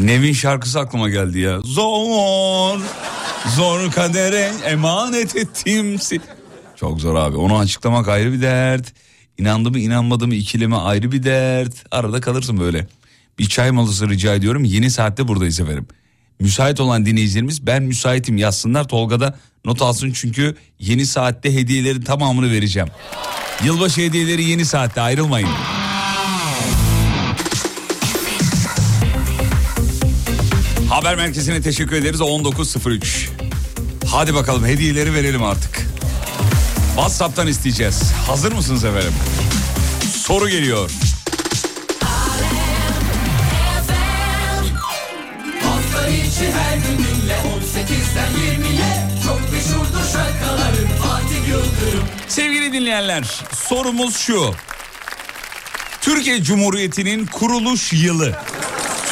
Nevin 0.00 0.32
şarkısı 0.32 0.80
aklıma 0.80 1.08
geldi 1.08 1.38
ya. 1.38 1.60
Zor, 1.64 2.80
zor 3.56 3.90
kadere 3.90 4.52
emanet 4.64 5.36
ettim. 5.36 5.96
Çok 6.76 7.00
zor 7.00 7.14
abi. 7.14 7.36
Onu 7.36 7.58
açıklamak 7.58 8.08
ayrı 8.08 8.32
bir 8.32 8.40
dert. 8.42 8.92
İnandı 9.38 9.70
mı 9.70 9.78
inanmadı 9.78 10.26
mı 10.26 10.34
ikileme 10.34 10.76
ayrı 10.76 11.12
bir 11.12 11.22
dert. 11.22 11.74
Arada 11.90 12.20
kalırsın 12.20 12.60
böyle. 12.60 12.86
Bir 13.38 13.48
çay 13.48 13.70
molası 13.70 14.08
rica 14.08 14.34
ediyorum. 14.34 14.64
Yeni 14.64 14.90
saatte 14.90 15.28
buradayız 15.28 15.60
efendim. 15.60 15.86
Müsait 16.40 16.80
olan 16.80 17.06
dinleyicilerimiz 17.06 17.66
ben 17.66 17.82
müsaitim 17.82 18.36
yazsınlar. 18.36 18.88
Tolga'da 18.88 19.38
not 19.64 19.82
alsın 19.82 20.12
çünkü 20.12 20.56
yeni 20.78 21.06
saatte 21.06 21.54
hediyelerin 21.54 22.02
tamamını 22.02 22.50
vereceğim. 22.50 22.88
Yılbaşı 23.64 24.00
hediyeleri 24.00 24.44
yeni 24.44 24.64
saatte 24.64 25.00
ayrılmayın. 25.00 25.48
Haber 30.92 31.16
merkezine 31.16 31.62
teşekkür 31.62 31.96
ederiz 31.96 32.20
19.03. 32.20 33.28
Hadi 34.10 34.34
bakalım 34.34 34.66
hediyeleri 34.66 35.14
verelim 35.14 35.42
artık. 35.42 35.86
WhatsApp'tan 36.94 37.46
isteyeceğiz. 37.46 38.12
Hazır 38.26 38.52
mısınız 38.52 38.84
efendim? 38.84 39.12
Soru 40.16 40.48
geliyor. 40.48 40.90
Hafta 45.62 46.08
içi 46.08 46.52
her 46.52 46.76
gün 46.76 46.98
dinle 46.98 47.34
18'den 47.34 48.32
20'ye 48.32 49.08
Çok 49.24 49.52
meşhurdur 49.52 50.12
şarkıların 50.12 50.88
Fatih 51.02 51.48
Yıldırım 51.48 52.04
Sevgili 52.28 52.72
dinleyenler 52.72 53.40
sorumuz 53.68 54.16
şu. 54.16 54.54
Türkiye 56.00 56.42
Cumhuriyeti'nin 56.42 57.26
kuruluş 57.26 57.92
yılı. 57.92 58.38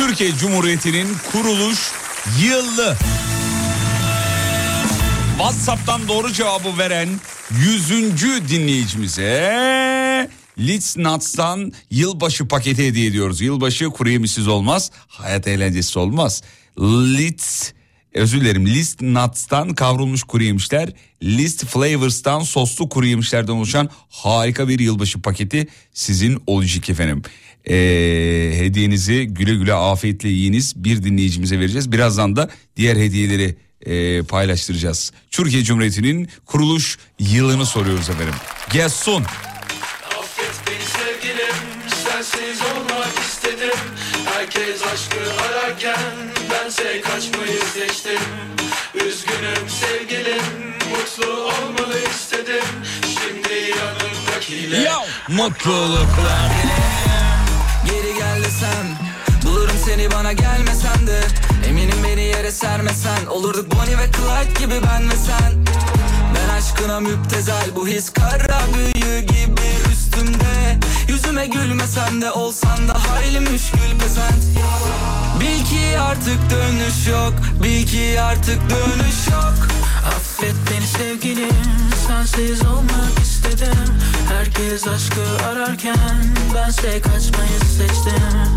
Türkiye 0.01 0.33
Cumhuriyeti'nin 0.37 1.09
kuruluş 1.33 1.93
yılı. 2.43 2.97
WhatsApp'tan 5.39 6.09
doğru 6.09 6.33
cevabı 6.33 6.79
veren 6.79 7.09
100. 7.51 7.91
dinleyicimize 8.49 10.31
Litz 10.59 10.97
Nuts'tan 10.97 11.73
yılbaşı 11.91 12.49
paketi 12.49 12.87
hediye 12.87 13.07
ediyoruz. 13.07 13.41
Yılbaşı 13.41 13.87
kuru 13.87 14.11
yemişsiz 14.11 14.49
olmaz, 14.49 14.91
hayat 15.09 15.47
eğlencesi 15.47 15.99
olmaz. 15.99 16.43
Litz 17.17 17.73
özür 18.15 18.41
dilerim 18.41 18.67
List 18.67 19.03
Nuts'tan 19.03 19.75
kavrulmuş 19.75 20.23
kuru 20.23 20.43
yemişler, 20.43 20.93
List 21.23 21.67
Flavors'tan 21.67 22.41
soslu 22.41 22.89
kuru 22.89 23.07
yemişlerden 23.07 23.53
oluşan 23.53 23.91
harika 24.09 24.69
bir 24.69 24.79
yılbaşı 24.79 25.23
paketi 25.23 25.69
sizin 25.93 26.43
olacak 26.47 26.91
efendim. 26.91 27.23
Ee, 27.69 28.51
hediyenizi 28.55 29.25
güle 29.25 29.55
güle 29.55 29.75
afiyetle 29.75 30.29
yiyiniz 30.29 30.85
bir 30.85 31.03
dinleyicimize 31.03 31.59
vereceğiz. 31.59 31.93
Birazdan 31.93 32.37
da 32.37 32.51
diğer 32.77 32.97
hediyeleri 32.97 33.57
e, 33.87 34.23
paylaştıracağız. 34.23 35.13
Türkiye 35.31 35.65
Cumhuriyeti'nin 35.65 36.29
kuruluş 36.47 36.99
yılını 37.19 37.67
soruyoruz 37.67 38.11
efendim. 38.11 38.35
İstedim 43.61 43.79
Herkes 44.35 44.83
aşkı 44.83 45.43
ararken 45.43 45.99
Bense 46.51 47.01
kaçmayı 47.01 47.59
seçtim 47.75 48.21
Üzgünüm 48.95 49.69
sevgilim 49.69 50.43
Mutlu 50.91 51.33
olmanı 51.33 51.99
istedim 52.11 52.65
Şimdi 53.03 53.71
yanımdakiyle 53.79 54.77
Ya 54.77 54.99
mutluluklar. 55.29 56.51
Geri 58.03 58.15
gel 58.15 58.45
desem 58.45 58.87
Bulurum 59.45 59.77
seni 59.85 60.11
bana 60.11 60.33
gelmesen 60.33 61.07
de. 61.07 61.21
Eminim 61.69 62.05
beni 62.05 62.23
yere 62.23 62.53
sermesen. 62.53 63.27
Olurduk 63.31 63.75
Bonnie 63.75 63.99
ve 63.99 64.07
Clyde 64.13 64.65
gibi 64.65 64.75
ben 64.87 65.11
ve 65.11 65.17
sen. 65.17 65.53
Ben 66.35 66.55
aşkına 66.55 67.01
müptezel 67.01 67.65
Bu 67.77 67.89
his 67.89 68.13
kara 68.13 68.61
büyü 68.75 69.21
gibi 69.21 69.93
üstümde. 69.93 70.79
Yüzüme 71.09 71.47
gülmesen 71.47 72.23
de 72.23 72.31
olsan 72.33 72.89
da 72.89 72.95
hayli 72.95 73.41
müşkül 73.41 73.99
pesent. 74.03 74.45
Bil 75.41 75.65
ki 75.65 75.99
artık 76.01 76.39
dönüş 76.51 77.09
yok 77.09 77.35
Bil 77.63 77.87
ki 77.87 78.21
artık 78.21 78.61
dönüş 78.71 79.29
yok 79.33 79.69
Affet 80.07 80.55
beni 80.71 80.87
sevgilim 80.87 81.51
Sensiz 82.07 82.67
olmak 82.67 83.19
istedim. 83.23 83.95
Herkes 84.29 84.89
aşkı 84.89 85.45
ararken 85.47 86.35
Bense 86.55 87.01
kaçmayı 87.01 87.61
seçtim. 87.79 88.57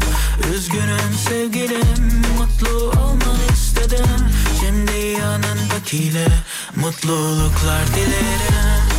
Üzgünüm 0.53 1.13
sevgilim 1.29 2.21
Mutlu 2.37 2.89
olmanı 3.01 3.53
istedim. 3.53 4.29
Şimdi 4.59 4.97
yanındakiyle 5.21 6.27
Mutluluklar 6.75 7.87
dilerim 7.95 8.92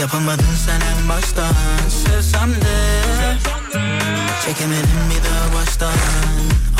Yapamadın 0.00 0.54
sen 0.66 0.80
en 0.80 1.08
baştan. 1.08 1.54
Sevsem 1.88 2.50
de 2.50 2.98
Çekemedim 4.46 5.00
bir 5.10 5.24
daha 5.24 5.60
baştan. 5.60 5.92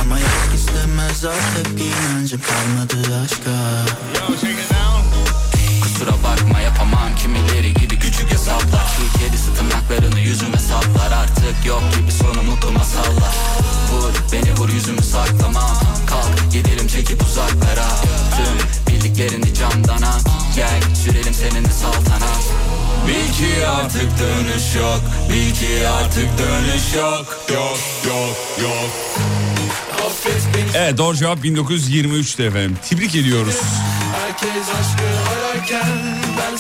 Ama 0.01 0.19
yok 0.19 0.55
istemez 0.55 1.25
artık 1.25 1.81
inancım 1.81 2.41
kalmadı 2.41 3.23
aşka. 3.25 3.51
Kusura 5.83 6.11
bakma 6.11 6.61
yapamam 6.61 7.15
kimileri 7.23 7.75
gibi 7.75 7.99
küçük 7.99 8.33
hesaplar. 8.33 8.87
Şu 8.97 9.19
kedisi 9.19 9.55
tırnaklarını 9.55 10.21
yüzüme 10.21 10.59
saplar. 10.59 11.13
Artık 11.13 11.67
yok 11.67 11.83
gibi 12.01 12.13
sorumluluk 12.13 12.73
masallar. 12.73 13.35
Vur 13.93 14.13
beni 14.33 14.55
vur 14.55 14.69
yüzümü 14.69 15.03
saklamam 15.03 15.77
Kalk 16.07 16.53
gidelim 16.53 16.89
çekip 16.89 17.23
uzaklara. 17.23 17.89
Tüm 18.37 18.95
bildiklerini 18.95 19.55
camdan 19.55 20.03
at 20.03 20.25
Gel 20.57 20.95
sürelim 21.05 21.35
seninle 21.35 21.73
saltanat 21.73 22.43
Bil 23.09 23.33
ki 23.33 23.67
artık 23.67 24.03
dönüş 24.21 24.75
yok. 24.77 25.01
Bil 25.31 25.55
ki 25.55 25.89
artık 25.89 26.29
dönüş 26.39 26.95
yok. 26.97 27.39
Yok 27.55 27.79
yok 28.07 28.37
yok. 28.63 28.91
Evet 30.75 30.99
doğru 30.99 31.17
cevap 31.17 31.39
1923'te 31.45 32.45
efendim. 32.45 32.79
Tebrik 32.89 33.15
ediyoruz. 33.15 33.55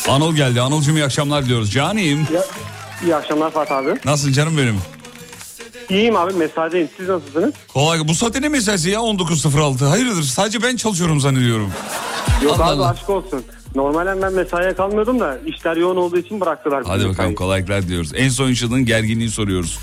Anıl 0.08 0.34
geldi. 0.34 0.60
Anılcım 0.60 0.96
iyi 0.96 1.04
akşamlar 1.04 1.46
diyoruz. 1.46 1.72
Caniyim. 1.72 2.26
İyi 3.04 3.16
akşamlar 3.16 3.50
Fatih 3.50 3.76
abi. 3.76 3.94
Nasılsın 4.04 4.32
canım 4.32 4.58
benim? 4.58 4.78
İyiyim 5.90 6.16
abi 6.16 6.32
mesaideyim. 6.32 6.88
Siz 6.96 7.08
nasılsınız? 7.08 7.54
Kolay 7.74 8.08
Bu 8.08 8.14
saatte 8.14 8.42
ne 8.42 8.48
mesaisi 8.48 8.90
ya 8.90 8.98
19.06? 9.00 9.84
Hayırdır 9.84 10.22
sadece 10.22 10.62
ben 10.62 10.76
çalışıyorum 10.76 11.20
zannediyorum. 11.20 11.72
Yok 12.42 12.54
Allah 12.60 12.64
abi 12.64 12.72
Allah. 12.82 12.88
aşk 12.88 13.10
olsun. 13.10 13.44
Normalen 13.74 14.22
ben 14.22 14.32
mesaiye 14.32 14.74
kalmıyordum 14.74 15.20
da 15.20 15.38
işler 15.46 15.76
yoğun 15.76 15.96
olduğu 15.96 16.18
için 16.18 16.40
bıraktılar. 16.40 16.84
Hadi 16.86 17.08
bakalım 17.08 17.34
kolaylıklar 17.34 17.88
diyoruz. 17.88 18.12
En 18.16 18.28
son 18.28 18.48
yaşadığın 18.48 18.84
gerginliği 18.84 19.30
soruyoruz. 19.30 19.78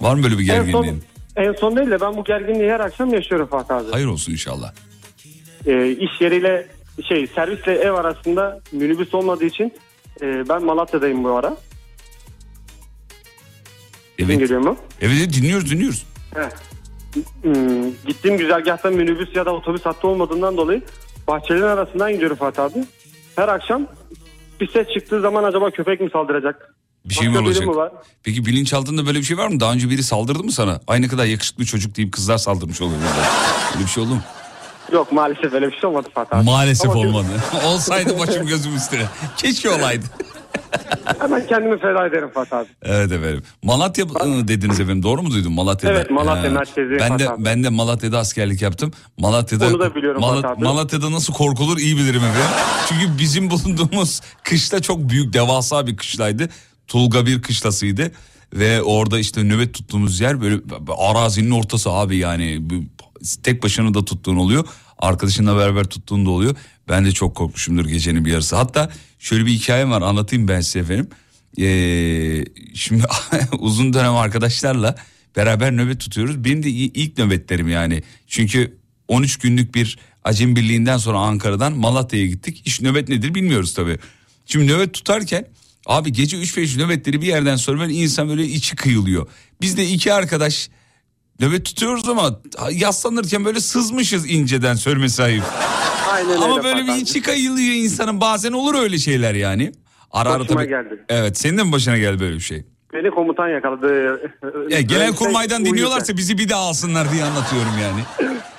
Var 0.00 0.14
mı 0.14 0.22
böyle 0.22 0.38
bir 0.38 0.48
En 0.48 0.56
son, 0.56 0.64
gerginliğin? 0.64 1.02
en 1.36 1.52
son 1.52 1.76
değil 1.76 1.90
de 1.90 2.00
ben 2.00 2.16
bu 2.16 2.24
gerginliği 2.24 2.70
her 2.70 2.80
akşam 2.80 3.14
yaşıyorum 3.14 3.46
Fatih 3.46 3.76
abi. 3.76 3.90
Hayır 3.90 4.06
olsun 4.06 4.32
inşallah. 4.32 4.72
Ee, 5.66 5.90
iş 5.90 6.20
yeriyle 6.20 6.66
şey 7.08 7.26
servisle 7.26 7.72
ev 7.72 7.92
arasında 7.92 8.60
minibüs 8.72 9.14
olmadığı 9.14 9.44
için 9.44 9.72
e, 10.22 10.48
ben 10.48 10.64
Malatya'dayım 10.64 11.24
bu 11.24 11.30
ara. 11.30 11.56
Evet. 14.18 14.38
Geliyor 14.38 14.60
mu? 14.60 14.76
Evet 15.00 15.14
evet, 15.20 15.34
dinliyoruz 15.34 15.70
dinliyoruz. 15.70 16.06
Heh. 16.34 16.48
Hmm, 17.42 17.90
gittiğim 18.06 18.38
güzergahta 18.38 18.90
minibüs 18.90 19.36
ya 19.36 19.46
da 19.46 19.54
otobüs 19.54 19.82
hattı 19.86 20.08
olmadığından 20.08 20.56
dolayı 20.56 20.82
bahçelerin 21.28 21.62
arasından 21.62 22.12
gidiyorum 22.12 22.36
Fatih 22.36 22.62
abi. 22.62 22.84
Her 23.36 23.48
akşam 23.48 23.86
bir 24.60 24.72
ses 24.72 24.88
çıktığı 24.94 25.20
zaman 25.20 25.44
acaba 25.44 25.70
köpek 25.70 26.00
mi 26.00 26.10
saldıracak? 26.12 26.74
Bir 27.04 27.14
şey 27.14 27.28
mi 27.28 27.34
Başka 27.34 27.44
biri 27.44 27.48
olacak? 27.48 27.66
mi 27.68 27.76
var? 27.76 27.92
Peki 28.22 28.46
bilinçaltında 28.46 29.06
böyle 29.06 29.18
bir 29.18 29.24
şey 29.24 29.38
var 29.38 29.48
mı? 29.48 29.60
Daha 29.60 29.72
önce 29.72 29.90
biri 29.90 30.02
saldırdı 30.02 30.44
mı 30.44 30.52
sana? 30.52 30.80
Aynı 30.86 31.08
kadar 31.08 31.24
yakışıklı 31.24 31.64
çocuk 31.64 31.96
deyip 31.96 32.12
kızlar 32.12 32.38
saldırmış 32.38 32.80
oluyor. 32.80 33.00
Böyle 33.74 33.84
bir 33.84 33.90
şey 33.90 34.02
oldu 34.02 34.14
mu? 34.14 34.20
Yok 34.92 35.12
maalesef 35.12 35.52
öyle 35.54 35.66
bir 35.72 35.76
şey 35.80 35.90
olmadı 35.90 36.08
Fatih 36.14 36.36
abi. 36.36 36.44
Maalesef 36.44 36.90
Ama 36.90 37.00
olmadı. 37.00 37.26
Olsaydı 37.66 38.18
başım 38.18 38.46
gözüm 38.46 38.76
üstüne. 38.76 39.06
Keşke 39.36 39.70
olaydı. 39.70 40.04
Hemen 41.20 41.46
kendimi 41.46 41.78
feda 41.80 42.06
ederim 42.06 42.30
Fatih 42.34 42.56
abi. 42.56 42.66
Evet 42.82 43.12
efendim. 43.12 43.42
Malatya 43.62 44.04
dediniz 44.48 44.80
efendim. 44.80 45.02
Doğru 45.02 45.22
mu 45.22 45.30
duydum 45.30 45.52
Malatya'da? 45.52 45.94
Evet, 45.94 46.10
Malatya 46.10 46.50
Ee, 46.50 46.54
merkezi 46.54 46.90
Ben 46.90 46.98
de 46.98 47.24
Fatih 47.24 47.30
abi. 47.30 47.44
ben 47.44 47.64
de 47.64 47.68
Malatya'da 47.68 48.18
askerlik 48.18 48.62
yaptım. 48.62 48.92
Malatya'da 49.18 49.66
Onu 49.68 49.80
da 49.80 49.94
biliyorum 49.94 50.22
Fatih 50.22 50.48
abi. 50.48 50.64
Malatya'da 50.64 51.12
nasıl 51.12 51.32
korkulur 51.32 51.78
iyi 51.78 51.96
bilirim 51.96 52.24
efendim. 52.24 52.50
Çünkü 52.88 53.18
bizim 53.18 53.50
bulunduğumuz 53.50 54.20
kışla 54.44 54.82
çok 54.82 55.08
büyük 55.08 55.32
devasa 55.32 55.86
bir 55.86 55.96
kışlaydı. 55.96 56.48
Tulga 56.86 57.26
bir 57.26 57.42
kışlasıydı 57.42 58.12
ve 58.54 58.82
orada 58.82 59.18
işte 59.18 59.42
nöbet 59.44 59.74
tuttuğumuz 59.74 60.20
yer 60.20 60.40
böyle 60.40 60.60
arazinin 60.98 61.50
ortası 61.50 61.90
abi 61.90 62.16
yani 62.16 62.62
tek 63.42 63.62
başına 63.62 63.94
da 63.94 64.04
tuttuğun 64.04 64.36
oluyor. 64.36 64.64
Arkadaşınla 64.98 65.56
beraber 65.56 65.84
tuttuğun 65.84 66.26
da 66.26 66.30
oluyor. 66.30 66.54
Ben 66.90 67.04
de 67.04 67.12
çok 67.12 67.34
korkmuşumdur 67.34 67.84
gecenin 67.84 68.24
bir 68.24 68.30
yarısı. 68.30 68.56
Hatta 68.56 68.90
şöyle 69.18 69.46
bir 69.46 69.50
hikayem 69.50 69.90
var 69.90 70.02
anlatayım 70.02 70.48
ben 70.48 70.60
size 70.60 70.78
efendim. 70.78 71.08
Ee, 71.58 72.44
şimdi 72.74 73.04
uzun 73.58 73.92
dönem 73.92 74.14
arkadaşlarla 74.16 74.96
beraber 75.36 75.76
nöbet 75.76 76.00
tutuyoruz. 76.00 76.44
Benim 76.44 76.62
de 76.62 76.70
ilk 76.70 77.18
nöbetlerim 77.18 77.68
yani. 77.68 78.02
Çünkü 78.26 78.76
13 79.08 79.36
günlük 79.36 79.74
bir 79.74 79.98
acem 80.24 80.56
birliğinden 80.56 80.98
sonra 80.98 81.18
Ankara'dan 81.18 81.72
Malatya'ya 81.72 82.26
gittik. 82.26 82.62
İş 82.64 82.80
nöbet 82.80 83.08
nedir 83.08 83.34
bilmiyoruz 83.34 83.74
tabii. 83.74 83.98
Şimdi 84.46 84.72
nöbet 84.72 84.94
tutarken 84.94 85.46
abi 85.86 86.12
gece 86.12 86.36
3-5 86.36 86.78
nöbetleri 86.78 87.22
bir 87.22 87.26
yerden 87.26 87.56
sonra 87.56 87.80
böyle 87.80 87.92
insan 87.92 88.28
böyle 88.28 88.44
içi 88.44 88.76
kıyılıyor. 88.76 89.28
Biz 89.60 89.76
de 89.76 89.88
iki 89.88 90.12
arkadaş 90.12 90.70
nöbet 91.40 91.64
tutuyoruz 91.64 92.08
ama 92.08 92.40
yaslanırken 92.72 93.44
böyle 93.44 93.60
sızmışız 93.60 94.30
inceden 94.30 94.74
söylemesi 94.74 95.22
ayıp. 95.22 95.44
Aynen 96.12 96.30
öyle. 96.30 96.44
Ama 96.44 96.64
böyle 96.64 96.80
Fatih 96.80 96.96
bir 96.96 97.02
içi 97.02 97.22
kayılıyor 97.22 97.74
insanın 97.74 98.20
bazen 98.20 98.52
olur 98.52 98.74
öyle 98.74 98.98
şeyler 98.98 99.34
yani. 99.34 99.72
Ara 100.10 100.32
ara 100.32 100.46
tabii. 100.46 100.68
geldi. 100.68 101.04
Evet 101.08 101.38
senin 101.38 101.58
de 101.58 101.62
mi 101.64 101.72
başına 101.72 101.98
geldi 101.98 102.20
böyle 102.20 102.36
bir 102.36 102.40
şey? 102.40 102.64
Beni 102.92 103.10
komutan 103.10 103.48
yakaladı. 103.48 104.20
Ya, 104.70 104.80
genel 104.80 105.00
Böyle 105.00 105.16
kurmaydan 105.16 105.56
uyurken. 105.56 105.74
dinliyorlarsa 105.74 106.16
bizi 106.16 106.38
bir 106.38 106.48
daha 106.48 106.60
alsınlar 106.60 107.12
diye 107.12 107.24
anlatıyorum 107.24 107.72
yani. 107.82 108.00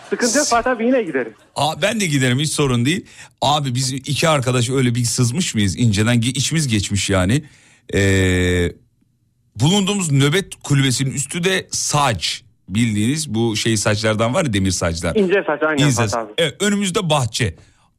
Sıkıntı 0.09 0.37
yok 0.37 0.47
Fatih 0.47 0.71
abi 0.71 0.85
yine 0.85 1.03
gideriz. 1.03 1.33
Aa, 1.55 1.81
ben 1.81 1.99
de 1.99 2.05
giderim 2.05 2.39
hiç 2.39 2.51
sorun 2.51 2.85
değil. 2.85 3.05
Abi 3.41 3.75
biz 3.75 3.93
iki 3.93 4.29
arkadaş 4.29 4.69
öyle 4.69 4.95
bir 4.95 5.03
sızmış 5.03 5.55
mıyız 5.55 5.77
inceden 5.77 6.21
içimiz 6.21 6.67
geçmiş 6.67 7.09
yani. 7.09 7.43
Ee, 7.93 8.71
bulunduğumuz 9.55 10.11
nöbet 10.11 10.55
kulübesinin 10.63 11.11
üstü 11.11 11.43
de 11.43 11.67
saç 11.71 12.43
bildiğiniz 12.75 13.33
bu 13.33 13.55
şey 13.55 13.77
saçlardan 13.77 14.33
var 14.33 14.45
ya 14.45 14.53
demir 14.53 14.71
saçlar. 14.71 15.15
İnce 15.15 15.43
saç 15.47 15.63
aynen 15.63 15.89
İnce- 15.89 16.17
abi. 16.17 16.31
Evet, 16.37 16.55
önümüzde 16.61 17.09
bahçe. 17.09 17.55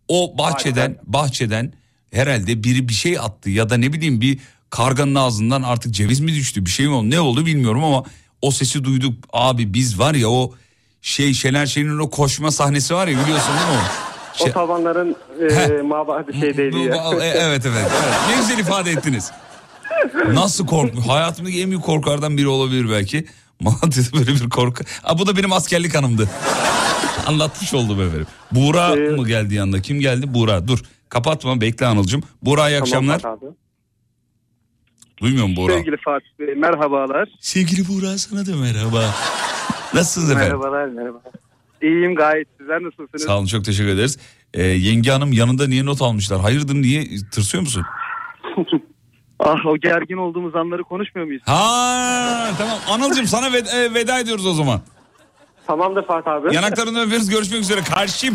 O 0.08 0.38
bahçeden 0.38 0.98
bahçeden 1.04 1.72
herhalde 2.12 2.64
biri 2.64 2.88
bir 2.88 2.94
şey 2.94 3.18
attı 3.18 3.50
ya 3.50 3.70
da 3.70 3.76
ne 3.76 3.92
bileyim 3.92 4.20
bir 4.20 4.38
karganın 4.70 5.14
ağzından 5.14 5.62
artık 5.62 5.94
ceviz 5.94 6.20
mi 6.20 6.34
düştü 6.34 6.64
bir 6.66 6.70
şey 6.70 6.86
mi 6.86 6.94
oldu 6.94 7.10
ne 7.10 7.20
oldu 7.20 7.46
bilmiyorum 7.46 7.84
ama 7.84 8.04
o 8.42 8.50
sesi 8.50 8.84
duyduk 8.84 9.14
abi 9.32 9.74
biz 9.74 9.98
var 9.98 10.14
ya 10.14 10.30
o 10.30 10.54
şey 11.02 11.34
Şener 11.34 11.66
Şen'in 11.66 11.98
o 11.98 12.10
koşma 12.10 12.50
sahnesi 12.50 12.94
var 12.94 13.08
ya 13.08 13.18
biliyorsun 13.24 13.54
değil 13.58 13.68
mi 13.68 13.74
o? 13.82 14.12
O 14.40 14.44
Şey- 14.44 14.52
tavanların 14.52 15.16
e, 15.78 15.82
mabadi 15.82 16.40
şeydeydi 16.40 16.78
ya. 16.78 16.94
e- 17.20 17.26
evet, 17.26 17.66
evet 17.66 17.66
evet 17.66 17.90
ne 18.30 18.36
güzel 18.36 18.58
ifade 18.58 18.90
ettiniz. 18.90 19.30
Nasıl 20.32 20.66
korkmuş 20.66 21.06
hayatımdaki 21.08 21.62
en 21.62 21.70
büyük 21.70 21.82
korkulardan 21.84 22.36
biri 22.36 22.48
olabilir 22.48 22.90
belki. 22.90 23.26
Malatya'da 23.62 24.12
böyle 24.18 24.30
bir 24.44 24.50
korku. 24.50 24.84
Aa, 25.04 25.18
bu 25.18 25.26
da 25.26 25.36
benim 25.36 25.52
askerlik 25.52 25.94
anımdı. 25.94 26.30
Anlatmış 27.26 27.74
oldum 27.74 28.00
efendim. 28.00 28.26
Buğra 28.52 28.96
Ee, 28.96 29.10
mı 29.16 29.26
geldi 29.28 29.54
yanında? 29.54 29.82
Kim 29.82 30.00
geldi? 30.00 30.34
Buğra. 30.34 30.68
Dur. 30.68 30.78
Kapatma 31.08 31.60
bekle 31.60 31.86
Anıl'cım. 31.86 32.22
Buğra 32.42 32.68
iyi 32.68 32.78
akşamlar. 32.80 33.18
Tamam 33.18 33.38
abi. 33.42 33.46
Duymuyor 35.20 35.46
musun 35.46 35.64
Buğra? 35.64 35.72
Sevgili 35.72 35.96
Fatih 36.04 36.26
Bey 36.38 36.54
merhabalar. 36.54 37.28
Sevgili 37.40 37.88
Buğra 37.88 38.18
sana 38.18 38.46
da 38.46 38.56
merhaba. 38.56 39.14
Nasılsınız 39.94 40.30
efendim? 40.30 40.48
Merhabalar 40.58 40.86
merhabalar. 40.86 41.32
İyiyim 41.82 42.14
gayet 42.14 42.48
sizler 42.58 42.82
nasılsınız? 42.82 43.22
Sağ 43.22 43.38
olun 43.38 43.46
çok 43.46 43.64
teşekkür 43.64 43.88
ederiz. 43.90 44.18
Ee, 44.54 44.62
yenge 44.62 45.10
hanım 45.10 45.32
yanında 45.32 45.66
niye 45.68 45.84
not 45.86 46.02
almışlar? 46.02 46.40
Hayırdır 46.40 46.74
niye 46.74 47.04
tırsıyor 47.32 47.60
musun? 47.62 47.82
Ah 49.44 49.66
o 49.66 49.76
gergin 49.78 50.16
olduğumuz 50.16 50.54
anları 50.56 50.82
konuşmuyor 50.84 51.26
muyuz? 51.26 51.42
Ha 51.46 52.50
tamam 52.58 52.78
Anıl'cım 52.88 53.26
sana 53.26 53.46
ved- 53.46 53.76
e, 53.76 53.94
veda 53.94 54.18
ediyoruz 54.18 54.46
o 54.46 54.52
zaman. 54.54 54.80
Tamamdır 55.66 56.06
Fatih 56.06 56.30
abi. 56.30 56.54
Yanaklarını 56.54 57.00
öperiz 57.02 57.30
görüşmek 57.30 57.60
üzere 57.60 57.80
karşım. 57.82 58.34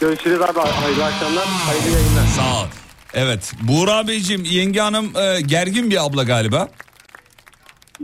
Görüşürüz 0.00 0.40
abi. 0.42 0.58
Hayırlı 0.58 1.04
akşamlar. 1.04 1.44
Hayırlı 1.44 1.88
yayınlar. 1.90 2.26
Sağ 2.36 2.62
ol. 2.62 2.66
Evet 3.14 3.52
Buğra 3.62 4.08
Beyciğim 4.08 4.44
yenge 4.44 4.80
hanım 4.80 5.06
e, 5.16 5.40
gergin 5.40 5.90
bir 5.90 6.06
abla 6.06 6.22
galiba. 6.22 6.68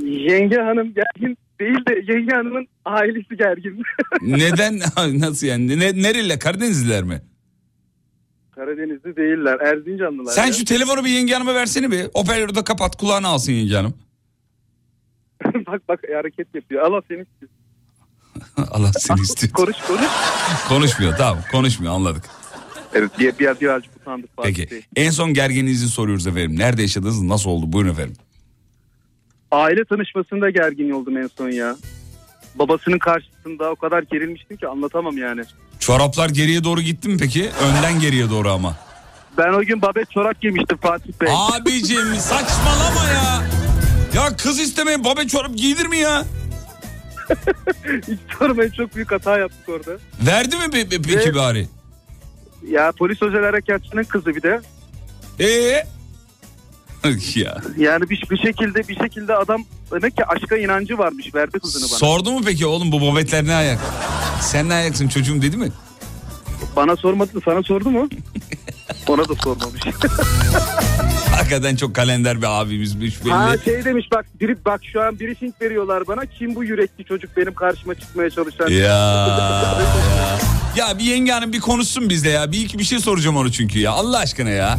Yenge 0.07 0.57
hanım 0.57 0.95
gergin 0.95 1.38
değil 1.61 1.86
de 1.88 2.12
yenge 2.12 2.34
hanımın 2.34 2.66
ailesi 2.84 3.36
gergin. 3.36 3.82
Neden 4.22 4.78
nasıl 5.20 5.47
yani 5.47 5.80
ne, 5.80 6.03
nereli 6.03 6.38
Karadenizliler 6.38 7.03
mi? 7.03 7.22
Karadenizli 8.55 9.16
değiller 9.16 9.61
Erzincanlılar. 9.61 10.32
Sen 10.32 10.46
ya. 10.46 10.52
şu 10.52 10.64
telefonu 10.64 11.05
bir 11.05 11.11
yenge 11.11 11.34
hanıma 11.34 11.55
versene 11.55 11.90
bir. 11.90 12.07
Operatörü 12.14 12.55
de 12.55 12.64
kapat 12.64 12.96
kulağını 12.96 13.28
alsın 13.28 13.52
yenge 13.52 13.74
hanım. 13.76 13.94
bak 15.66 15.88
bak 15.88 16.00
hareket 16.14 16.55
yapıyor. 16.55 16.82
Allah 16.82 17.02
seni 17.09 17.24
Allah 18.70 18.92
seni 18.92 19.20
istiyor. 19.22 19.52
konuş 19.52 19.76
konuş. 19.86 20.02
Konuşmuyor 20.68 21.16
tamam 21.18 21.38
konuşmuyor 21.52 21.92
anladık. 21.94 22.24
Evet 22.94 23.18
bir, 23.18 23.38
bir, 23.38 23.61
birazcık 23.61 23.96
utandık 23.96 24.30
Peki 24.42 24.70
Bey. 24.70 24.82
en 24.96 25.11
son 25.11 25.34
gerginliğinizi 25.34 25.88
soruyoruz 25.88 26.26
efendim. 26.26 26.59
Nerede 26.59 26.82
yaşadınız 26.82 27.22
nasıl 27.22 27.50
oldu 27.50 27.72
buyurun 27.72 27.90
efendim. 27.90 28.16
Aile 29.50 29.84
tanışmasında 29.84 30.50
gergin 30.50 30.90
oldum 30.90 31.16
en 31.16 31.26
son 31.38 31.50
ya. 31.50 31.76
Babasının 32.55 32.98
karşısında 32.98 33.70
o 33.70 33.76
kadar 33.76 34.02
gerilmiştim 34.02 34.57
ki 34.57 34.68
anlatamam 34.68 35.18
yani. 35.18 35.42
Çoraplar 35.89 36.28
geriye 36.28 36.64
doğru 36.64 36.80
gitti 36.80 37.09
mi 37.09 37.16
peki? 37.16 37.51
Önden 37.62 38.01
geriye 38.01 38.30
doğru 38.30 38.51
ama. 38.51 38.76
Ben 39.39 39.53
o 39.53 39.61
gün 39.61 39.82
babet 39.82 40.11
çorap 40.11 40.41
giymiştim 40.41 40.76
Fatih 40.78 41.12
Bey. 41.20 41.28
Abicim 41.37 42.16
saçmalama 42.16 43.05
ya. 43.14 43.43
Ya 44.14 44.37
kız 44.37 44.61
istemeyin 44.61 45.05
babe 45.05 45.28
çorap 45.28 45.55
giydir 45.57 45.87
mi 45.87 45.97
ya? 45.99 46.24
Hiç 48.09 48.18
sormayın 48.39 48.70
çok 48.70 48.95
büyük 48.97 49.12
hata 49.12 49.39
yaptık 49.39 49.68
orada. 49.68 49.91
Verdi 50.26 50.57
mi 50.57 50.62
pe- 50.64 50.89
pe- 50.89 51.03
peki 51.03 51.35
bari? 51.35 51.68
Ya 52.68 52.93
polis 52.99 53.22
özel 53.22 53.43
harekatçının 53.45 54.05
kızı 54.05 54.26
bir 54.26 54.43
de. 54.43 54.61
Ee? 55.41 55.87
Ya. 57.34 57.57
Yani 57.76 58.11
bir, 58.11 58.24
bir 58.30 58.38
şekilde 58.38 58.88
bir 58.88 58.96
şekilde 58.96 59.34
adam 59.34 59.64
demek 59.92 60.16
ki 60.16 60.24
aşka 60.26 60.57
inancı 60.57 60.98
varmış 60.98 61.34
verdi 61.34 61.59
kızını 61.61 61.82
bana. 61.82 61.98
Sordu 61.98 62.32
mu 62.32 62.40
peki 62.44 62.66
oğlum 62.66 62.92
bu 62.92 63.00
babetler 63.00 63.46
ne 63.46 63.55
ayak? 63.55 63.78
Sen 64.40 64.68
ne 64.68 64.74
ayaksın 64.74 65.09
çocuğum 65.09 65.42
dedi 65.42 65.57
mi? 65.57 65.68
Bana 66.76 66.96
sormadı 66.96 67.30
sana 67.44 67.62
sordu 67.62 67.90
mu? 67.90 68.09
Ona 69.09 69.28
da 69.28 69.34
sormamış. 69.34 69.80
Hakikaten 71.36 71.76
çok 71.76 71.94
kalender 71.94 72.38
bir 72.38 72.61
abimizmiş 72.61 73.24
belli. 73.24 73.32
ha 73.32 73.59
şey 73.64 73.84
demiş 73.84 74.07
bak 74.12 74.26
biri, 74.40 74.64
bak 74.64 74.80
şu 74.92 75.02
an 75.02 75.20
briefing 75.20 75.55
veriyorlar 75.62 76.07
bana. 76.07 76.26
Kim 76.26 76.55
bu 76.55 76.64
yürekli 76.64 77.05
çocuk 77.05 77.36
benim 77.36 77.55
karşıma 77.55 77.94
çıkmaya 77.94 78.30
çalışan? 78.30 78.68
Ya, 78.68 78.78
ya. 78.78 79.78
Ya 80.76 80.98
bir 80.98 81.05
yenge 81.05 81.32
hanım 81.32 81.52
bir 81.52 81.61
konuşsun 81.61 82.09
bizde 82.11 82.28
ya. 82.28 82.52
Bir 82.52 82.61
iki 82.61 82.78
bir 82.78 82.84
şey 82.84 82.98
soracağım 82.98 83.36
onu 83.36 83.52
çünkü 83.52 83.78
ya. 83.78 83.92
Allah 83.92 84.18
aşkına 84.18 84.50
ya. 84.50 84.78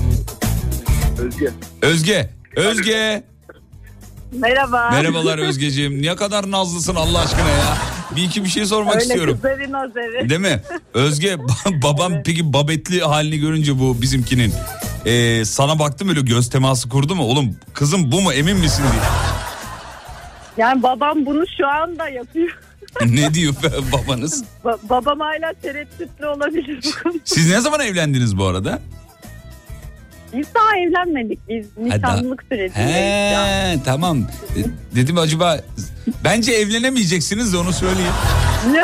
Özge. 1.20 1.52
Özge. 1.82 2.30
Özge. 2.56 3.24
Merhaba. 4.32 4.90
Merhabalar 4.92 5.38
Özgeciğim. 5.38 6.02
Ne 6.02 6.16
kadar 6.16 6.52
nazlısın 6.52 6.96
Allah 6.96 7.20
aşkına 7.20 7.50
ya. 7.50 7.78
Bir 8.16 8.24
iki 8.24 8.44
bir 8.44 8.50
şey 8.50 8.66
sormak 8.66 8.96
Öyle 8.96 9.06
istiyorum. 9.06 9.34
kızların 9.34 9.90
özeri. 9.90 10.30
Değil 10.30 10.42
mi? 10.42 10.62
Özge 10.94 11.34
ba- 11.34 11.82
babam 11.84 12.14
peki 12.26 12.54
babetli 12.54 13.02
halini 13.02 13.40
görünce 13.40 13.80
bu 13.80 14.02
bizimkinin 14.02 14.54
ee, 15.06 15.46
sana 15.46 15.80
baktım 15.80 16.10
öyle 16.10 16.22
göz 16.22 16.50
teması 16.50 16.90
kurdu 16.90 17.16
mu? 17.16 17.24
Oğlum 17.24 17.56
kızım 17.74 18.12
bu 18.12 18.22
mu 18.22 18.34
emin 18.34 18.58
misin 18.58 18.84
diye. 18.92 19.04
Yani 20.58 20.84
babam 20.84 21.26
bunu 21.26 21.44
şu 21.58 21.68
anda 21.68 22.10
yapıyor. 22.10 22.60
ne 23.06 23.34
diyor 23.34 23.54
babanız? 23.94 24.44
Ba- 24.66 24.90
babam 24.90 25.20
hala 25.20 25.54
tereddütlü 25.62 26.26
olabilir. 26.28 26.86
Siz 27.26 27.50
ne 27.50 27.62
zaman 27.62 27.80
evlendiniz 27.80 28.38
bu 28.38 28.46
arada? 28.46 28.80
Biz 30.38 30.48
daha 30.56 30.78
evlenmedik. 30.88 31.40
Biz 31.50 31.68
nişanlılık 31.78 32.44
sürecindeyiz 32.52 33.34
şu 33.34 33.38
an. 33.40 33.48
He 33.48 33.78
tamam. 33.86 34.28
Dedim 34.96 35.18
acaba 35.18 35.58
bence 36.24 36.52
evlenemeyeceksiniz 36.52 37.54
de 37.54 37.58
onu 37.58 37.74
söyleyeyim. 37.74 38.12
Ne? 38.72 38.84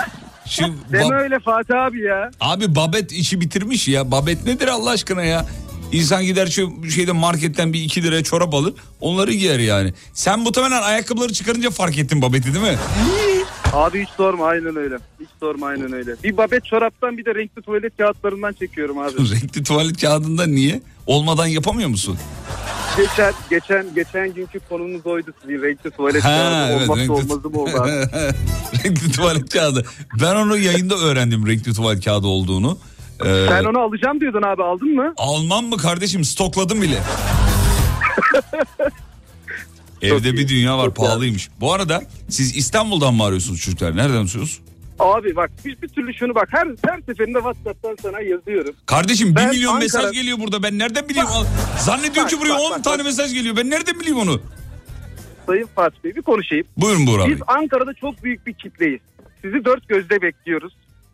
Şu 0.49 0.64
Deme 0.91 1.04
ba- 1.04 1.22
öyle 1.24 1.39
Fatih 1.39 1.76
abi 1.76 2.02
ya. 2.02 2.32
abi 2.39 2.76
babet 2.76 3.12
işi 3.12 3.41
bitirmiş 3.41 3.88
ya. 3.88 4.12
Babet 4.12 4.45
nedir 4.45 4.68
Allah 4.68 4.89
aşkına 4.89 5.24
ya? 5.24 5.45
İnsan 5.91 6.24
gider 6.26 6.47
şu 6.47 6.72
şeyde 6.95 7.12
marketten 7.12 7.74
bir 7.74 7.84
iki 7.84 8.04
liraya 8.04 8.24
çorap 8.24 8.54
alır. 8.54 8.74
Onları 9.02 9.34
giyer 9.34 9.60
yani. 9.60 9.93
Sen 10.14 10.39
muhtemelen 10.39 10.82
ayakkabıları 10.82 11.34
çıkarınca 11.34 11.70
fark 11.70 11.97
ettin 11.97 12.22
babeti 12.22 12.54
değil 12.54 12.66
mi? 12.66 12.78
Abi 13.74 14.01
hiç 14.01 14.09
sorma 14.09 14.47
aynen 14.47 14.76
öyle. 14.76 14.95
Hiç 15.19 15.30
sorma 15.39 15.67
aynen 15.67 15.93
öyle. 15.93 16.15
Bir 16.24 16.38
babet 16.38 16.65
çoraptan 16.65 17.17
bir 17.17 17.26
de 17.26 17.36
renkli 17.36 17.61
tuvalet 17.61 17.97
kağıtlarından 17.97 18.53
çekiyorum 18.53 18.97
abi. 18.97 19.11
Renkli 19.32 19.63
tuvalet 19.63 20.01
kağıdında 20.01 20.45
niye? 20.47 20.82
Olmadan 21.07 21.47
yapamıyor 21.47 21.89
musun? 21.89 22.17
geçen 22.97 23.34
geçen 23.49 23.93
geçen 23.95 24.34
günkü 24.34 24.59
konumuz 24.69 25.05
oydu 25.05 25.32
sizin 25.41 25.61
renkli 25.63 25.91
tuvalet 25.91 26.22
kağıdı 26.24 26.76
olmazsa 26.84 27.03
renkli- 27.03 27.11
olmazı 27.11 27.49
mı 27.49 27.59
oldu 27.61 27.72
abi? 27.82 27.91
renkli 28.86 29.11
tuvalet 29.11 29.49
kağıdı. 29.53 29.86
Ben 30.22 30.36
onu 30.36 30.57
yayında 30.57 30.95
öğrendim 30.95 31.47
renkli 31.47 31.74
tuvalet 31.74 32.05
kağıdı 32.05 32.28
olduğunu. 32.28 32.78
Ee, 33.26 33.45
Sen 33.49 33.63
onu 33.63 33.80
alacağım 33.80 34.19
diyordun 34.19 34.41
abi 34.41 34.63
aldın 34.63 34.95
mı? 34.95 35.13
Almam 35.17 35.65
mı 35.65 35.78
kardeşim 35.78 36.24
stokladım 36.24 36.82
bile. 36.82 36.99
Evde 40.02 40.34
bir 40.34 40.47
dünya 40.47 40.78
var 40.78 40.93
pahalıymış. 40.93 41.49
Bu 41.60 41.74
arada 41.74 42.02
siz 42.30 42.58
İstanbul'dan 42.58 43.14
mı 43.14 43.24
arıyorsunuz 43.24 43.62
çocuklar? 43.62 43.95
Nereden 43.95 44.10
arıyorsunuz? 44.14 44.62
Abi 44.99 45.36
bak 45.36 45.52
bir, 45.66 45.82
bir 45.82 45.88
türlü 45.88 46.14
şunu 46.14 46.36
bak 46.36 46.47
her 46.52 46.68
her 46.86 47.02
seferinde 47.06 47.38
WhatsApp'tan 47.38 47.97
sana 48.02 48.20
yazıyorum. 48.22 48.76
Kardeşim 48.86 49.30
1 49.32 49.36
Ben 49.36 49.49
milyon 49.49 49.72
Ankara- 49.74 49.80
mesaj 49.84 50.12
geliyor 50.14 50.38
burada. 50.39 50.64
Ben 50.64 50.80
nereden 50.80 51.10
bileyim? 51.10 51.28
Zannediyorum 51.80 52.24
Bak, 52.24 52.30
ki 52.30 52.39
buraya 52.39 52.54
bak, 52.54 52.62
10 52.62 52.72
bak, 52.72 52.84
tane 52.84 52.97
bak. 52.97 53.06
mesaj 53.06 53.34
geliyor. 53.34 53.58
Ben 53.58 53.70
nereden 53.70 53.99
bileyim 53.99 54.18
onu? 54.18 54.41
Sayın 55.45 55.68
Fatih 55.76 56.04
Bey 56.04 56.16
bir 56.16 56.22
konuşayım. 56.22 56.66
Buyurun 56.78 57.08
Buğra 57.08 57.26
Bey. 57.26 57.32
Biz 57.32 57.41
Ankara'da 57.47 57.93
çok 57.93 58.24
büyük 58.24 58.47
bir 58.47 58.54
kitleyiz. 58.54 58.99
Sizi 59.41 59.66
dört 59.66 59.88
gözle 59.89 60.22
bekliyoruz. 60.22 60.74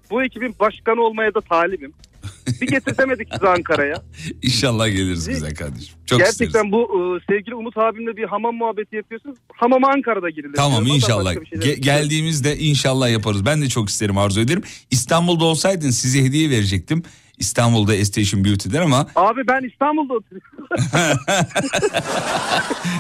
Bu 0.10 0.24
ekibin 0.24 0.56
başkanı 0.60 1.02
olmaya 1.02 1.34
da 1.34 1.42
talibim. 1.42 1.94
Bir 2.62 2.68
getirtemedik 2.68 3.28
sizi 3.34 3.48
Ankara'ya. 3.48 3.95
İnşallah 4.41 4.88
geliriz 4.88 5.28
güzel 5.28 5.56
kardeşim. 5.56 5.95
Çok 6.06 6.20
Gerçekten 6.20 6.45
isteriz. 6.45 6.72
bu 6.72 6.82
e, 6.82 7.34
sevgili 7.34 7.56
Umut 7.56 7.78
abimle 7.78 8.18
bir 8.18 8.24
hamam 8.24 8.56
muhabbeti 8.56 8.95
yapıyorsunuz. 8.95 9.38
Hamama 9.54 9.88
Ankara'da 9.88 10.30
girilir. 10.30 10.54
Tamam. 10.56 10.80
Ondan 10.82 10.95
inşallah. 10.95 11.34
şey 11.34 11.41
Ge- 11.60 11.80
geldiğimizde 11.80 12.58
inşallah 12.58 13.10
yaparız. 13.12 13.45
Ben 13.45 13.62
de 13.62 13.70
çok 13.70 13.89
isterim 13.89 14.18
arzu 14.18 14.39
ederim. 14.39 14.64
İstanbul'da 14.91 15.45
olsaydın 15.45 15.89
size 15.89 16.24
hediye 16.24 16.50
verecektim. 16.50 17.04
İstanbul'da 17.38 17.95
Estation 17.95 18.45
Beauty'den 18.45 18.82
ama 18.82 19.08
Abi 19.16 19.41
ben 19.48 19.70
İstanbul'da 19.70 20.14
oturuyorum. 20.14 21.18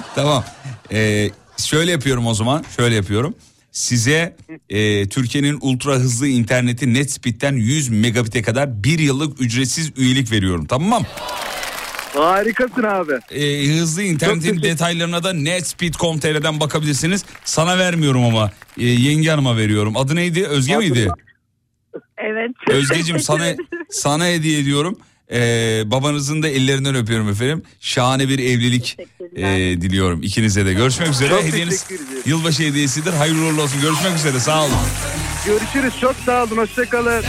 tamam. 0.15 0.43
Ee, 0.91 1.29
şöyle 1.57 1.91
yapıyorum 1.91 2.27
o 2.27 2.33
zaman. 2.33 2.63
Şöyle 2.75 2.95
yapıyorum. 2.95 3.35
Size 3.77 4.35
e, 4.69 5.09
Türkiye'nin 5.09 5.57
ultra 5.61 5.93
hızlı 5.93 6.27
interneti 6.27 6.93
NetSpeed'den 6.93 7.53
100 7.53 7.89
megabit'e 7.89 8.41
kadar 8.41 8.83
bir 8.83 8.99
yıllık 8.99 9.41
ücretsiz 9.41 9.91
üyelik 9.97 10.31
veriyorum. 10.31 10.65
Tamam 10.65 11.01
mı? 11.01 11.07
Harikasın 12.13 12.83
abi. 12.83 13.13
Ee, 13.31 13.79
hızlı 13.79 14.03
internetin 14.03 14.61
detaylarına 14.61 15.23
da 15.23 15.33
netspeed.com.tr'den 15.33 16.59
bakabilirsiniz. 16.59 17.25
Sana 17.45 17.77
vermiyorum 17.77 18.23
ama 18.23 18.51
e, 18.77 18.85
yenge 18.85 19.29
hanıma 19.29 19.57
veriyorum. 19.57 19.97
Adı 19.97 20.15
neydi? 20.15 20.45
Özge 20.47 20.77
miydi? 20.77 21.07
Evet. 22.17 22.51
Özgecim 22.69 23.19
sana 23.19 23.45
sana 23.89 24.25
hediye 24.25 24.59
ediyorum. 24.59 24.99
Ee, 25.31 25.83
babanızın 25.85 26.43
da 26.43 26.47
ellerinden 26.47 26.95
öpüyorum 26.95 27.29
efendim. 27.29 27.63
Şahane 27.79 28.29
bir 28.29 28.39
evlilik 28.39 28.97
e, 29.35 29.45
diliyorum 29.81 30.23
ikinize 30.23 30.65
de. 30.65 30.73
Görüşmek 30.73 31.09
üzere. 31.09 31.29
Çok 31.29 31.43
Hediyeniz 31.43 31.85
yılbaşı 32.25 32.63
hediyesidir. 32.63 33.13
Hayırlı 33.13 33.45
uğurlu 33.45 33.61
olsun. 33.61 33.81
Görüşmek 33.81 34.15
üzere. 34.15 34.39
Sağ 34.39 34.65
olun. 34.65 34.75
Görüşürüz. 35.45 35.93
Çok 36.01 36.15
sağ 36.25 36.43
olun. 36.43 36.57
Hoşçakalın. 36.57 37.23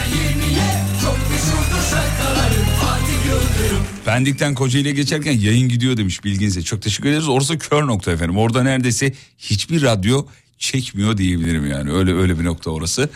Pendik'ten 4.04 4.54
Kocaeli'ye 4.54 4.94
geçerken 4.94 5.32
yayın 5.32 5.68
gidiyor 5.68 5.96
demiş 5.96 6.24
bilginize. 6.24 6.62
Çok 6.62 6.82
teşekkür 6.82 7.08
ederiz. 7.08 7.28
Orası 7.28 7.58
kör 7.58 7.86
nokta 7.86 8.12
efendim. 8.12 8.36
Orada 8.38 8.62
neredeyse 8.62 9.12
hiçbir 9.38 9.82
radyo 9.82 10.26
çekmiyor 10.58 11.16
diyebilirim 11.16 11.66
yani. 11.70 11.92
Öyle 11.92 12.14
öyle 12.14 12.38
bir 12.38 12.44
nokta 12.44 12.70
orası. 12.70 13.10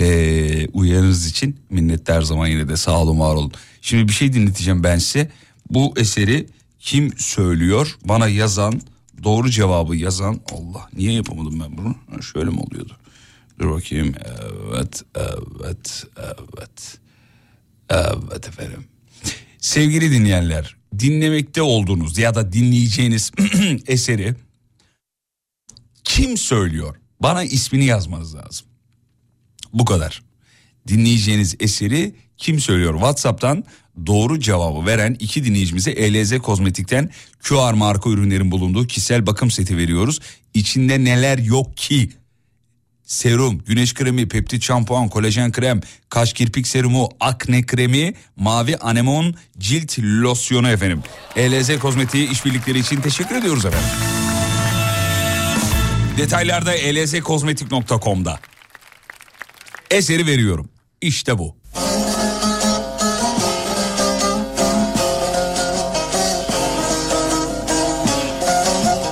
Ee, 0.00 0.66
uyarınız 0.72 1.26
için 1.26 1.56
minnettar 1.70 2.16
her 2.16 2.22
zaman 2.22 2.46
yine 2.46 2.68
de 2.68 2.76
sağ 2.76 3.00
olun 3.00 3.20
var 3.20 3.34
olun. 3.34 3.52
Şimdi 3.84 4.08
bir 4.08 4.12
şey 4.12 4.32
dinleteceğim 4.32 4.84
ben 4.84 4.98
size. 4.98 5.30
Bu 5.70 5.94
eseri 5.96 6.46
kim 6.78 7.18
söylüyor? 7.18 7.96
Bana 8.04 8.28
yazan 8.28 8.80
doğru 9.22 9.50
cevabı 9.50 9.96
yazan 9.96 10.40
Allah 10.52 10.88
niye 10.96 11.12
yapamadım 11.12 11.60
ben 11.60 11.78
bunu? 11.78 12.22
Şöyle 12.22 12.50
mi 12.50 12.60
oluyordu? 12.60 12.96
Dur 13.58 13.70
bakayım. 13.70 14.14
Evet, 14.24 15.02
evet, 15.14 16.04
evet. 16.16 16.98
Evet 17.90 18.48
efendim. 18.48 18.84
Sevgili 19.58 20.10
dinleyenler, 20.10 20.76
dinlemekte 20.98 21.62
olduğunuz 21.62 22.18
ya 22.18 22.34
da 22.34 22.52
dinleyeceğiniz 22.52 23.32
eseri 23.86 24.34
kim 26.04 26.36
söylüyor? 26.36 26.96
Bana 27.20 27.44
ismini 27.44 27.84
yazmanız 27.84 28.34
lazım. 28.34 28.66
Bu 29.72 29.84
kadar. 29.84 30.22
Dinleyeceğiniz 30.88 31.56
eseri 31.60 32.14
kim 32.38 32.60
söylüyor? 32.60 32.94
WhatsApp'tan 32.94 33.64
doğru 34.06 34.40
cevabı 34.40 34.86
veren 34.86 35.16
iki 35.20 35.44
dinleyicimize 35.44 35.90
ELZ 35.90 36.38
Kozmetik'ten 36.38 37.10
QR 37.42 37.72
marka 37.72 38.10
ürünlerin 38.10 38.50
bulunduğu 38.50 38.86
kişisel 38.86 39.26
bakım 39.26 39.50
seti 39.50 39.76
veriyoruz. 39.76 40.20
İçinde 40.54 41.04
neler 41.04 41.38
yok 41.38 41.76
ki? 41.76 42.10
Serum, 43.04 43.58
güneş 43.66 43.94
kremi, 43.94 44.28
peptit 44.28 44.62
şampuan, 44.62 45.08
kolajen 45.08 45.52
krem, 45.52 45.80
kaş 46.08 46.32
kirpik 46.32 46.66
serumu, 46.66 47.08
akne 47.20 47.66
kremi, 47.66 48.14
mavi 48.36 48.76
anemon 48.76 49.34
cilt 49.58 49.98
losyonu 49.98 50.68
efendim. 50.68 51.02
ELZ 51.36 51.78
Kozmetik'e 51.78 52.32
işbirlikleri 52.32 52.78
için 52.78 53.00
teşekkür 53.00 53.36
ediyoruz 53.36 53.64
efendim. 53.64 53.88
Detaylarda 56.16 56.74
elzkozmetik.com'da. 56.74 58.40
Eseri 59.90 60.26
veriyorum. 60.26 60.68
İşte 61.00 61.38
bu. 61.38 61.56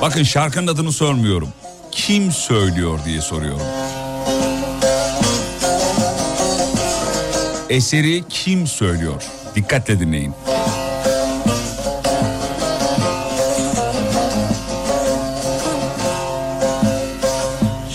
Bakın 0.03 0.23
şarkının 0.23 0.67
adını 0.67 0.93
sormuyorum. 0.93 1.49
Kim 1.93 2.33
söylüyor 2.33 2.99
diye 3.05 3.21
soruyorum. 3.21 3.67
Eseri 7.69 8.25
kim 8.29 8.67
söylüyor? 8.67 9.23
Dikkatle 9.55 10.01
dinleyin. 10.01 10.35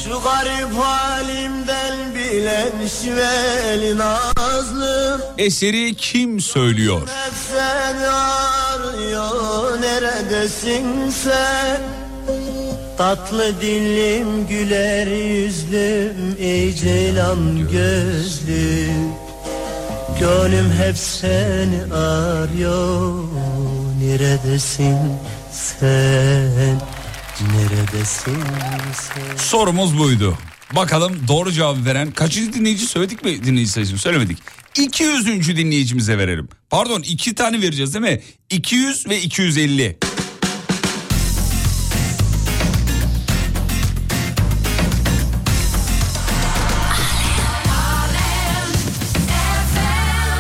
Şu 0.03 0.10
garip 0.24 0.80
halimden 0.80 2.16
bilen 2.16 2.88
şiveli 3.03 3.97
nazlım 3.97 5.22
Eseri 5.38 5.95
kim 5.95 6.39
söylüyor? 6.41 7.01
Hep 7.01 7.34
seni 7.47 8.08
arıyor 8.08 9.82
neredesin 9.82 11.10
sen 11.10 11.82
Tatlı 12.98 13.62
dilim 13.62 14.48
güler 14.48 15.08
yüzlüm 15.08 16.36
ey 16.39 16.74
ceylan 16.74 17.70
gözlüm 17.72 19.12
Gönlüm 20.20 20.72
hep 20.72 20.98
seni 20.98 21.93
arıyor 21.93 23.24
Neredesin 24.04 24.98
sen 25.52 26.82
Neredesin 27.41 28.38
sen 28.93 29.38
Sorumuz 29.38 29.98
buydu. 30.00 30.38
Bakalım 30.76 31.18
doğru 31.28 31.52
cevabı 31.52 31.86
veren 31.86 32.12
kaçıncı 32.12 32.54
dinleyici 32.54 32.86
söyledik 32.86 33.24
mi 33.24 33.45
dinleyici 33.45 33.72
sayısını 33.72 33.98
söylemedik. 33.98 34.38
200. 34.78 35.48
dinleyicimize 35.58 36.18
verelim. 36.18 36.50
Pardon 36.70 37.02
iki 37.02 37.36
tane 37.36 37.62
vereceğiz 37.62 37.93
değil 37.93 38.06
mi? 38.06 38.22
200 38.50 39.10
ve 39.10 39.22
250. 39.22 39.98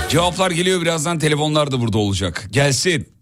Cevaplar 0.09 0.51
geliyor 0.51 0.81
birazdan 0.81 1.19
telefonlar 1.19 1.71
da 1.71 1.81
burada 1.81 1.97
olacak. 1.97 2.47
Gelsin. 2.51 3.16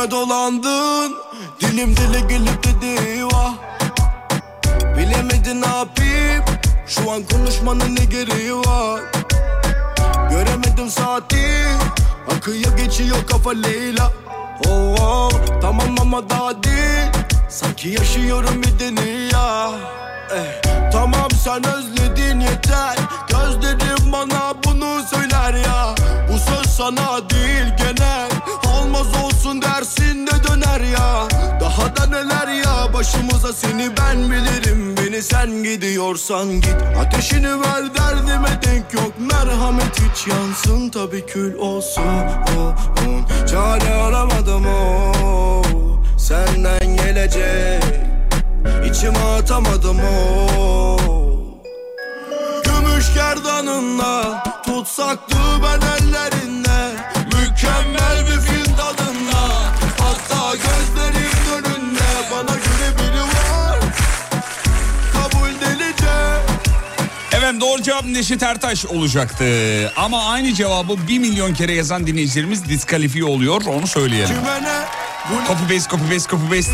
Dilime 0.00 0.10
dolandın. 0.10 1.16
Dilim 1.60 1.96
dile 1.96 2.20
gelip 2.20 2.64
dedi 2.64 3.24
vah. 3.24 3.54
Bilemedin 4.96 5.62
ne 5.62 5.66
yapayım. 5.66 6.44
Şu 6.86 7.10
an 7.10 7.22
konuşmanın 7.32 7.96
ne 7.96 8.04
gereği 8.04 8.56
var? 8.56 9.00
Göremedim 10.30 10.90
saati. 10.90 11.66
Akıyor 12.36 12.76
geçiyor 12.76 13.26
kafa 13.30 13.50
Leyla. 13.50 14.12
Oh, 14.68 14.96
oh, 15.00 15.30
Tamam 15.62 15.96
ama 16.00 16.30
daha 16.30 16.62
değil. 16.62 17.10
Sanki 17.48 17.88
yaşıyorum 17.88 18.62
bir 18.62 18.78
dünya 18.78 19.70
eh, 20.34 20.90
Tamam 20.92 21.30
sen 21.44 21.66
özledin 21.66 22.40
yeter. 22.40 22.96
Gözlerim 23.28 24.12
bana 24.12 24.54
bunu 24.64 25.02
söyler 25.14 25.54
ya. 25.54 25.94
Bu 26.32 26.38
söz 26.38 26.66
sana 26.76 27.30
değil 27.30 27.39
da 31.96 32.06
neler 32.06 32.48
ya? 32.48 32.92
Başımıza 32.94 33.52
seni 33.52 33.90
ben 33.96 34.30
bilirim. 34.30 34.96
Beni 34.96 35.22
sen 35.22 35.62
gidiyorsan 35.62 36.60
git. 36.60 36.76
Ateşini 37.00 37.60
ver 37.60 37.94
derdime 37.94 38.60
denk 38.66 38.94
yok. 38.94 39.12
Merhamet 39.18 40.00
hiç 40.00 40.26
yansın. 40.26 40.90
Tabi 40.90 41.26
kül 41.26 41.54
olsun. 41.54 42.02
Oh, 42.58 42.74
oh. 43.08 43.46
Çare 43.46 43.94
aramadım 43.94 44.66
o. 44.66 45.62
Senden 46.18 46.96
gelecek. 46.96 47.82
İçime 48.90 49.18
atamadım 49.18 50.00
o. 50.00 50.96
Gümüş 52.64 53.14
gerdanınla 53.14 54.42
Tutsaktı 54.64 55.36
ben 55.62 55.80
ellerinde. 55.80 56.96
Mükemmel 57.26 58.09
cevap 67.90 68.04
Neşet 68.04 68.42
Ertaş 68.42 68.86
olacaktı. 68.86 69.44
Ama 69.96 70.24
aynı 70.24 70.54
cevabı 70.54 70.96
1 71.08 71.18
milyon 71.18 71.54
kere 71.54 71.72
yazan 71.72 72.06
dinleyicilerimiz 72.06 72.68
diskalifiye 72.68 73.24
oluyor. 73.24 73.62
Onu 73.66 73.86
söyleyelim. 73.86 74.36
Copy 75.48 75.74
paste, 75.74 75.90
copy 75.90 76.14
paste, 76.14 76.30
copy 76.30 76.56
paste. 76.56 76.72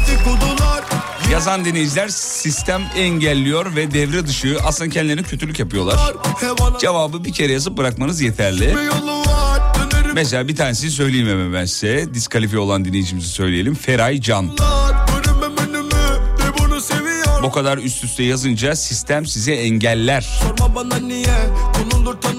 Yazan 1.33 1.65
dinleyiciler 1.65 2.09
sistem 2.09 2.83
engelliyor 2.97 3.77
ve 3.77 3.91
devre 3.91 4.27
dışı 4.27 4.59
aslında 4.65 4.91
kendilerine 4.91 5.23
kötülük 5.23 5.59
yapıyorlar. 5.59 5.97
Cevabı 6.81 7.25
bir 7.25 7.33
kere 7.33 7.53
yazıp 7.53 7.77
bırakmanız 7.77 8.21
yeterli. 8.21 8.77
bir 8.77 10.15
Mesela 10.15 10.49
bir 10.49 10.57
tanesini 10.57 10.91
söyleyeyim 10.91 11.29
hemen 11.29 11.53
ben 11.53 11.65
size. 11.65 12.15
Diskalifiye 12.15 12.61
olan 12.61 12.85
dinleyicimizi 12.85 13.29
söyleyelim. 13.29 13.75
Feray 13.75 14.21
Can. 14.21 14.49
Bunu 14.49 14.86
Bu 17.47 17.53
kadar 17.53 17.79
üst 17.79 18.05
üste 18.05 18.23
yazınca 18.23 18.77
sistem 18.77 19.27
size 19.27 19.53
engeller. 19.53 20.41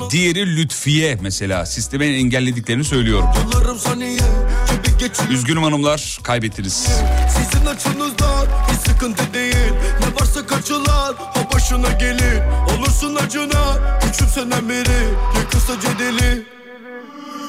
Diğeri 0.10 0.58
Lütfiye 0.58 1.18
mesela. 1.22 1.66
Sistemin 1.66 2.14
engellediklerini 2.14 2.84
söylüyorum. 2.84 3.30
Üzgünüm 5.30 5.64
hanımlar 5.64 6.20
kaybettiniz. 6.24 6.88
Sizin 7.30 7.66
açınızdan 7.66 8.48
hiç 8.72 8.92
sıkıntı 8.92 9.34
değil 9.34 9.74
Ne 10.00 10.22
varsa 10.22 10.46
kaçılan 10.46 11.16
o 11.16 11.54
başına 11.56 11.92
gelir 11.92 12.42
Olursun 12.78 13.16
acına 13.16 14.00
küçümsenen 14.02 14.70
biri 14.70 15.08
Yıkılsa 15.40 15.74
deli 16.00 16.46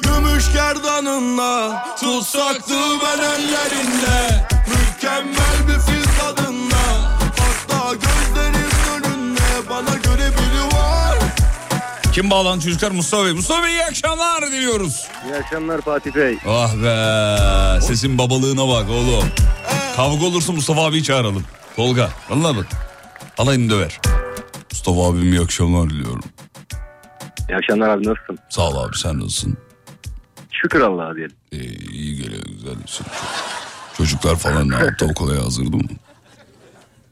Gümüş 0.01 0.53
gerdanınla 0.53 1.85
Tutsaktı 1.99 2.73
ben 3.03 3.19
ellerinde 3.23 4.47
Mükemmel 4.67 5.67
bir 5.67 5.79
fil 5.91 5.98
önünde 9.79 9.91
Bana 9.91 10.15
göre 10.15 10.27
biri 10.31 10.75
var 10.77 11.17
Kim 12.13 12.29
bağlandı 12.31 12.63
çocuklar? 12.63 12.91
Mustafa 12.91 13.25
Bey. 13.25 13.33
Mustafa 13.33 13.63
Bey 13.63 13.71
iyi 13.71 13.85
akşamlar 13.85 14.51
diliyoruz. 14.51 15.07
İyi 15.25 15.35
akşamlar 15.35 15.81
Fatih 15.81 16.15
Bey. 16.15 16.37
Ah 16.47 16.73
be 16.75 17.81
sesin 17.81 18.17
babalığına 18.17 18.67
bak 18.67 18.89
oğlum. 18.89 19.29
Kavga 19.95 20.25
olursa 20.25 20.53
Mustafa 20.53 20.85
abiyi 20.85 21.03
çağıralım. 21.03 21.43
Tolga 21.75 22.09
vallahi 22.29 22.57
bak. 22.57 22.65
Alayını 23.37 23.69
döver. 23.69 23.99
Mustafa 24.71 25.01
abim 25.09 25.33
iyi 25.33 25.41
akşamlar 25.41 25.89
diliyorum. 25.89 26.23
İyi 27.49 27.55
akşamlar 27.57 27.89
abi 27.89 28.03
nasılsın? 28.07 28.39
Sağ 28.49 28.61
ol 28.69 28.83
abi 28.83 28.97
sen 28.97 29.17
nasılsın? 29.19 29.57
Şükür 30.51 30.81
Allah'a 30.81 31.15
diyelim. 31.15 31.35
Ee, 31.51 31.57
iyi 31.91 32.15
geliyor 32.23 32.43
güzel. 32.45 32.73
Çocuk- 32.85 33.11
Çocuklar 33.97 34.35
falan 34.35 34.69
ne 34.69 34.75
yaptı 34.75 35.05
okula 35.05 35.35
yazdırdı 35.35 35.77
mı? 35.77 35.83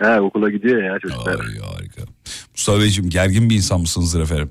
He 0.01 0.19
okula 0.21 0.49
gidiyor 0.49 0.83
ya 0.83 0.99
çocuklar. 0.99 1.39
Ay 1.39 1.59
harika. 1.59 2.01
Mustafa 2.53 2.79
Beyciğim 2.79 3.09
gergin 3.09 3.49
bir 3.49 3.55
insan 3.55 3.81
mısınızdır 3.81 4.21
efendim? 4.21 4.49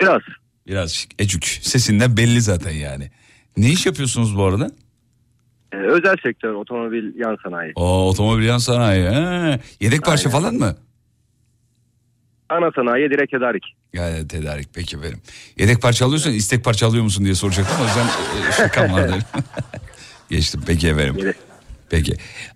Biraz. 0.00 0.20
Biraz 0.66 1.06
ecük. 1.18 1.44
Sesinden 1.62 2.16
belli 2.16 2.40
zaten 2.40 2.70
yani. 2.70 3.10
Ne 3.56 3.70
iş 3.70 3.86
yapıyorsunuz 3.86 4.36
bu 4.36 4.44
arada? 4.44 4.70
Ee, 5.72 5.76
özel 5.76 6.16
sektör 6.22 6.54
otomobil 6.54 7.14
yan 7.18 7.36
sanayi. 7.44 7.72
Oo, 7.76 8.08
otomobil 8.08 8.44
yan 8.44 8.58
sanayi. 8.58 9.04
He. 9.04 9.60
Yedek 9.80 10.04
parça 10.04 10.28
Aynen. 10.28 10.40
falan 10.40 10.54
mı? 10.54 10.76
Ana 12.48 12.70
sanayi 12.76 13.10
direkt 13.10 13.30
tedarik. 13.32 13.64
Yani 13.92 14.28
tedarik 14.28 14.68
peki 14.74 14.96
efendim. 14.96 15.20
Yedek 15.58 15.82
parça 15.82 16.06
alıyorsan 16.06 16.32
istek 16.32 16.64
parça 16.64 16.86
alıyor 16.86 17.04
musun 17.04 17.24
diye 17.24 17.34
soracaktım. 17.34 17.76
O 17.82 17.84
yüzden 17.84 18.06
e, 18.06 18.52
şakam 18.52 18.92
vardı. 18.92 19.18
Geçtim 20.30 20.60
peki 20.66 20.88
efendim. 20.88 21.34
Peki. 21.90 22.14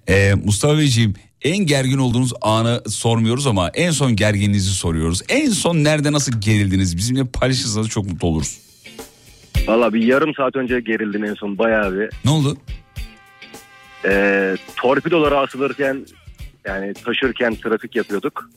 Ee, 0.09 0.35
Mustafa 0.45 0.79
Beyciğim 0.79 1.15
en 1.45 1.59
gergin 1.59 1.99
olduğunuz 1.99 2.33
anı 2.43 2.83
sormuyoruz 2.89 3.47
ama 3.47 3.69
en 3.75 3.91
son 3.91 4.17
gerginliğinizi 4.17 4.71
soruyoruz. 4.71 5.23
En 5.29 5.51
son 5.51 5.85
nerede 5.85 6.13
nasıl 6.13 6.41
gerildiniz? 6.41 6.97
Bizimle 6.97 7.25
paylaşırsanız 7.25 7.89
çok 7.89 8.07
mutlu 8.07 8.29
oluruz. 8.29 8.59
Valla 9.67 9.93
bir 9.95 10.03
yarım 10.03 10.35
saat 10.35 10.57
önce 10.57 10.81
gerildim 10.81 11.25
en 11.25 11.35
son 11.35 11.59
bayağı 11.59 11.95
bir. 11.95 12.11
Ne 12.25 12.31
oldu? 12.31 12.57
Ee, 14.05 14.57
torpidolara 14.77 15.41
asılırken 15.41 16.07
yani 16.65 16.95
taşırken 16.95 17.55
trafik 17.55 17.97
yapıyorduk. 17.97 18.51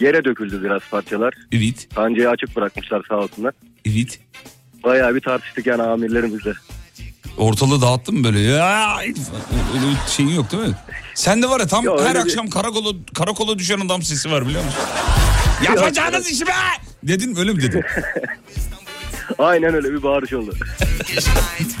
Yere 0.00 0.24
döküldü 0.24 0.62
biraz 0.64 0.82
parçalar. 0.90 1.34
Evet. 1.52 1.88
Kancayı 1.94 2.28
açık 2.28 2.56
bırakmışlar 2.56 3.02
sağ 3.08 3.16
olsunlar. 3.16 3.54
Evet. 3.84 4.20
Bayağı 4.84 5.14
bir 5.14 5.20
tartıştık 5.20 5.66
yani 5.66 5.82
amirlerimizle. 5.82 6.52
Ortalığı 7.38 7.82
dağıttın 7.82 8.14
mı 8.18 8.24
böyle? 8.24 8.40
Ya, 8.40 8.96
öyle 8.98 9.14
bir 10.06 10.10
şeyin 10.10 10.28
yok 10.30 10.52
değil 10.52 10.62
mi? 10.62 10.74
Sen 11.14 11.42
de 11.42 11.48
var 11.50 11.60
ya 11.60 11.66
tam 11.66 11.84
Yok, 11.84 12.00
her 12.00 12.06
öyle 12.06 12.14
bir- 12.18 12.22
akşam 12.24 12.48
karakola, 12.50 12.92
karakola 13.14 13.58
düşen 13.58 13.80
adam 13.80 14.02
sesi 14.02 14.30
var 14.30 14.46
biliyor 14.48 14.64
musun? 14.64 14.80
Yapacağınız 15.64 16.30
işi 16.30 16.46
be! 16.46 16.50
Dedin 17.02 17.36
öyle 17.36 17.52
mi 17.52 17.62
dedin? 17.62 17.84
Aynen 19.38 19.74
öyle 19.74 19.92
bir 19.92 20.02
bağırış 20.02 20.32
oldu. 20.32 20.54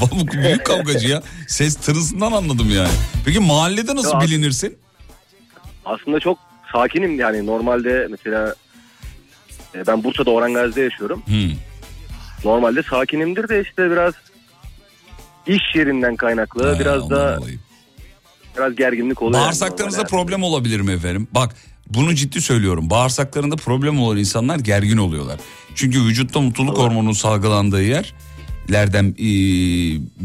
Bu 0.00 0.28
büyük 0.32 0.66
kavgacı 0.66 1.08
ya. 1.08 1.22
Ses 1.48 1.76
tınısından 1.76 2.32
anladım 2.32 2.70
yani. 2.74 2.92
Peki 3.24 3.40
mahallede 3.40 3.96
nasıl 3.96 4.12
Ya- 4.14 4.20
bilinirsin? 4.20 4.78
Aslında 5.84 6.20
çok 6.20 6.38
sakinim 6.72 7.20
yani 7.20 7.46
normalde 7.46 8.06
mesela 8.10 8.54
e, 9.74 9.86
ben 9.86 10.04
Bursa'da 10.04 10.30
Orhangazi'de 10.30 10.80
yaşıyorum. 10.80 11.22
Hmm. 11.26 11.50
Normalde 12.44 12.82
sakinimdir 12.82 13.48
de 13.48 13.60
işte 13.62 13.90
biraz 13.90 14.14
iş 15.46 15.62
yerinden 15.74 16.16
kaynaklı 16.16 16.72
Ha, 16.72 16.80
biraz 16.80 17.10
da 17.10 17.38
biraz 18.56 18.76
gerginlik 18.76 19.22
oluyor. 19.22 19.42
Bağırsaklarınızda 19.42 20.04
problem 20.04 20.42
olabilir 20.42 20.80
mi 20.80 20.92
efendim? 20.92 21.28
Bak 21.34 21.56
bunu 21.90 22.14
ciddi 22.14 22.40
söylüyorum. 22.40 22.90
Bağırsaklarında 22.90 23.56
problem 23.56 24.00
olan 24.00 24.18
insanlar 24.18 24.58
gergin 24.58 24.96
oluyorlar. 24.96 25.40
Çünkü 25.74 26.04
vücutta 26.04 26.40
mutluluk 26.40 26.78
hormonu 26.78 27.14
salgılandığı 27.14 27.82
yerlerden 27.82 29.04
e, 29.18 29.26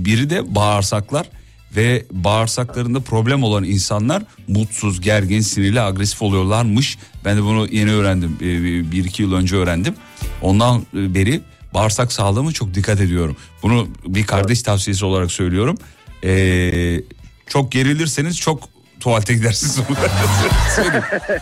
biri 0.05 0.29
de 0.29 0.55
bağırsaklar 0.55 1.29
ve 1.75 2.05
bağırsaklarında 2.11 2.99
problem 2.99 3.43
olan 3.43 3.63
insanlar 3.63 4.23
mutsuz, 4.47 5.01
gergin, 5.01 5.41
sinirli, 5.41 5.81
agresif 5.81 6.21
oluyorlarmış. 6.21 6.97
Ben 7.25 7.37
de 7.37 7.43
bunu 7.43 7.67
yeni 7.71 7.91
öğrendim. 7.91 8.37
E, 8.41 8.45
bir 8.91 9.05
iki 9.05 9.23
yıl 9.23 9.33
önce 9.33 9.55
öğrendim. 9.55 9.95
Ondan 10.41 10.81
beri 10.93 11.41
bağırsak 11.77 12.11
sağlığıma 12.11 12.51
çok 12.51 12.73
dikkat 12.73 13.01
ediyorum. 13.01 13.35
Bunu 13.63 13.87
bir 14.05 14.25
kardeş 14.25 14.61
tavsiyesi 14.61 15.05
olarak 15.05 15.31
söylüyorum. 15.31 15.77
E, 16.23 17.01
çok 17.47 17.71
gerilirseniz 17.71 18.39
çok 18.39 18.69
tuvalete 18.99 19.33
gidersiniz. 19.33 19.79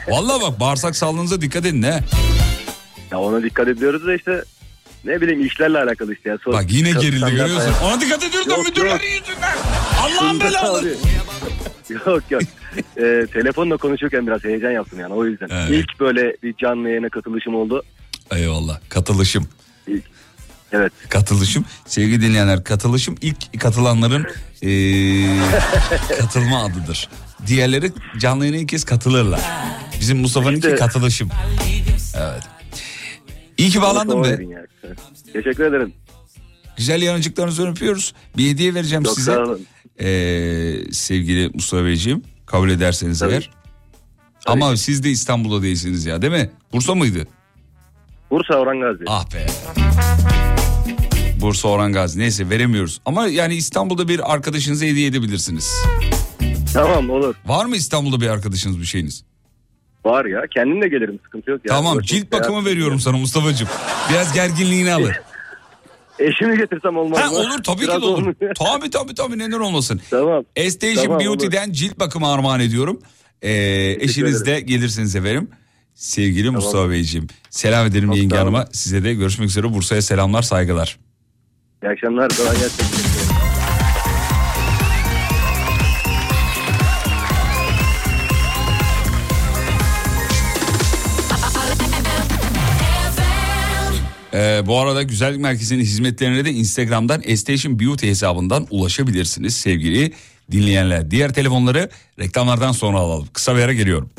Vallahi 0.07 0.41
bak 0.41 0.59
bağırsak 0.59 0.95
sağlığınıza 0.95 1.41
dikkat 1.41 1.65
edin 1.65 1.83
he. 1.83 2.03
Ya 3.11 3.19
ona 3.19 3.43
dikkat 3.43 3.67
ediyoruz 3.67 4.07
da 4.07 4.15
işte 4.15 4.43
ne 5.05 5.21
bileyim 5.21 5.45
işlerle 5.45 5.77
alakalı 5.77 6.13
işte. 6.13 6.29
Ya. 6.29 6.37
Bak 6.47 6.65
yine 6.69 6.91
gerildi 6.91 7.31
görüyorsun. 7.31 7.55
hayat. 7.57 7.83
Ona 7.83 8.01
dikkat 8.01 8.23
ediyoruz 8.23 8.49
da 8.49 8.57
müdürlerin 8.57 9.19
yüzünden. 9.19 9.57
Allah'ın 10.01 10.39
belalı. 10.39 10.95
yok 11.89 12.23
yok. 12.31 12.41
Ee, 12.97 13.25
telefonla 13.33 13.77
konuşurken 13.77 14.27
biraz 14.27 14.43
heyecan 14.43 14.71
yaptım 14.71 14.99
yani 14.99 15.13
o 15.13 15.25
yüzden. 15.25 15.49
Evet. 15.51 15.69
İlk 15.69 15.99
böyle 15.99 16.37
bir 16.43 16.55
canlı 16.57 16.89
yayına 16.89 17.09
katılışım 17.09 17.55
oldu. 17.55 17.83
Eyvallah 18.31 18.79
katılışım. 18.89 19.47
Evet. 20.75 20.93
Katılışım. 21.09 21.65
Sevgili 21.85 22.21
dinleyenler 22.21 22.63
katılışım 22.63 23.15
ilk 23.21 23.59
katılanların 23.61 24.25
eee, 24.61 25.27
katılma 26.19 26.65
adıdır. 26.65 27.09
Diğerleri 27.47 27.91
canlı 28.19 28.45
yayına 28.45 28.61
ilk 28.61 28.69
kez 28.69 28.83
katılırlar. 28.83 29.39
Bizim 29.99 30.17
Mustafa'nınki 30.17 30.67
İşte- 30.67 30.75
katılışım. 30.75 31.29
Evet. 32.17 32.43
İyi 33.57 33.69
ki 33.69 33.81
bağlandın 33.81 34.23
be. 34.23 34.39
Teşekkür 35.33 35.63
ederim. 35.65 35.93
Güzel 36.77 37.01
yanıcıklarınızı 37.01 37.67
öpüyoruz. 37.67 38.13
Bir 38.37 38.49
hediye 38.49 38.73
vereceğim 38.73 39.03
Çok 39.03 39.15
size. 39.15 39.37
Ee, 39.99 40.91
sevgili 40.93 41.49
Mustafa 41.53 41.85
Beyciğim 41.85 42.23
kabul 42.45 42.69
ederseniz 42.69 43.21
eğer. 43.21 43.49
Ama 44.45 44.77
siz 44.77 45.03
de 45.03 45.09
İstanbul'da 45.09 45.63
değilsiniz 45.63 46.05
ya 46.05 46.21
değil 46.21 46.33
mi? 46.33 46.49
Bursa 46.73 46.95
mıydı? 46.95 47.27
Bursa 48.31 48.53
Orhangazi. 48.55 49.03
Ah 49.07 49.33
be. 49.33 49.45
Bursa 51.41 51.67
Orhan 51.67 51.93
Gazi. 51.93 52.19
Neyse 52.19 52.49
veremiyoruz. 52.49 53.01
Ama 53.05 53.27
yani 53.27 53.55
İstanbul'da 53.55 54.07
bir 54.07 54.33
arkadaşınıza 54.33 54.85
hediye 54.85 55.07
edebilirsiniz. 55.07 55.73
Tamam 56.73 57.09
olur. 57.09 57.35
Var 57.45 57.65
mı 57.65 57.75
İstanbul'da 57.75 58.21
bir 58.21 58.27
arkadaşınız 58.27 58.79
bir 58.79 58.85
şeyiniz? 58.85 59.23
Var 60.05 60.25
ya 60.25 60.41
kendim 60.53 60.81
de 60.81 60.87
gelirim 60.87 61.19
sıkıntı 61.23 61.51
yok. 61.51 61.59
Ya. 61.65 61.75
tamam 61.75 61.97
Uğraşmak 61.97 62.07
cilt 62.07 62.31
bakımı 62.31 62.57
ya. 62.57 62.65
veriyorum 62.65 62.99
sana 62.99 63.17
Mustafa'cığım. 63.17 63.67
Biraz 64.09 64.33
gerginliğini 64.33 64.93
alır. 64.93 65.19
Eşimi 66.19 66.57
getirsem 66.57 66.97
olmaz 66.97 67.19
Ha, 67.19 67.27
mı? 67.31 67.35
olur 67.37 67.63
tabii 67.63 67.81
Biraz 67.81 67.95
ki 67.95 68.01
de 68.01 68.05
olur. 68.05 68.17
olmuyor. 68.17 68.55
tabii 68.55 68.89
tabii 68.89 69.15
tabii 69.15 69.37
neden 69.39 69.59
olmasın. 69.59 70.01
Tamam. 70.09 70.43
Estation 70.55 71.03
Tamam, 71.05 71.19
Beauty'den 71.19 71.71
cilt 71.71 71.99
bakımı 71.99 72.31
armağan 72.31 72.59
ediyorum. 72.59 72.99
Ee, 73.41 73.97
eşiniz 73.99 74.45
de 74.45 74.59
gelirsiniz 74.59 75.15
efendim. 75.15 75.49
Sevgili 75.95 76.49
Mustafa 76.49 76.89
Beyciğim. 76.89 77.27
Selam 77.49 77.87
ederim 77.87 78.07
Çok 78.09 78.17
yenge 78.17 78.35
hanıma. 78.35 78.65
Size 78.73 79.03
de 79.03 79.13
görüşmek 79.13 79.49
üzere. 79.49 79.73
Bursa'ya 79.73 80.01
selamlar 80.01 80.41
saygılar. 80.41 80.97
İyi 81.83 81.89
akşamlar. 81.89 82.29
Kolay 82.37 82.57
gelsin. 82.57 82.85
Ee, 94.33 94.63
bu 94.65 94.79
arada 94.79 95.03
Güzellik 95.03 95.39
Merkezi'nin 95.39 95.81
hizmetlerine 95.81 96.45
de 96.45 96.51
Instagram'dan 96.51 97.21
Estation 97.25 97.79
Beauty 97.79 98.07
hesabından 98.07 98.67
ulaşabilirsiniz 98.69 99.55
sevgili 99.55 100.11
dinleyenler. 100.51 101.11
Diğer 101.11 101.33
telefonları 101.33 101.89
reklamlardan 102.19 102.71
sonra 102.71 102.97
alalım. 102.97 103.27
Kısa 103.33 103.55
bir 103.55 103.61
ara 103.61 103.73
geliyorum. 103.73 104.09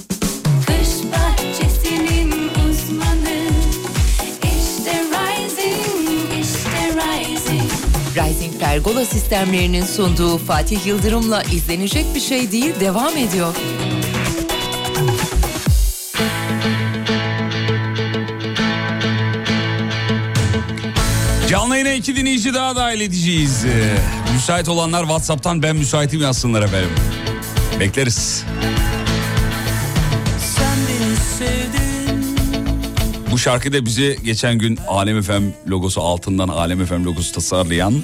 Pergola 8.77 9.05
sistemlerinin 9.05 9.85
sunduğu 9.85 10.39
Fatih 10.39 10.87
Yıldırım'la 10.87 11.43
izlenecek 11.43 12.05
bir 12.14 12.20
şey 12.20 12.53
değil 12.53 12.81
devam 12.81 13.16
ediyor. 13.16 13.55
Canlı 21.49 21.74
yayına 21.74 21.93
iki 21.93 22.16
dinleyici 22.16 22.55
daha 22.55 22.77
dahil 22.77 23.01
edeceğiz. 23.01 23.64
Ee, 23.64 23.99
müsait 24.35 24.68
olanlar 24.68 25.03
WhatsApp'tan 25.03 25.62
ben 25.62 25.77
müsaitim 25.77 26.20
yazsınlar 26.20 26.62
efendim. 26.62 26.91
Bekleriz. 27.81 28.45
Bu 33.31 33.39
şarkıyı 33.39 33.72
da 33.72 33.87
bize 33.87 34.16
geçen 34.24 34.59
gün 34.59 34.79
Alem 34.89 35.22
FM 35.22 35.70
logosu 35.70 36.01
altından 36.01 36.49
Alem 36.49 36.87
FM 36.87 37.05
logosu 37.05 37.33
tasarlayan 37.33 38.03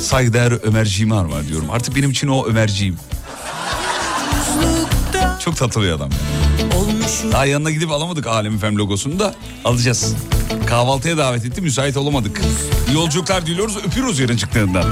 saygıdeğer 0.00 0.52
Ömerciğim 0.66 1.10
var 1.10 1.48
diyorum. 1.48 1.70
Artık 1.70 1.96
benim 1.96 2.10
için 2.10 2.28
o 2.28 2.46
Ömerciğim. 2.46 2.96
Çok 5.40 5.56
tatlı 5.56 5.82
bir 5.82 5.90
adam. 5.90 6.10
olmuşum 6.76 7.32
Daha 7.32 7.46
yanına 7.46 7.70
gidip 7.70 7.90
alamadık 7.90 8.26
Alem 8.26 8.58
FM 8.58 8.76
logosunu 8.76 9.18
da 9.18 9.34
alacağız. 9.64 10.14
Kahvaltıya 10.66 11.18
davet 11.18 11.44
etti 11.44 11.60
müsait 11.60 11.96
olamadık. 11.96 12.40
Yolculuklar 12.94 13.46
diliyoruz 13.46 13.76
öpüyoruz 13.76 14.18
yarın 14.18 14.36
çıktığından. 14.36 14.84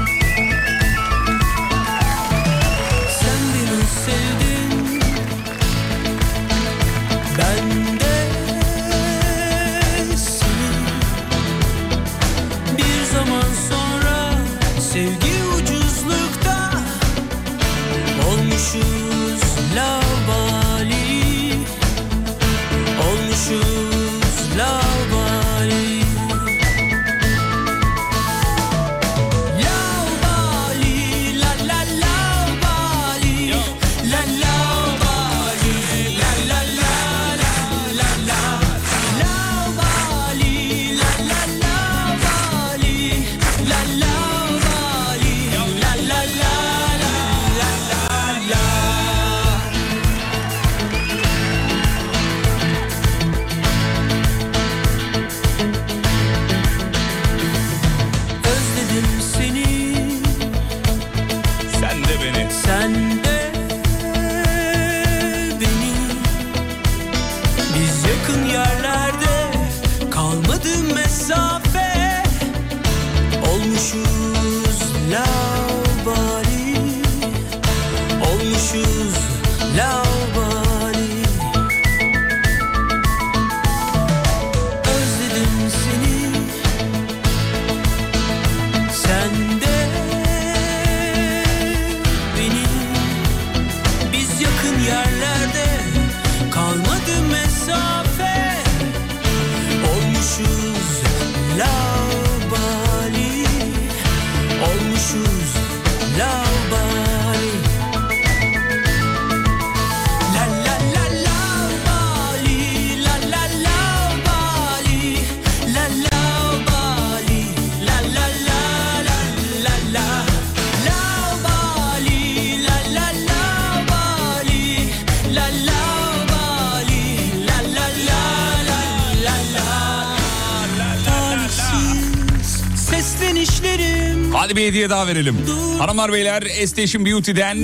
Daha 134.89 135.07
verelim. 135.07 135.37
Hanımlar 135.79 136.13
beyler 136.13 136.43
Estation 136.59 137.05
Beauty'den 137.05 137.57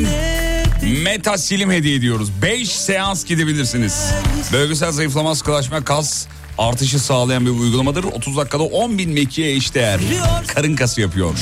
Meta 1.03 1.37
Silim 1.37 1.71
hediye 1.71 1.95
ediyoruz. 1.95 2.29
5 2.41 2.69
seans 2.69 3.25
gidebilirsiniz. 3.25 4.11
Bölgesel 4.53 4.91
zayıflama, 4.91 5.35
sıkılaşma, 5.35 5.83
kas 5.83 6.25
artışı 6.57 6.99
sağlayan 6.99 7.45
bir 7.45 7.51
uygulamadır. 7.51 8.03
30 8.03 8.37
dakikada 8.37 8.63
10 8.63 8.97
bin 8.97 9.09
mekiğe 9.11 9.55
eşdeğer. 9.55 9.99
Karın 10.47 10.75
kası 10.75 11.01
yapıyor. 11.01 11.33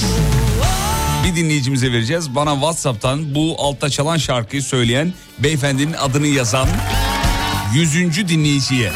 Bir 1.25 1.35
dinleyicimize 1.35 1.91
vereceğiz. 1.91 2.35
Bana 2.35 2.53
Whatsapp'tan 2.53 3.35
bu 3.35 3.55
altta 3.59 3.89
çalan 3.89 4.17
şarkıyı 4.17 4.63
söyleyen 4.63 5.13
beyefendinin 5.39 5.93
adını 5.93 6.27
yazan 6.27 6.67
100. 7.75 8.27
dinleyiciye. 8.29 8.91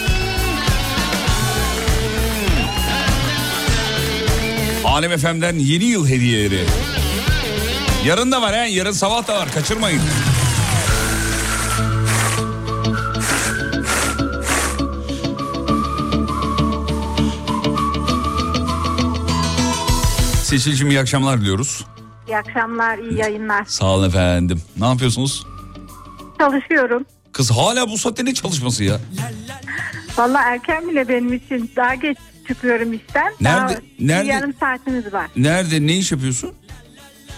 Alem 4.97 5.17
FM'den 5.17 5.59
yeni 5.59 5.83
yıl 5.83 6.07
hediyeleri. 6.07 6.65
Yarın 8.05 8.31
da 8.31 8.41
var 8.41 8.55
he, 8.55 8.69
yarın 8.69 8.91
sabah 8.91 9.27
da 9.27 9.35
var 9.35 9.51
kaçırmayın. 9.51 10.01
Seçil'cim 20.43 20.89
iyi 20.89 20.99
akşamlar 20.99 21.41
diliyoruz. 21.41 21.85
İyi 22.27 22.37
akşamlar, 22.37 22.97
iyi 22.97 23.19
yayınlar. 23.19 23.65
Sağ 23.65 23.85
olun 23.85 24.09
efendim. 24.09 24.61
Ne 24.77 24.85
yapıyorsunuz? 24.85 25.45
Çalışıyorum. 26.39 27.05
Kız 27.31 27.51
hala 27.51 27.89
bu 27.89 27.97
saatte 27.97 28.25
ne 28.25 28.33
çalışması 28.33 28.83
ya? 28.83 28.99
Valla 30.17 30.41
erken 30.41 30.89
bile 30.89 31.09
benim 31.09 31.33
için. 31.33 31.71
Daha 31.75 31.95
geç 31.95 32.17
çıkıyorum 32.47 32.93
işten. 32.93 33.33
Nerede- 33.41 33.73
Daha 33.73 33.79
nerede- 33.99 34.27
yarım 34.29 34.53
saatimiz 34.59 35.13
var. 35.13 35.27
Nerede 35.37 35.87
ne 35.87 35.97
iş 35.97 36.11
yapıyorsun? 36.11 36.51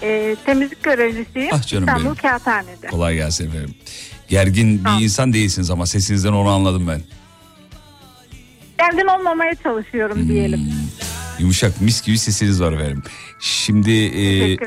Ee, 0.04 0.36
temizlik 0.46 0.84
görevlisiyim. 0.84 1.50
Ah 1.54 1.68
canım 1.68 1.84
İstanbul 1.84 2.06
benim. 2.06 2.16
Kağıthane'de. 2.16 2.88
Kolay 2.88 3.16
gelsin 3.16 3.48
efendim. 3.50 3.76
Gergin 4.30 4.86
bir 4.86 5.04
insan 5.04 5.34
değilsiniz 5.34 5.70
ama 5.70 5.86
sesinizden 5.86 6.34
onu 6.34 6.50
anladım 6.50 6.88
ben. 6.88 7.02
Gergin 8.78 9.08
olmamaya 9.20 9.56
çalışıyorum 9.64 10.18
Hmm. 10.22 10.30
diyelim. 10.30 10.74
Yumuşak 11.40 11.82
mis 11.82 12.02
gibi 12.02 12.18
sesiniz 12.18 12.62
var 12.62 12.74
efendim. 12.74 13.04
Şimdi 13.40 13.92
e, 14.06 14.58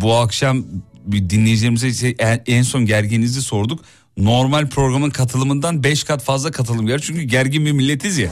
bu 0.00 0.14
akşam 0.14 0.64
bir 1.04 1.30
dinleyicilerimize 1.30 2.08
en, 2.18 2.42
en 2.46 2.62
son 2.62 2.86
gergininizi 2.86 3.42
sorduk. 3.42 3.80
Normal 4.16 4.68
programın 4.68 5.10
katılımından 5.10 5.84
5 5.84 6.04
kat 6.04 6.22
fazla 6.24 6.50
katılım 6.50 6.86
geldi. 6.86 7.02
Çünkü 7.02 7.22
gergin 7.22 7.66
bir 7.66 7.72
milletiz 7.72 8.18
ya. 8.18 8.30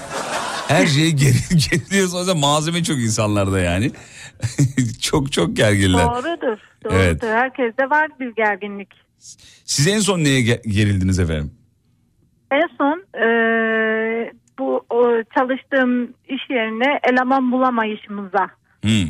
Her 0.71 0.87
şeye 0.87 1.11
geri, 1.11 1.35
geriliyoruz. 1.71 2.15
O 2.15 2.19
yüzden 2.19 2.37
malzeme 2.39 2.83
çok 2.85 2.97
insanlarda 2.99 3.61
yani. 3.61 3.91
çok 5.01 5.33
çok 5.33 5.57
gerginler. 5.57 6.07
Doğrudur. 6.07 6.59
Doğrudur. 6.85 6.97
Evet. 6.97 7.23
Herkeste 7.23 7.91
var 7.91 8.09
bir 8.21 8.35
gerginlik. 8.37 8.89
Siz 9.65 9.87
en 9.87 9.99
son 10.01 10.19
neye 10.25 10.41
ge- 10.41 10.69
gerildiniz 10.71 11.19
efendim? 11.19 11.51
En 12.53 12.69
son 12.79 13.05
e, 13.15 13.27
bu 14.59 14.85
o, 14.91 15.23
çalıştığım 15.39 16.03
iş 16.29 16.51
yerine 16.51 17.01
eleman 17.13 17.53
bulamayışımıza 17.53 18.47
Hmm. 18.83 19.09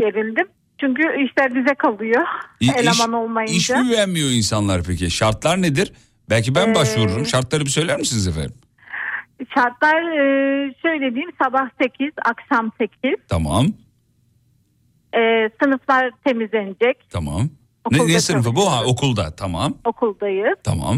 gerildim. 0.00 0.46
Çünkü 0.80 1.02
işler 1.02 1.54
bize 1.54 1.74
kalıyor. 1.74 2.22
İ- 2.60 2.70
eleman 2.76 2.92
iş- 3.10 3.14
olmayınca. 3.14 3.54
İş 3.54 3.70
mi 3.70 3.90
beğenmiyor 3.90 4.30
insanlar 4.30 4.82
peki? 4.82 5.10
Şartlar 5.10 5.62
nedir? 5.62 5.92
Belki 6.30 6.54
ben 6.54 6.68
Ee, 6.70 6.74
başvururum. 6.74 7.26
Şartları 7.26 7.64
bir 7.64 7.70
söyler 7.70 7.98
misiniz 7.98 8.28
efendim? 8.28 8.54
Şartlar 9.54 10.02
e, 10.02 10.74
şöyle 10.82 11.14
diyeyim 11.14 11.30
sabah 11.42 11.68
8 11.82 12.10
akşam 12.24 12.72
8 12.78 13.14
Tamam. 13.28 13.66
e, 15.14 15.50
sınıflar 15.62 16.10
temizlenecek 16.24 17.10
Tamam. 17.10 17.40
Ne, 17.90 17.98
Okulda 17.98 18.12
ne 18.12 18.20
sınıfı 18.20 18.56
bu? 18.56 18.70
Ha, 18.72 18.84
okulda. 18.84 19.36
Tamam. 19.36 19.74
okuldayız. 19.84 20.58
Tamam. 20.64 20.96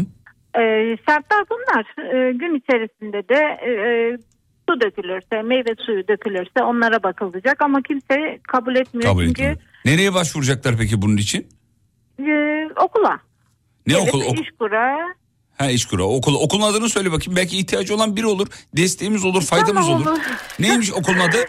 E, 0.55 0.61
şartlar 1.09 1.43
bunlar. 1.49 1.85
E, 2.15 2.31
gün 2.33 2.55
içerisinde 2.55 3.29
de 3.29 3.57
e, 3.61 3.69
e, 3.69 4.17
su 4.69 4.81
dökülürse 4.81 5.41
meyve 5.41 5.75
suyu 5.85 6.07
dökülürse 6.07 6.63
onlara 6.63 7.03
bakılacak 7.03 7.61
ama 7.61 7.81
kimse 7.81 8.39
kabul 8.47 8.75
etmiyor. 8.75 9.09
Kabul 9.09 9.25
Çünkü 9.25 9.43
etmiyor. 9.43 9.61
Nereye 9.85 10.13
başvuracaklar 10.13 10.75
peki 10.77 11.01
bunun 11.01 11.17
için? 11.17 11.47
e, 12.19 12.67
okula. 12.83 13.19
Ne 13.87 13.93
Evet, 13.93 14.07
okul? 14.09 14.21
Ok- 14.27 14.39
iş 14.41 14.49
kura. 14.59 14.97
Ha 15.57 15.69
işkura. 15.69 16.03
Okul. 16.03 16.35
Okulun 16.35 16.61
adını 16.61 16.89
söyle 16.89 17.11
bakayım. 17.11 17.35
Belki 17.35 17.57
ihtiyacı 17.57 17.95
olan 17.95 18.15
biri 18.15 18.25
olur. 18.25 18.47
Desteğimiz 18.77 19.25
olur, 19.25 19.41
faydamız 19.41 19.89
olur. 19.89 20.17
Neymiş 20.59 20.91
okulun 20.91 21.19
adı? 21.19 21.37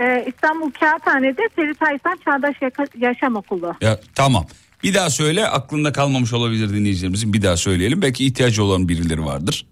E, 0.00 0.24
İstanbul 0.28 0.70
Kağıthane'de 0.70 1.48
Ferit 1.56 1.82
Aysan 1.82 2.18
Çağdaş 2.24 2.56
Yaşam 2.98 3.36
Okulu. 3.36 3.74
Ya 3.80 4.00
tamam. 4.14 4.46
Bir 4.82 4.94
daha 4.94 5.10
söyle. 5.10 5.48
Aklında 5.48 5.92
kalmamış 5.92 6.32
olabilir 6.32 6.68
dinleyicilerimizin. 6.68 7.32
Bir 7.32 7.42
daha 7.42 7.56
söyleyelim. 7.56 8.02
Belki 8.02 8.26
ihtiyacı 8.26 8.64
olan 8.64 8.88
birileri 8.88 9.24
vardır. 9.24 9.66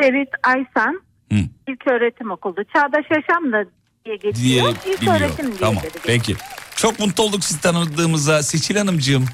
Ferit 0.00 0.28
Aysan 0.42 1.02
Hı. 1.32 1.38
İlköğretim 1.68 2.30
Okulu. 2.30 2.54
Çağdaş 2.76 3.04
Yaşam 3.10 3.52
da 3.52 3.64
diye 4.04 4.20
Diye 4.20 4.32
geçiyor. 4.32 4.74
biliyor. 4.76 4.98
İlköğretim 5.00 5.46
diye 5.46 5.58
Tamam. 5.58 5.82
Peki. 6.06 6.36
Çok 6.76 6.98
mutlu 6.98 7.24
olduk 7.24 7.44
sizi 7.44 7.60
tanıdığımıza. 7.60 8.42
Seçil 8.42 8.76
Hanımcığım. 8.76 9.24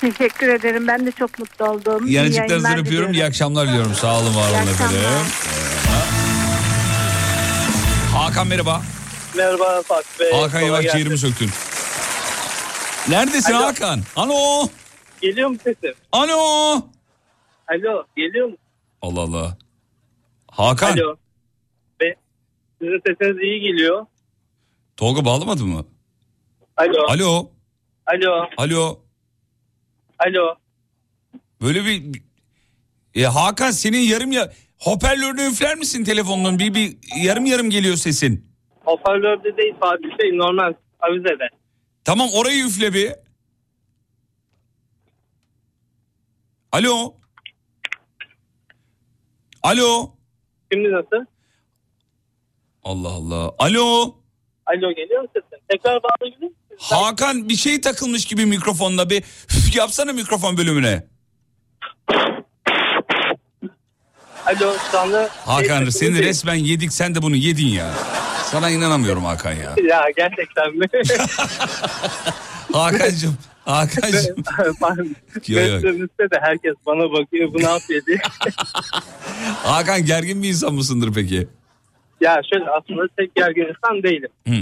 Teşekkür 0.00 0.48
ederim. 0.48 0.88
Ben 0.88 1.06
de 1.06 1.12
çok 1.12 1.38
mutlu 1.38 1.64
oldum. 1.66 2.06
İyi 2.06 2.12
Yanıcıklarınızdan 2.12 2.70
yayınlar 2.70 2.86
öpüyorum. 2.86 3.08
İyi 3.08 3.12
diliyorum. 3.12 3.28
akşamlar 3.30 3.68
diliyorum. 3.68 3.94
Sağ 3.94 4.18
olun, 4.20 4.36
var 4.36 4.48
olun 4.50 4.54
İyi 4.54 4.70
akşamlar. 4.70 4.94
efendim. 4.94 5.32
Hakan 8.14 8.46
merhaba. 8.46 8.82
Merhaba 9.36 9.82
Fatih 9.82 10.20
Bey. 10.20 10.32
Hakan 10.40 10.60
Yavaş 10.60 10.86
ciğerimi 10.92 11.18
söktün. 11.18 11.50
Neredesin 13.08 13.52
Alo. 13.52 13.66
Hakan? 13.66 14.00
Alo. 14.16 14.68
Geliyor 15.22 15.48
mu 15.48 15.56
sesim? 15.64 15.92
Alo. 16.12 16.36
Alo 17.68 18.04
geliyor 18.16 18.48
mu? 18.48 18.56
Allah 19.02 19.20
Allah. 19.20 19.56
Hakan. 20.50 20.92
Alo. 20.92 21.16
Be, 22.00 22.14
sizin 22.80 23.00
sesiniz 23.06 23.42
iyi 23.42 23.60
geliyor. 23.60 24.06
Tolga 24.96 25.24
bağlamadı 25.24 25.64
mı? 25.64 25.84
Alo. 26.76 27.06
Alo. 27.08 27.50
Alo. 28.06 28.48
Alo. 28.56 28.98
Alo. 30.18 30.54
Böyle 31.62 31.84
bir... 31.84 32.22
E, 33.14 33.22
Hakan 33.24 33.70
senin 33.70 33.98
yarım 33.98 34.32
ya... 34.32 34.52
Hoparlörünü 34.78 35.42
üfler 35.42 35.76
misin 35.76 36.04
telefonun? 36.04 36.58
Bir, 36.58 36.74
bir 36.74 36.98
yarım 37.24 37.46
yarım 37.46 37.70
geliyor 37.70 37.96
sesin. 37.96 38.50
Hoparlörde 38.84 39.56
değil 39.56 39.74
Fatih 39.80 40.18
Bey 40.18 40.38
normal 40.38 40.74
avizede. 41.00 41.48
Tamam 42.04 42.28
orayı 42.34 42.64
üfle 42.64 42.94
bir. 42.94 43.12
Alo. 46.72 47.14
Alo. 49.62 50.16
Şimdi 50.72 50.92
nasıl? 50.92 51.26
Allah 52.82 53.08
Allah. 53.08 53.54
Alo. 53.58 54.14
Alo 54.66 54.92
geliyor 54.94 55.22
mu 55.22 55.28
sesim? 55.34 55.64
Tekrar 55.68 56.02
bağlayabilir 56.02 56.40
miyim? 56.40 56.54
Hakan 56.78 57.48
bir 57.48 57.56
şey 57.56 57.80
takılmış 57.80 58.24
gibi 58.24 58.46
mikrofonla 58.46 59.10
bir 59.10 59.22
yapsana 59.74 60.12
mikrofon 60.12 60.56
bölümüne. 60.56 61.06
Alo 64.46 64.74
şu 64.90 64.98
anda... 64.98 65.28
Hakan 65.46 65.82
Şey, 65.82 65.90
seni 65.90 66.22
resmen 66.22 66.54
yedik 66.54 66.92
sen 66.92 67.14
de 67.14 67.22
bunu 67.22 67.36
yedin 67.36 67.66
ya. 67.66 67.94
Sana 68.44 68.70
inanamıyorum 68.70 69.24
Hakan 69.24 69.52
ya. 69.52 69.74
Ya 69.88 70.04
gerçekten 70.16 70.76
mi? 70.76 70.86
Hakan'cığım. 72.72 73.36
Hakan'cığım. 73.64 74.44
Mesleğimizde 75.48 76.30
de 76.30 76.38
herkes 76.40 76.74
bana 76.86 77.12
bakıyor 77.12 77.54
bu 77.54 77.58
ne 77.58 77.70
yapıyor 77.70 78.06
diye. 78.06 78.18
Hakan 79.62 80.04
gergin 80.04 80.42
bir 80.42 80.48
insan 80.48 80.74
mısındır 80.74 81.12
peki? 81.14 81.48
ya 82.20 82.40
şöyle 82.52 82.70
aslında 82.70 83.02
tek 83.16 83.34
gergin 83.34 83.62
insan 83.62 84.02
değilim. 84.02 84.30
Hı. 84.48 84.54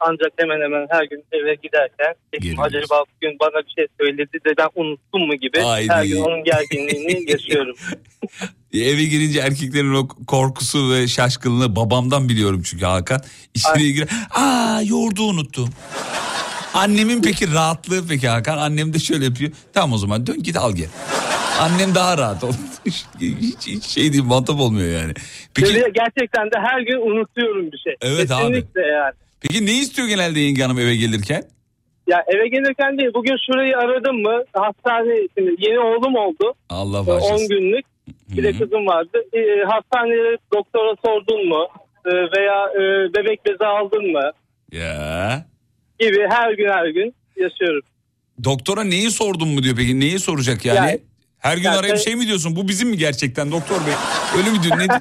Ancak 0.00 0.32
hemen 0.36 0.60
hemen 0.60 0.86
her 0.90 1.04
gün 1.04 1.24
eve 1.32 1.54
giderken 1.54 2.14
"Peki, 2.32 2.54
acaba 2.58 3.04
bugün 3.14 3.36
bana 3.40 3.62
bir 3.66 3.72
şey 3.76 3.86
söyledi 4.00 4.32
de 4.44 4.50
ben 4.58 4.68
unuttum 4.74 5.26
mu 5.26 5.34
gibi 5.34 5.60
Haydi. 5.60 5.88
her 5.92 6.04
gün 6.04 6.20
onun 6.22 6.44
gerginliğini 6.44 7.30
yaşıyorum. 7.32 7.76
E, 8.72 8.78
Eve 8.80 9.04
girince 9.04 9.40
erkeklerin 9.40 9.94
o 9.94 10.08
korkusu 10.26 10.90
ve 10.92 11.08
şaşkınlığı 11.08 11.76
babamdan 11.76 12.28
biliyorum 12.28 12.62
çünkü 12.64 12.84
Hakan. 12.84 13.20
İçeriye 13.54 13.90
girer. 13.90 14.08
Aa 14.30 14.82
yoğurdu 14.84 15.22
unuttum. 15.22 15.68
Annemin 16.74 17.22
peki 17.22 17.52
rahatlığı 17.52 18.08
peki 18.08 18.28
Hakan. 18.28 18.58
Annem 18.58 18.94
de 18.94 18.98
şöyle 18.98 19.24
yapıyor. 19.24 19.52
Tamam 19.74 19.92
o 19.92 19.98
zaman 19.98 20.26
dön 20.26 20.42
git 20.42 20.56
al 20.56 20.72
gel. 20.76 20.88
Annem 21.60 21.94
daha 21.94 22.18
rahat. 22.18 22.44
hiç, 22.86 23.04
hiç 23.66 23.84
şey 23.84 24.12
değil 24.12 24.24
muhatap 24.24 24.60
olmuyor 24.60 25.00
yani. 25.00 25.12
Peki, 25.54 25.74
Böyle 25.74 25.88
gerçekten 25.94 26.44
de 26.46 26.58
her 26.58 26.80
gün 26.80 27.10
unutuyorum 27.10 27.72
bir 27.72 27.78
şey. 27.78 27.94
Evet 28.00 28.30
abi. 28.30 28.42
Kesinlikle 28.42 28.80
yani. 28.80 29.14
Peki 29.48 29.66
ne 29.66 29.72
istiyor 29.72 30.08
genelde 30.08 30.40
yenge 30.40 30.62
hanım 30.62 30.78
eve 30.78 30.96
gelirken? 30.96 31.42
Ya 32.06 32.24
eve 32.26 32.48
gelirken 32.48 32.98
değil 32.98 33.10
bugün 33.14 33.36
şurayı 33.46 33.76
aradım 33.78 34.22
mı 34.22 34.44
hastane 34.52 35.14
şimdi 35.38 35.54
yeni 35.58 35.78
oğlum 35.78 36.14
oldu. 36.14 36.54
Allah 36.70 37.02
Ee, 37.02 37.06
bağışlasın. 37.06 37.44
10 37.44 37.48
günlük 37.48 37.84
bir 38.36 38.42
de 38.42 38.52
kızım 38.52 38.86
vardı. 38.86 39.18
Ee, 39.32 39.40
hastaneye 39.68 40.36
doktora 40.54 40.96
sordun 41.04 41.48
mu 41.48 41.66
Ee, 42.06 42.10
veya 42.10 42.66
e, 42.74 42.80
bebek 43.14 43.46
bezi 43.46 43.64
aldın 43.64 44.12
mı 44.12 44.30
Ya. 44.72 45.46
gibi 45.98 46.26
her 46.30 46.52
gün 46.52 46.68
her 46.68 46.86
gün 46.86 47.14
yaşıyorum. 47.36 47.82
Doktora 48.44 48.84
neyi 48.84 49.10
sordun 49.10 49.48
mu 49.48 49.62
diyor 49.62 49.76
peki? 49.76 50.00
Neyi 50.00 50.18
soracak 50.18 50.64
yani? 50.64 50.76
Yani- 50.76 51.00
Her 51.38 51.56
gün 51.56 51.62
Yani- 51.64 51.76
arayıp 51.76 51.98
şey 51.98 52.16
mi 52.16 52.26
diyorsun? 52.26 52.56
Bu 52.56 52.68
bizim 52.68 52.88
mi 52.88 52.96
gerçekten 52.96 53.52
doktor 53.52 53.76
bey? 53.86 53.92
Öyle 54.38 54.50
mi 54.50 54.62
diyor? 54.62 54.78
Ne? 54.78 54.86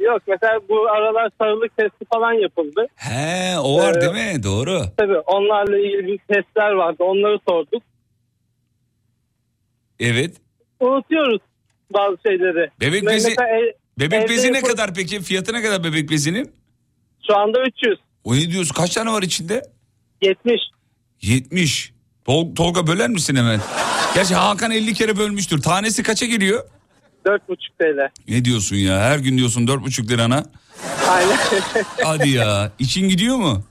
Yok 0.00 0.22
mesela 0.26 0.60
bu 0.68 0.88
aralar 0.90 1.30
sarılık 1.38 1.76
testi 1.76 2.04
falan 2.12 2.32
yapıldı. 2.32 2.86
He 2.96 3.58
o 3.58 3.78
var 3.78 3.94
Ee, 3.96 4.00
değil 4.00 4.12
mi? 4.36 4.42
Doğru. 4.42 4.82
Tabii 4.96 5.18
onlarla 5.18 5.78
ilgili 5.78 6.06
bir 6.06 6.18
testler 6.34 6.70
vardı 6.70 6.96
onları 7.04 7.38
sorduk. 7.48 7.82
Evet. 10.00 10.36
Unutuyoruz 10.80 11.40
bazı 11.94 12.16
şeyleri. 12.26 12.70
Bebek 12.80 13.06
bezi 13.06 13.28
mesela 13.28 13.48
bebek 13.98 14.28
bezi 14.28 14.52
ne 14.52 14.60
kadar 14.62 14.94
peki? 14.94 15.20
Fiyatı 15.20 15.52
ne 15.52 15.62
kadar 15.62 15.84
bebek 15.84 16.10
bezinin? 16.10 16.52
Şu 17.26 17.36
anda 17.36 17.58
300. 17.62 17.98
O 18.24 18.34
ne 18.34 18.50
diyorsun? 18.50 18.74
Kaç 18.74 18.94
tane 18.94 19.12
var 19.12 19.22
içinde? 19.22 19.62
70. 20.22 20.60
70. 21.22 21.92
Tol- 22.26 22.54
Tolga 22.54 22.86
böler 22.86 23.08
misin 23.08 23.36
hemen? 23.36 23.60
Gerçi 24.14 24.34
Hakan 24.34 24.70
50 24.70 24.94
kere 24.94 25.16
bölmüştür. 25.16 25.62
Tanesi 25.62 26.02
kaça 26.02 26.26
geliyor? 26.26 26.64
4,5 27.30 27.38
TL. 27.78 28.10
Ne 28.28 28.44
diyorsun 28.44 28.76
ya? 28.76 29.00
Her 29.00 29.18
gün 29.18 29.38
diyorsun 29.38 29.66
4,5 29.66 30.08
lirana. 30.08 30.44
Aynen. 31.10 31.36
Hadi 32.04 32.28
ya. 32.28 32.72
İçin 32.78 33.08
gidiyor 33.08 33.36
mu? 33.36 33.62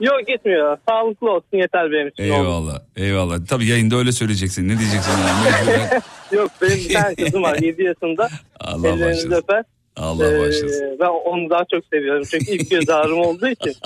Yok 0.00 0.26
gitmiyor. 0.26 0.78
Sağlıklı 0.88 1.30
olsun 1.30 1.48
yeter 1.58 1.92
benim 1.92 2.08
için. 2.08 2.22
Eyvallah. 2.22 2.78
Eyvallah. 2.96 3.38
Tabii 3.48 3.66
yayında 3.66 3.96
öyle 3.96 4.12
söyleyeceksin. 4.12 4.68
Ne 4.68 4.78
diyeceksin 4.78 5.12
yani? 5.12 5.88
Yok 6.32 6.50
benim 6.62 6.76
bir 6.76 6.94
tane 6.94 7.14
kızım 7.14 7.42
var 7.42 7.58
7 7.62 7.82
yaşında. 7.82 8.28
Allah 8.60 8.88
Ellerinizi 8.88 9.30
başlasın. 9.30 9.42
öper. 9.42 9.64
Allah 9.96 10.32
Ee, 10.32 10.38
bağışlasın. 10.40 10.96
ben 11.00 11.06
onu 11.30 11.50
daha 11.50 11.62
çok 11.72 11.84
seviyorum. 11.92 12.22
Çünkü 12.30 12.50
ilk 12.52 12.70
göz 12.70 12.90
ağrım 12.90 13.18
olduğu 13.20 13.48
için. 13.48 13.74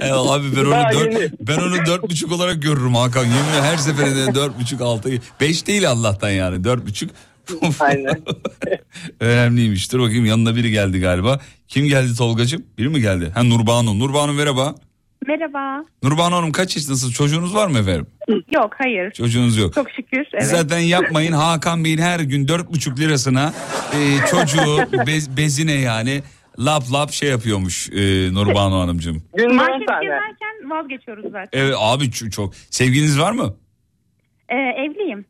E, 0.00 0.12
abi 0.12 0.44
ben 0.56 0.64
onu 0.64 0.84
dört, 0.94 1.12
yeni. 1.14 1.30
ben 1.40 1.58
onu 1.58 1.86
dört 1.86 2.02
buçuk 2.02 2.32
olarak 2.32 2.62
görürüm 2.62 2.94
Hakan. 2.94 3.24
Yemin 3.24 3.62
her 3.62 3.76
seferinde 3.76 4.34
dört 4.34 4.60
buçuk 4.60 4.80
altı. 4.80 5.10
Beş 5.40 5.66
değil 5.66 5.90
Allah'tan 5.90 6.30
yani 6.30 6.64
dört 6.64 6.86
buçuk. 6.86 7.10
Aynen. 7.80 8.20
Önemliymiş. 9.20 9.92
Dur 9.92 10.00
bakayım 10.00 10.24
yanına 10.24 10.56
biri 10.56 10.70
geldi 10.70 11.00
galiba. 11.00 11.40
Kim 11.68 11.86
geldi 11.88 12.16
Tolgacığım? 12.18 12.64
Biri 12.78 12.88
mi 12.88 13.00
geldi? 13.00 13.30
Ha 13.34 13.42
Nurbanu. 13.42 13.98
Nurbanu 13.98 14.32
merhaba. 14.32 14.74
Merhaba. 15.26 15.84
Nurbanu 16.02 16.34
Hanım 16.36 16.52
kaç 16.52 16.76
yaşındasınız? 16.76 17.12
Çocuğunuz 17.14 17.54
var 17.54 17.66
mı 17.68 17.78
efendim? 17.78 18.06
Yok 18.54 18.70
hayır. 18.78 19.10
Çocuğunuz 19.10 19.56
yok. 19.56 19.74
Çok 19.74 19.90
şükür. 19.90 20.26
Evet. 20.32 20.44
Zaten 20.46 20.78
yapmayın 20.78 21.32
Hakan 21.32 21.84
Bey'in 21.84 21.98
her 21.98 22.20
gün 22.20 22.48
dört 22.48 22.72
buçuk 22.72 22.98
lirasına 23.00 23.52
e, 23.92 24.26
çocuğu 24.30 24.76
bez- 25.06 25.36
bezine 25.36 25.72
yani 25.72 26.22
lap 26.58 26.92
lap 26.92 27.12
şey 27.12 27.28
yapıyormuş 27.30 27.90
e, 27.90 28.34
Nurbanu 28.34 28.80
Hanımcığım. 28.80 29.22
Market 29.38 29.88
gezerken 30.02 30.70
vazgeçiyoruz 30.70 31.24
zaten. 31.24 31.48
Evet 31.52 31.74
abi 31.78 32.10
çok. 32.10 32.54
Sevginiz 32.70 33.18
var 33.20 33.32
mı? 33.32 33.54
Ee, 34.48 34.54
evliyim. 34.56 35.24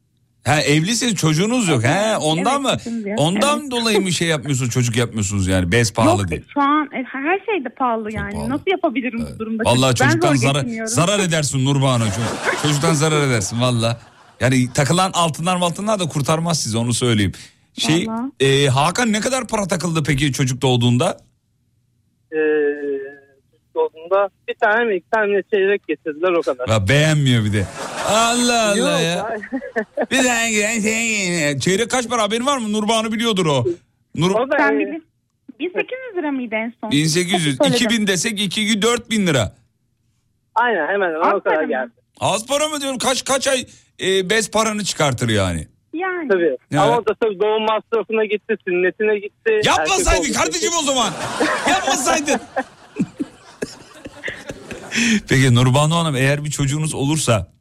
Ha 0.45 0.61
evlisiniz 0.61 1.15
çocuğunuz 1.15 1.69
yok. 1.69 1.85
He 1.85 2.17
ondan 2.17 2.63
mı? 2.63 2.77
çocuğumuz 2.85 3.07
yok. 3.07 3.19
Ondan 3.21 3.71
dolayı 3.71 4.01
mı 4.01 4.13
şey 4.13 4.29
yapmıyorsunuz 4.29 4.71
çocuk 4.71 4.97
yapmıyorsunuz 4.97 5.47
yani 5.47 5.73
bez 5.73 5.93
pahalı 5.93 6.21
Yok 6.23 6.31
değil. 6.31 6.43
şu 6.55 6.61
an 6.61 6.87
e, 6.93 7.05
her 7.13 7.39
şey 7.47 7.65
de 7.65 7.69
pahalı 7.69 8.13
yani. 8.13 8.49
Nasıl 8.49 8.65
yapabilirim 8.71 9.27
bu 9.35 9.39
durumda? 9.39 9.63
Vallahi 9.67 9.95
Ben 10.01 10.07
çocuktan 10.07 10.35
zarar, 10.35 10.67
zarar 10.87 11.19
edersin 11.19 11.65
Nurbanu. 11.65 12.05
Çocuk- 12.05 12.59
Çocuktan 12.63 12.95
zarar 12.95 13.27
edersin 13.27 13.61
valla. 13.61 14.01
Yani 14.41 14.73
takılan 14.75 15.11
altınlar 15.15 15.57
altınlar 15.57 16.01
da 16.01 16.05
kurtarmaz 16.09 16.61
sizi 16.61 16.79
onu 16.79 16.95
söyleyeyim. 16.95 17.33
Şey 17.79 18.07
Vallahi. 18.09 18.31
e, 18.41 18.67
Hakan 18.69 19.13
ne 19.13 19.21
kadar 19.21 19.47
para 19.47 19.67
takıldı 19.69 20.03
peki 20.03 20.33
çocuk 20.33 20.63
doğduğunda? 20.63 21.19
Ee, 22.33 22.37
çocuk 22.37 22.94
olduğunda 23.77 24.31
bir 24.49 24.55
tane 24.55 24.85
mi 24.85 24.97
iki 24.97 25.11
tane 25.11 25.43
çeyrek 25.53 25.89
getirdiler 25.89 26.33
o 26.33 26.43
kadar. 26.43 26.69
Ya 26.69 26.89
beğenmiyor 26.89 27.45
bir 27.45 27.53
de. 27.53 27.65
Allah 28.09 28.69
Allah 28.69 28.77
Yok, 28.77 29.01
ya. 29.03 29.37
Bir 30.11 30.23
tane 30.23 30.51
giren 30.51 30.81
şey- 30.81 31.59
Çeyrek 31.59 31.91
kaç 31.91 32.09
para 32.09 32.23
haberin 32.23 32.47
var 32.47 32.59
mı? 32.59 32.73
Nurbanu 32.73 33.13
biliyordur 33.13 33.47
o. 33.47 33.65
Nur... 34.15 34.31
Sen 34.59 34.79
bilir- 34.79 35.03
1800 35.61 36.17
lira 36.17 36.31
mıydı 36.33 36.55
en 36.55 36.73
son? 36.81 36.91
1800, 36.91 37.57
Söyledim. 37.57 37.75
2000 37.87 38.07
desek 38.07 38.41
2 38.41 38.83
4000 38.83 39.27
lira. 39.27 39.53
Aynen 40.55 40.89
hemen 40.89 41.15
hemen 41.15 41.33
o 41.33 41.41
kadar 41.41 41.63
geldi. 41.65 41.91
Az 42.21 42.47
para 42.47 42.69
mı 42.69 42.81
diyorum? 42.81 42.99
Kaç 42.99 43.25
kaç 43.25 43.49
ay 43.49 43.67
e, 44.01 44.31
bez 44.31 44.51
paranı 44.51 44.85
çıkartır 44.85 45.29
yani? 45.29 45.67
Yani. 45.95 46.29
Tabii. 46.29 46.57
Ya. 46.71 46.83
Ama 46.83 46.99
o 46.99 47.07
da 47.07 47.15
tabii 47.21 47.41
doğum 47.41 47.63
masrafına 47.63 48.25
gitti, 48.25 48.57
sünnetine 48.69 49.19
gitti. 49.19 49.61
Yapmasaydın 49.65 50.21
oldu. 50.21 50.39
kardeşim 50.39 50.71
o 50.81 50.83
zaman. 50.83 51.13
Yapmasaydın. 51.71 52.41
Peki 55.29 55.55
Nurbanu 55.55 55.95
Hanım 55.95 56.17
eğer 56.17 56.45
bir 56.45 56.51
çocuğunuz 56.51 56.95
olursa 56.95 57.53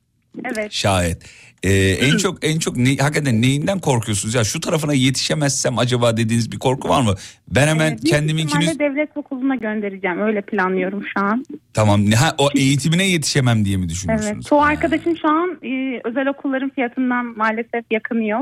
Evet. 0.45 0.71
şayet 0.71 1.23
e, 1.63 1.73
en 1.91 2.17
çok 2.17 2.45
en 2.45 2.59
çok 2.59 2.77
ne, 2.77 2.97
hakikaten 2.97 3.41
neyinden 3.41 3.79
korkuyorsunuz 3.79 4.35
ya 4.35 4.43
şu 4.43 4.59
tarafına 4.59 4.93
yetişemezsem 4.93 5.79
acaba 5.79 6.17
dediğiniz 6.17 6.51
bir 6.51 6.59
korku 6.59 6.89
var 6.89 7.01
mı? 7.01 7.15
Ben 7.47 7.67
hemen 7.67 7.89
Büyük 7.89 8.05
kendiminkini 8.05 8.79
devlet 8.79 9.17
okuluna 9.17 9.55
göndereceğim. 9.55 10.21
Öyle 10.21 10.41
planlıyorum 10.41 11.03
şu 11.13 11.25
an. 11.25 11.45
tamam 11.73 12.05
ha, 12.11 12.35
o 12.37 12.49
eğitimine 12.55 13.07
yetişemem 13.07 13.65
diye 13.65 13.77
mi 13.77 13.89
düşünüyorsunuz? 13.89 14.31
Evet. 14.35 14.45
Çoğu 14.45 14.61
arkadaşım 14.61 15.17
şu 15.17 15.27
an 15.29 15.57
e, 15.63 16.01
özel 16.03 16.27
okulların 16.27 16.69
fiyatından 16.69 17.25
maalesef 17.37 17.85
yakınıyor. 17.91 18.39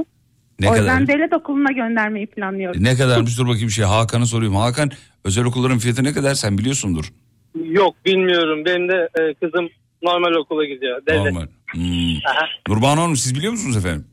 Ne 0.59 0.69
o 0.69 0.76
yüzden 0.76 1.05
kadar? 1.05 1.07
devlet 1.07 1.34
okuluna 1.34 1.72
göndermeyi 1.72 2.27
planlıyorum. 2.27 2.84
Ne 2.84 2.95
kadarmış 2.95 3.38
dur 3.38 3.47
bakayım 3.47 3.69
şey 3.69 3.85
Hakan'a 3.85 4.26
sorayım. 4.26 4.55
Hakan 4.55 4.91
özel 5.26 5.43
okulların 5.45 5.80
fiyatı 5.80 6.03
ne 6.03 6.13
kadar 6.13 6.34
sen 6.35 6.57
biliyorsundur. 6.57 7.13
Yok 7.56 7.95
bilmiyorum. 8.06 8.65
Benim 8.65 8.90
de 8.90 9.10
e, 9.19 9.34
kızım 9.34 9.69
normal 10.03 10.34
okula 10.34 10.65
gidiyor. 10.65 11.02
Devlet. 11.07 11.34
Normal. 11.34 11.48
Hmm. 11.72 12.18
Aha. 12.28 12.45
Nurbanu 12.68 13.02
Hanım 13.02 13.15
siz 13.15 13.36
biliyor 13.36 13.52
musunuz 13.52 13.78
efendim? 13.78 14.06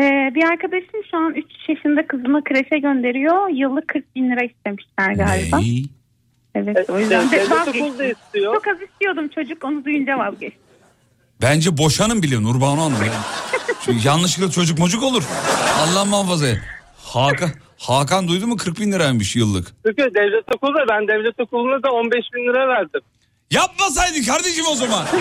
Ee, 0.00 0.32
bir 0.34 0.44
arkadaşım 0.44 1.00
şu 1.10 1.16
an 1.16 1.34
3 1.34 1.44
yaşında 1.68 2.06
kızını 2.06 2.44
kreşe 2.44 2.78
gönderiyor. 2.78 3.48
Yıllık 3.48 3.88
40 3.88 4.16
bin 4.16 4.30
lira 4.30 4.44
istemişler 4.44 5.12
galiba. 5.12 5.60
Evet 6.54 6.90
o 6.90 6.98
yüzden 6.98 7.30
de 7.30 7.50
vazgeçtim. 7.50 8.16
Çok 8.44 8.68
az 8.68 8.76
istiyordum 8.90 9.28
çocuk 9.28 9.64
onu 9.64 9.84
duyunca 9.84 10.18
vazgeçtim. 10.18 10.60
Bence 11.42 11.78
boşanın 11.78 12.22
bile 12.22 12.42
Nurbanu 12.42 12.80
Hanım. 12.82 12.92
ya. 13.06 13.12
Çünkü 13.84 14.08
yanlışlıkla 14.08 14.50
çocuk 14.50 14.78
mocuk 14.78 15.02
olur. 15.02 15.24
Allah 15.80 16.04
muhafaza 16.04 16.48
et. 16.48 16.58
Hakan, 16.96 17.50
Hakan 17.78 18.28
duydu 18.28 18.46
mu 18.46 18.56
40 18.56 18.80
bin 18.80 18.92
liraymış 18.92 19.36
yıllık. 19.36 19.66
Çünkü 19.86 20.02
devlet 20.14 20.44
okulda 20.56 20.78
ben 20.90 21.08
devlet 21.08 21.40
okuluna 21.40 21.82
da 21.82 21.90
15 21.90 22.12
bin 22.34 22.42
lira 22.48 22.68
verdim. 22.68 23.00
Yapmasaydın 23.50 24.22
kardeşim 24.22 24.64
o 24.70 24.74
zaman. 24.74 25.06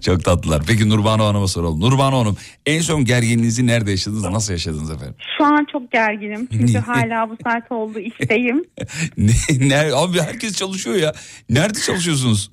Çok 0.00 0.24
tatlılar. 0.24 0.62
Peki 0.68 0.88
Nurbanu 0.88 1.24
Hanım'a 1.24 1.48
soralım. 1.48 1.80
Nurbanu 1.80 2.18
Hanım 2.18 2.36
en 2.66 2.80
son 2.80 3.04
gerginliğinizi 3.04 3.66
nerede 3.66 3.90
yaşadınız? 3.90 4.24
Nasıl 4.24 4.52
yaşadınız 4.52 4.90
efendim? 4.90 5.14
Şu 5.38 5.44
an 5.44 5.66
çok 5.72 5.92
gerginim 5.92 6.48
çünkü 6.52 6.78
hala 6.78 7.30
bu 7.30 7.36
saat 7.44 7.72
oldu 7.72 7.98
işteyim. 7.98 8.64
Ne, 9.16 9.32
ne- 9.68 9.94
abi 9.94 10.20
herkes 10.20 10.56
çalışıyor 10.56 10.96
ya. 10.96 11.12
Nerede 11.50 11.78
çalışıyorsunuz? 11.80 12.50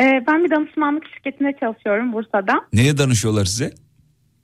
Ee, 0.00 0.02
ben 0.26 0.44
bir 0.44 0.50
danışmanlık 0.50 1.02
şirketinde 1.14 1.56
çalışıyorum 1.60 2.12
Bursa'da. 2.12 2.52
Neye 2.72 2.98
danışıyorlar 2.98 3.44
size? 3.44 3.74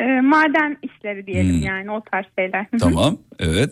Ee, 0.01 0.21
maden 0.21 0.77
işleri 0.83 1.27
diyelim 1.27 1.55
Hmm. 1.57 1.63
yani 1.67 1.91
o 1.91 2.03
tarz 2.13 2.27
şeyler. 2.39 2.67
Tamam. 2.81 3.19
Evet. 3.39 3.71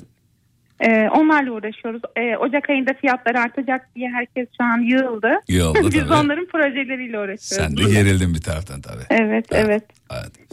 Ee, 0.81 1.09
onlarla 1.09 1.51
uğraşıyoruz. 1.53 2.03
Ee, 2.17 2.37
Ocak 2.37 2.71
ayında 2.71 2.95
fiyatlar 3.01 3.35
artacak 3.35 3.89
diye 3.97 4.09
herkes 4.11 4.49
şu 4.61 4.65
an 4.65 4.79
yığıldı. 4.79 5.29
Yığıldı 5.49 5.79
Biz 5.85 5.95
tabii. 6.01 6.13
onların 6.13 6.47
projeleriyle 6.47 7.19
uğraşıyoruz. 7.19 7.43
Sen 7.47 7.77
de 7.77 7.83
gerildin 7.83 8.35
bir 8.35 8.41
taraftan 8.41 8.81
tabii. 8.81 9.03
Evet 9.11 9.47
evet. 9.51 9.85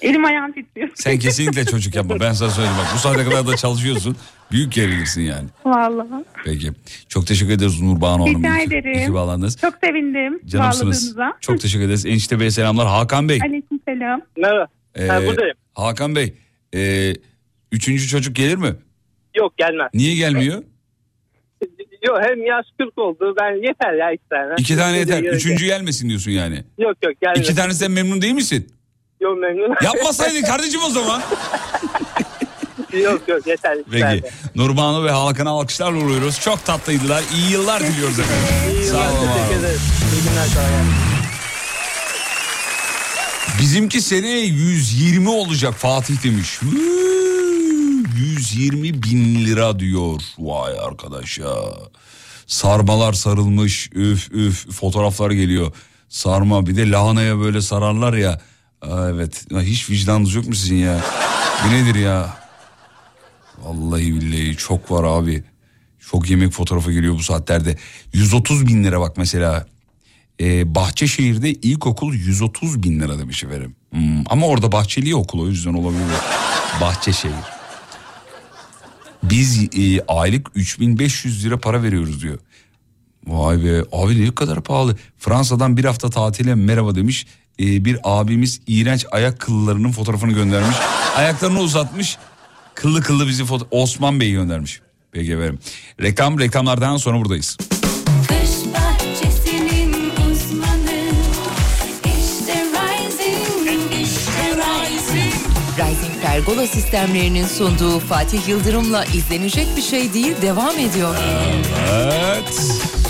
Elim 0.01 0.25
ayağım 0.25 0.51
titriyor. 0.51 0.89
Sen 0.95 1.19
kesinlikle 1.19 1.65
çocuk 1.65 1.95
yapma. 1.95 2.19
Ben 2.19 2.31
sana 2.33 2.49
söyleyeyim 2.49 2.77
bak. 2.79 2.87
Bu 2.95 2.97
saate 2.97 3.23
kadar 3.23 3.47
da 3.47 3.55
çalışıyorsun. 3.55 4.15
Büyük 4.51 4.71
gerilirsin 4.71 5.21
yani. 5.21 5.47
Vallahi. 5.65 6.07
Peki. 6.45 6.71
Çok 7.09 7.27
teşekkür 7.27 7.53
ederiz 7.53 7.81
Nurbanu 7.81 8.23
Hanım. 8.23 8.43
Rica 8.43 8.57
ederim. 8.57 8.93
iyi 8.93 9.05
ki 9.05 9.13
bağlandınız. 9.13 9.57
Çok 9.61 9.73
sevindim 9.83 10.39
Canımsınız. 10.45 11.15
Çok 11.41 11.59
teşekkür 11.61 11.85
ederiz. 11.85 12.05
Enişte 12.05 12.39
Bey'e 12.39 12.51
selamlar. 12.51 12.87
Hakan 12.87 13.29
Bey. 13.29 13.39
Aleyküm 13.45 13.79
selam. 13.87 14.21
Merhaba. 14.37 14.67
Ee, 14.95 15.07
Ha, 15.07 15.25
buradayım. 15.25 15.55
Hakan 15.73 16.15
Bey. 16.15 16.33
e, 16.75 17.13
üçüncü 17.71 18.07
çocuk 18.07 18.35
gelir 18.35 18.55
mi? 18.55 18.75
Yok 19.37 19.57
gelmez. 19.57 19.89
Niye 19.93 20.15
gelmiyor? 20.15 20.63
Yok 22.07 22.17
hem 22.21 22.45
yaş 22.45 22.65
40 22.77 22.97
oldu. 22.97 23.35
Ben 23.41 23.67
yeter 23.67 23.93
ya 23.93 24.11
iki 24.11 24.29
tane. 24.29 24.53
İki 24.57 24.75
tane 24.75 24.97
yeter. 24.97 25.23
Üçüncü 25.23 25.65
gelmesin 25.65 26.09
diyorsun 26.09 26.31
yani. 26.31 26.63
Yok 26.77 26.97
yok 27.03 27.13
gelmez. 27.21 27.39
İki 27.39 27.55
tanesinden 27.55 27.91
memnun 27.91 28.21
değil 28.21 28.33
misin? 28.33 28.67
Yok 29.21 29.37
memnun. 29.41 29.75
Yapmasaydın 29.83 30.41
kardeşim 30.47 30.81
o 30.83 30.89
zaman. 30.89 31.21
yok 33.03 33.21
yok 33.27 33.47
yeter. 33.47 33.77
Peki. 33.91 34.01
tane. 34.01 34.21
Nurbanu 34.55 35.05
ve 35.05 35.11
Hakan'a 35.11 35.49
alkışlarla 35.49 35.97
uğurluyoruz. 35.97 36.39
Çok 36.41 36.65
tatlıydılar. 36.65 37.23
İyi 37.35 37.51
yıllar 37.51 37.79
diliyoruz 37.83 38.19
efendim. 38.19 38.75
İyi 38.81 38.83
Sağ 38.83 38.97
günler, 38.97 39.09
olun. 39.19 39.27
teşekkür 39.33 39.55
olun. 39.55 39.63
ederiz. 39.65 39.81
İyi 40.13 40.29
günler 40.29 40.45
sana. 40.45 41.20
Bizimki 43.61 44.01
seneye 44.01 44.45
120 44.45 45.29
olacak 45.29 45.73
Fatih 45.73 46.23
demiş. 46.23 46.61
Hıı, 46.61 46.69
120 48.17 49.03
bin 49.03 49.45
lira 49.45 49.79
diyor. 49.79 50.21
Vay 50.39 50.73
arkadaş 50.79 51.37
ya. 51.37 51.55
Sarmalar 52.47 53.13
sarılmış. 53.13 53.89
Üf 53.93 54.31
üf 54.31 54.71
fotoğraflar 54.71 55.31
geliyor. 55.31 55.73
Sarma 56.09 56.67
bir 56.67 56.75
de 56.75 56.91
lahanaya 56.91 57.39
böyle 57.39 57.61
sararlar 57.61 58.13
ya. 58.13 58.41
Aa, 58.81 59.09
evet 59.09 59.45
hiç 59.61 59.89
vicdanınız 59.89 60.33
yok 60.33 60.47
mu 60.47 60.55
sizin 60.55 60.75
ya? 60.75 61.01
Bu 61.65 61.71
nedir 61.73 61.95
ya? 61.95 62.37
Vallahi 63.59 64.15
billahi 64.15 64.57
çok 64.57 64.91
var 64.91 65.03
abi. 65.03 65.43
Çok 65.99 66.29
yemek 66.29 66.51
fotoğrafı 66.51 66.91
geliyor 66.91 67.13
bu 67.13 67.23
saatlerde. 67.23 67.77
130 68.13 68.67
bin 68.67 68.83
lira 68.83 68.99
bak 69.01 69.17
mesela. 69.17 69.65
Ee, 70.39 70.75
Bahçeşehir'de 70.75 71.51
ilkokul 71.51 72.13
130 72.13 72.83
bin 72.83 72.99
lira 72.99 73.19
demiş 73.19 73.43
efendim. 73.43 73.75
Hmm, 73.91 74.23
ama 74.29 74.47
orada 74.47 74.71
Bahçeli 74.71 75.15
okul 75.15 75.39
o 75.39 75.47
yüzden 75.47 75.73
olabilir. 75.73 76.03
Bahçeşehir. 76.81 77.33
Biz 79.23 79.63
e, 79.63 80.01
aylık 80.07 80.51
3500 80.55 81.45
lira 81.45 81.59
para 81.59 81.83
veriyoruz 81.83 82.21
diyor. 82.21 82.39
Vay 83.27 83.63
be 83.63 83.83
abi 83.91 84.25
ne 84.25 84.35
kadar 84.35 84.61
pahalı. 84.63 84.97
Fransa'dan 85.17 85.77
bir 85.77 85.85
hafta 85.85 86.09
tatile 86.09 86.55
merhaba 86.55 86.95
demiş. 86.95 87.27
Ee, 87.59 87.85
bir 87.85 87.97
abimiz 88.03 88.61
iğrenç 88.67 89.05
ayak 89.11 89.39
kıllarının 89.39 89.91
fotoğrafını 89.91 90.31
göndermiş. 90.31 90.77
Ayaklarını 91.15 91.59
uzatmış. 91.59 92.17
Kıllı 92.75 93.01
kıllı 93.01 93.27
bizi 93.27 93.45
foto 93.45 93.67
Osman 93.71 94.19
Bey 94.19 94.31
göndermiş. 94.31 94.81
Peki 95.11 95.33
efendim. 95.33 95.59
Reklam 96.01 96.39
reklamlardan 96.39 96.97
sonra 96.97 97.17
buradayız. 97.19 97.57
Pergola 106.31 106.67
sistemlerinin 106.67 107.45
sunduğu 107.45 107.99
Fatih 107.99 108.47
Yıldırım'la 108.47 109.05
izlenecek 109.05 109.67
bir 109.77 109.81
şey 109.81 110.13
değil 110.13 110.33
devam 110.41 110.77
ediyor. 110.79 111.15
Evet. 111.91 112.61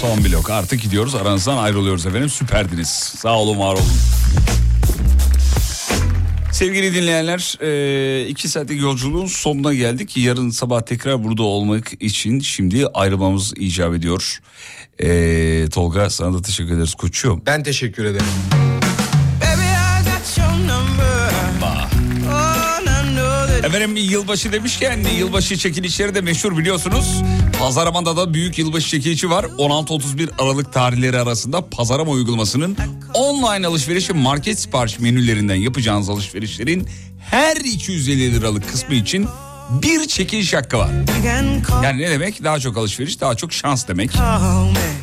Son 0.02 0.26
blok 0.26 0.50
artık 0.50 0.82
gidiyoruz 0.82 1.16
aranızdan 1.16 1.58
ayrılıyoruz 1.58 2.06
efendim 2.06 2.30
süperdiniz. 2.30 2.88
Sağ 2.90 3.40
olun 3.40 3.60
var 3.60 3.74
olun. 3.74 3.92
Sevgili 6.52 6.94
dinleyenler 6.96 7.58
e, 7.62 8.28
iki 8.28 8.50
saatlik 8.50 8.82
yolculuğun 8.82 9.28
sonuna 9.28 9.74
geldik. 9.74 10.18
Yarın 10.18 10.50
sabah 10.50 10.82
tekrar 10.82 11.24
burada 11.24 11.44
olmak 11.44 12.04
için 12.04 12.40
şimdi 12.40 12.88
ayrılmamız 12.88 13.54
icap 13.58 13.94
ediyor. 13.94 14.40
E, 15.00 15.70
Tolga 15.70 16.10
sana 16.10 16.34
da 16.34 16.42
teşekkür 16.42 16.74
ederiz 16.74 16.96
koçum. 16.96 17.42
Ben 17.46 17.64
teşekkür 17.64 18.06
ederim. 18.06 18.26
Baby, 19.42 19.62
I 19.62 20.04
got 20.06 20.38
your 20.38 20.52
number. 20.52 21.11
Efendim 23.64 23.96
yılbaşı 23.96 24.52
demişken 24.52 25.00
yılbaşı 25.18 25.58
çekilişleri 25.58 26.16
de 26.16 26.22
meşhur 26.22 26.58
biliyorsunuz. 26.58 27.22
Pazaraman'da 27.60 28.18
da 28.18 28.34
büyük 28.34 28.58
yılbaşı 28.60 28.90
çekilişi 28.90 29.30
var. 29.30 29.44
16-31 29.44 30.30
Aralık 30.40 30.74
tarihleri 30.74 31.20
arasında 31.20 31.70
Pazarama 31.70 32.12
uygulamasının 32.12 32.78
online 33.14 33.68
alışveriş 33.68 34.10
ve 34.10 34.14
market 34.14 34.60
sipariş 34.60 35.00
menülerinden 35.00 35.56
yapacağınız 35.56 36.10
alışverişlerin 36.10 36.88
her 37.32 37.56
250 37.58 38.34
liralık 38.36 38.70
kısmı 38.72 38.96
için 38.96 39.28
bir 39.70 40.08
çekiliş 40.08 40.54
hakkı 40.54 40.78
var. 40.78 40.90
Yani 41.84 42.02
ne 42.02 42.10
demek? 42.10 42.44
Daha 42.44 42.60
çok 42.60 42.78
alışveriş, 42.78 43.22
daha 43.22 43.36
çok 43.36 43.54
şans 43.54 43.88
demek. 43.88 44.12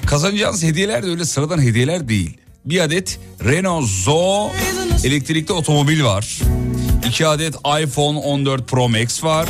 Kazanacağınız 0.07 0.63
hediyeler 0.63 1.03
de 1.03 1.07
öyle 1.07 1.25
sıradan 1.25 1.63
hediyeler 1.63 2.09
değil. 2.09 2.39
Bir 2.65 2.81
adet 2.81 3.19
Renault 3.45 3.87
Zoe 3.89 4.51
elektrikli 5.05 5.53
otomobil 5.53 6.05
var. 6.05 6.39
2 7.03 7.27
adet 7.27 7.55
iPhone 7.83 8.19
14 8.19 8.66
Pro 8.69 8.89
Max 8.89 9.25
var. 9.25 9.49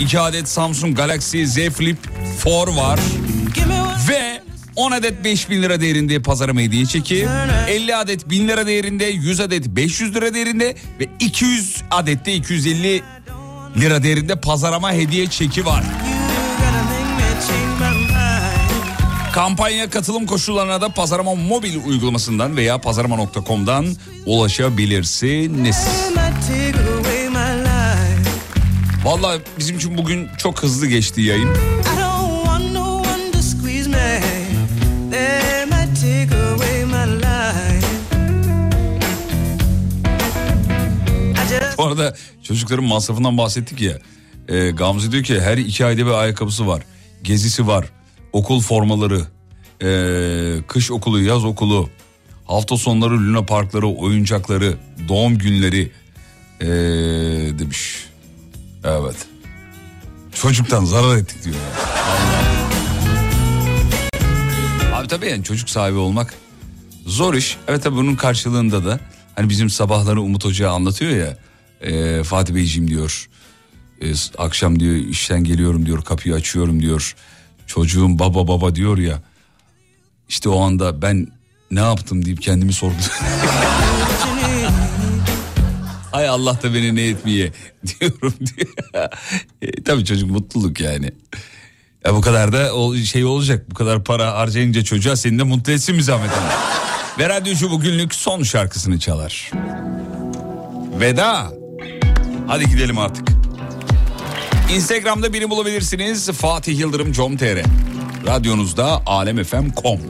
2 0.00 0.20
adet 0.20 0.48
Samsung 0.48 0.96
Galaxy 0.96 1.44
Z 1.44 1.54
Flip 1.56 1.96
4 2.46 2.76
var. 2.76 3.00
Ve 4.08 4.40
10 4.76 4.92
adet 4.92 5.24
5000 5.24 5.62
lira 5.62 5.80
değerinde 5.80 6.22
pazarama 6.22 6.60
hediye 6.60 6.86
çeki, 6.86 7.28
50 7.68 7.96
adet 7.96 8.30
1000 8.30 8.48
lira 8.48 8.66
değerinde, 8.66 9.04
100 9.04 9.40
adet 9.40 9.66
500 9.66 10.14
lira 10.14 10.34
değerinde 10.34 10.74
ve 11.00 11.08
200 11.20 11.82
adet 11.90 12.26
de 12.26 12.34
250 12.34 13.02
lira 13.80 14.02
değerinde 14.02 14.40
pazarama 14.40 14.92
hediye 14.92 15.26
çeki 15.26 15.66
var. 15.66 15.84
Kampanya 19.32 19.90
katılım 19.90 20.26
koşullarına 20.26 20.80
da 20.80 20.88
Pazarama 20.88 21.34
mobil 21.34 21.84
uygulamasından 21.86 22.56
veya 22.56 22.78
pazarama.com'dan 22.78 23.86
ulaşabilirsiniz. 24.26 25.76
Vallahi 29.04 29.40
bizim 29.58 29.76
için 29.76 29.98
bugün 29.98 30.28
çok 30.38 30.62
hızlı 30.62 30.86
geçti 30.86 31.22
yayın. 31.22 31.50
Bu 41.78 41.84
arada 41.84 42.16
çocukların 42.42 42.84
masrafından 42.84 43.38
bahsettik 43.38 43.80
ya. 43.80 43.98
E, 44.48 44.70
Gamze 44.70 45.12
diyor 45.12 45.24
ki 45.24 45.40
her 45.40 45.58
iki 45.58 45.84
ayda 45.84 46.06
bir 46.06 46.10
ayakkabısı 46.10 46.66
var. 46.66 46.82
Gezisi 47.22 47.66
var. 47.66 47.86
Okul 48.32 48.60
formaları. 48.60 49.20
e, 49.82 50.62
kış 50.68 50.90
okulu, 50.90 51.22
yaz 51.22 51.44
okulu. 51.44 51.90
Hafta 52.46 52.76
sonları 52.76 53.12
Luna 53.14 53.42
Parkları, 53.46 53.86
oyuncakları, 53.86 54.74
doğum 55.08 55.38
günleri 55.38 55.90
e, 56.60 56.66
demiş. 57.58 58.06
Evet. 58.84 59.16
Çocuktan 60.32 60.84
zarar 60.84 61.16
ettik 61.16 61.44
diyor. 61.44 61.56
ya. 61.56 61.60
Abi 64.96 65.08
tabii 65.08 65.26
yani 65.26 65.44
çocuk 65.44 65.70
sahibi 65.70 65.98
olmak 65.98 66.34
zor 67.06 67.34
iş. 67.34 67.56
Evet 67.68 67.82
tabii 67.82 67.96
bunun 67.96 68.14
karşılığında 68.16 68.84
da 68.84 69.00
hani 69.36 69.48
bizim 69.48 69.70
sabahları 69.70 70.20
Umut 70.22 70.44
Hoca 70.44 70.70
anlatıyor 70.70 71.10
ya. 71.16 71.36
e, 71.80 72.22
Fatih 72.22 72.54
Beyciğim 72.54 72.88
diyor. 72.90 73.28
e, 74.02 74.12
akşam 74.38 74.80
diyor 74.80 74.94
işten 74.94 75.44
geliyorum 75.44 75.86
diyor 75.86 76.02
kapıyı 76.04 76.34
açıyorum 76.34 76.80
diyor. 76.80 77.14
Çocuğum 77.66 78.18
baba 78.18 78.48
baba 78.48 78.74
diyor 78.74 78.98
ya. 78.98 79.22
İşte 80.28 80.48
o 80.48 80.60
anda 80.60 81.02
ben 81.02 81.26
ne 81.70 81.80
yaptım 81.80 82.24
deyip 82.24 82.42
kendimi 82.42 82.72
sorguluyorum. 82.72 83.14
Ay 86.14 86.28
Allah 86.28 86.58
da 86.62 86.74
beni 86.74 86.94
ne 86.96 87.02
etmeye 87.02 87.52
diyorum 88.00 88.34
diye. 88.40 88.66
E, 89.62 89.82
tabii 89.82 90.04
çocuk 90.04 90.30
mutluluk 90.30 90.80
yani. 90.80 91.12
Ya 92.04 92.14
bu 92.14 92.20
kadar 92.20 92.52
da 92.52 92.70
şey 93.04 93.24
olacak. 93.24 93.70
Bu 93.70 93.74
kadar 93.74 94.04
para 94.04 94.34
harcayınca 94.34 94.84
çocuğa 94.84 95.16
seni 95.16 95.38
de 95.38 95.42
mutlu 95.42 95.72
etsin 95.72 95.96
mi 95.96 96.02
zahmet 96.02 96.30
hanım? 96.30 96.48
Ve 97.18 97.28
radyocu 97.28 97.70
bugünlük 97.70 98.14
son 98.14 98.42
şarkısını 98.42 98.98
çalar. 98.98 99.50
Veda. 101.00 101.52
Hadi 102.46 102.68
gidelim 102.68 102.98
artık. 102.98 103.28
Instagram'da 104.74 105.32
beni 105.32 105.50
bulabilirsiniz. 105.50 106.30
Fatih 106.30 106.78
Yıldırım 106.78 107.12
com.tr 107.12 107.58
Radyonuzda 108.26 109.02
alemfm.com 109.06 110.00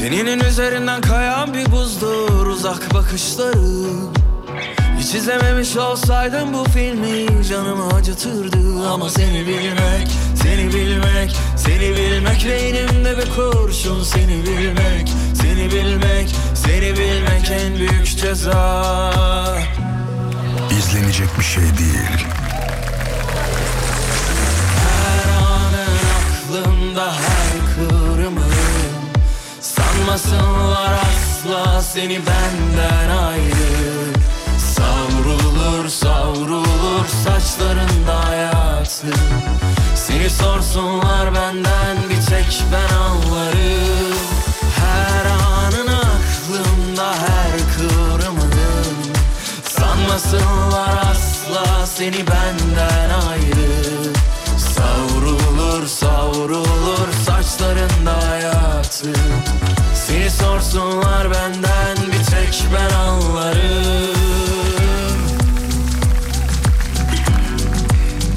Teninin 0.00 0.40
üzerinden 0.40 1.00
kayan 1.00 1.54
bir 1.54 1.72
buzdur 1.72 2.46
uzak 2.46 2.94
bakışları. 2.94 3.86
Hiç 4.98 5.14
izlememiş 5.14 5.76
olsaydım 5.76 6.52
bu 6.54 6.64
filmi 6.64 7.44
canımı 7.44 7.94
acıtırdı. 7.94 8.88
Ama 8.88 9.10
seni 9.10 9.46
bilmek, 9.46 10.08
seni 10.42 10.74
bilmek, 10.74 11.36
seni 11.56 11.96
bilmek 11.96 12.46
Beynimde 12.48 13.18
bir 13.18 13.30
kurşun. 13.34 14.02
Seni 14.02 14.42
bilmek, 14.44 15.08
seni 15.34 15.72
bilmek, 15.72 16.34
seni 16.54 16.96
bilmek 16.96 17.50
en 17.50 17.74
büyük 17.78 18.18
ceza. 18.18 18.82
İzlenecek 20.78 21.28
bir 21.38 21.44
şey 21.44 21.62
değil. 21.62 22.26
Her 24.76 25.28
anın 25.38 25.98
aklımda 26.18 27.12
her 27.12 27.39
Sanmasınlar 30.00 30.92
asla 30.92 31.82
seni 31.82 32.20
benden 32.26 33.10
ayrı. 33.16 34.12
Savrulur 34.58 35.88
savrulur 35.88 37.06
saçlarında 37.24 38.28
hayatı. 38.28 39.06
Seni 39.94 40.30
sorsunlar 40.30 41.34
benden 41.34 41.96
bir 42.10 42.26
tek 42.26 42.62
ben 42.72 42.94
anlarım. 42.96 44.16
Her 44.80 45.26
anın 45.26 45.86
aklımda 45.86 47.12
her 47.12 47.58
kıvrımını 47.76 48.70
Sanmasınlar 49.62 51.10
asla 51.10 51.86
seni 51.86 52.26
benden 52.26 53.10
ayrı. 53.28 54.12
Savrulur 54.58 55.86
savrulur 55.86 57.12
saçlarında 57.26 58.30
hayatı 58.30 59.12
Seni 60.20 60.30
sorsunlar 60.30 61.30
benden 61.30 61.96
bir 61.96 62.24
tek 62.24 62.64
ben 62.74 62.94
anlarım 62.94 64.16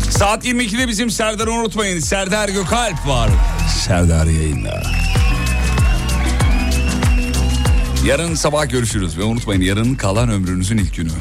Saat 0.09 0.45
22'de 0.45 0.87
bizim 0.87 1.09
Serdar'ı 1.09 1.51
unutmayın. 1.51 1.99
Serdar 1.99 2.49
Gökalp 2.49 3.07
var. 3.07 3.29
Serdar 3.79 4.25
yayında. 4.25 4.83
Yarın 8.05 8.35
sabah 8.35 8.69
görüşürüz 8.69 9.17
ve 9.17 9.23
unutmayın 9.23 9.61
yarın 9.61 9.95
kalan 9.95 10.29
ömrünüzün 10.29 10.77
ilk 10.77 10.95
günü. 10.95 11.11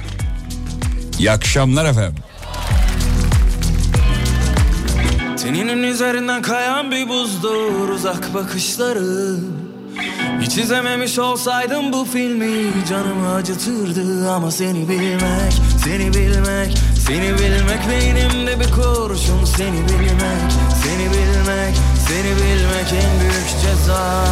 İyi 1.19 1.31
akşamlar 1.31 1.85
efendim. 1.85 2.25
Teninin 5.37 5.83
üzerinden 5.83 6.43
kayan 6.43 6.91
bir 6.91 7.09
buzdur 7.09 7.89
uzak 7.89 8.35
bakışları 8.35 9.37
Hiç 10.41 10.59
izlememiş 10.59 11.19
olsaydım 11.19 11.93
bu 11.93 12.05
filmi 12.05 12.87
canımı 12.89 13.35
acıtırdı 13.35 14.31
Ama 14.31 14.51
seni 14.51 14.89
bilmek, 14.89 15.53
seni 15.85 16.15
bilmek, 16.15 16.79
seni 17.07 17.35
bilmek 17.39 17.89
Beynimde 17.91 18.61
bir 18.61 18.71
kurşun 18.71 19.45
seni 19.45 19.89
bilmek, 19.89 20.53
seni 20.83 21.05
bilmek, 21.11 21.77
seni 22.09 22.37
bilmek 22.37 22.93
en 22.93 23.21
büyük 23.21 23.49
ceza. 23.63 24.25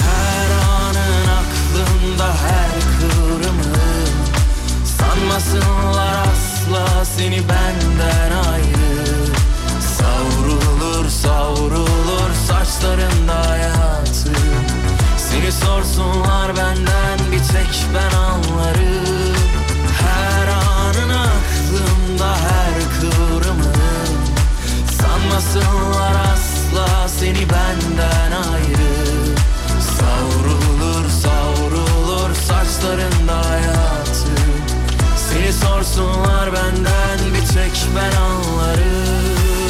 Her 0.00 0.50
anın 0.50 1.28
aklımda 1.28 2.26
her 2.26 2.70
kıvrımı 2.98 3.72
Sanmasınlar 4.84 6.26
asla 6.32 7.04
seni 7.04 7.38
benden 7.38 8.32
ayrı. 8.50 9.26
Savrulur 9.98 11.08
savrulur 11.08 12.30
saçlarında 12.48 13.50
hayatı 13.50 14.61
Beni 15.42 15.52
sorsunlar 15.52 16.56
benden 16.56 17.32
bir 17.32 17.38
tek 17.38 17.86
ben 17.94 18.16
anlarım 18.16 19.36
Her 20.00 20.48
anın 20.48 21.10
aklımda 21.10 22.36
her 22.36 23.00
kıvrımın 23.00 23.66
Sanmasınlar 25.00 26.14
asla 26.32 27.08
seni 27.08 27.40
benden 27.40 28.32
ayrı. 28.52 29.36
Savrulur 29.98 31.10
savrulur 31.10 32.34
saçlarında 32.34 33.50
hayatım 33.50 34.52
Seni 35.16 35.52
sorsunlar 35.52 36.52
benden 36.52 37.34
bir 37.34 37.46
tek 37.54 37.86
ben 37.96 38.16
anlarım 38.16 39.61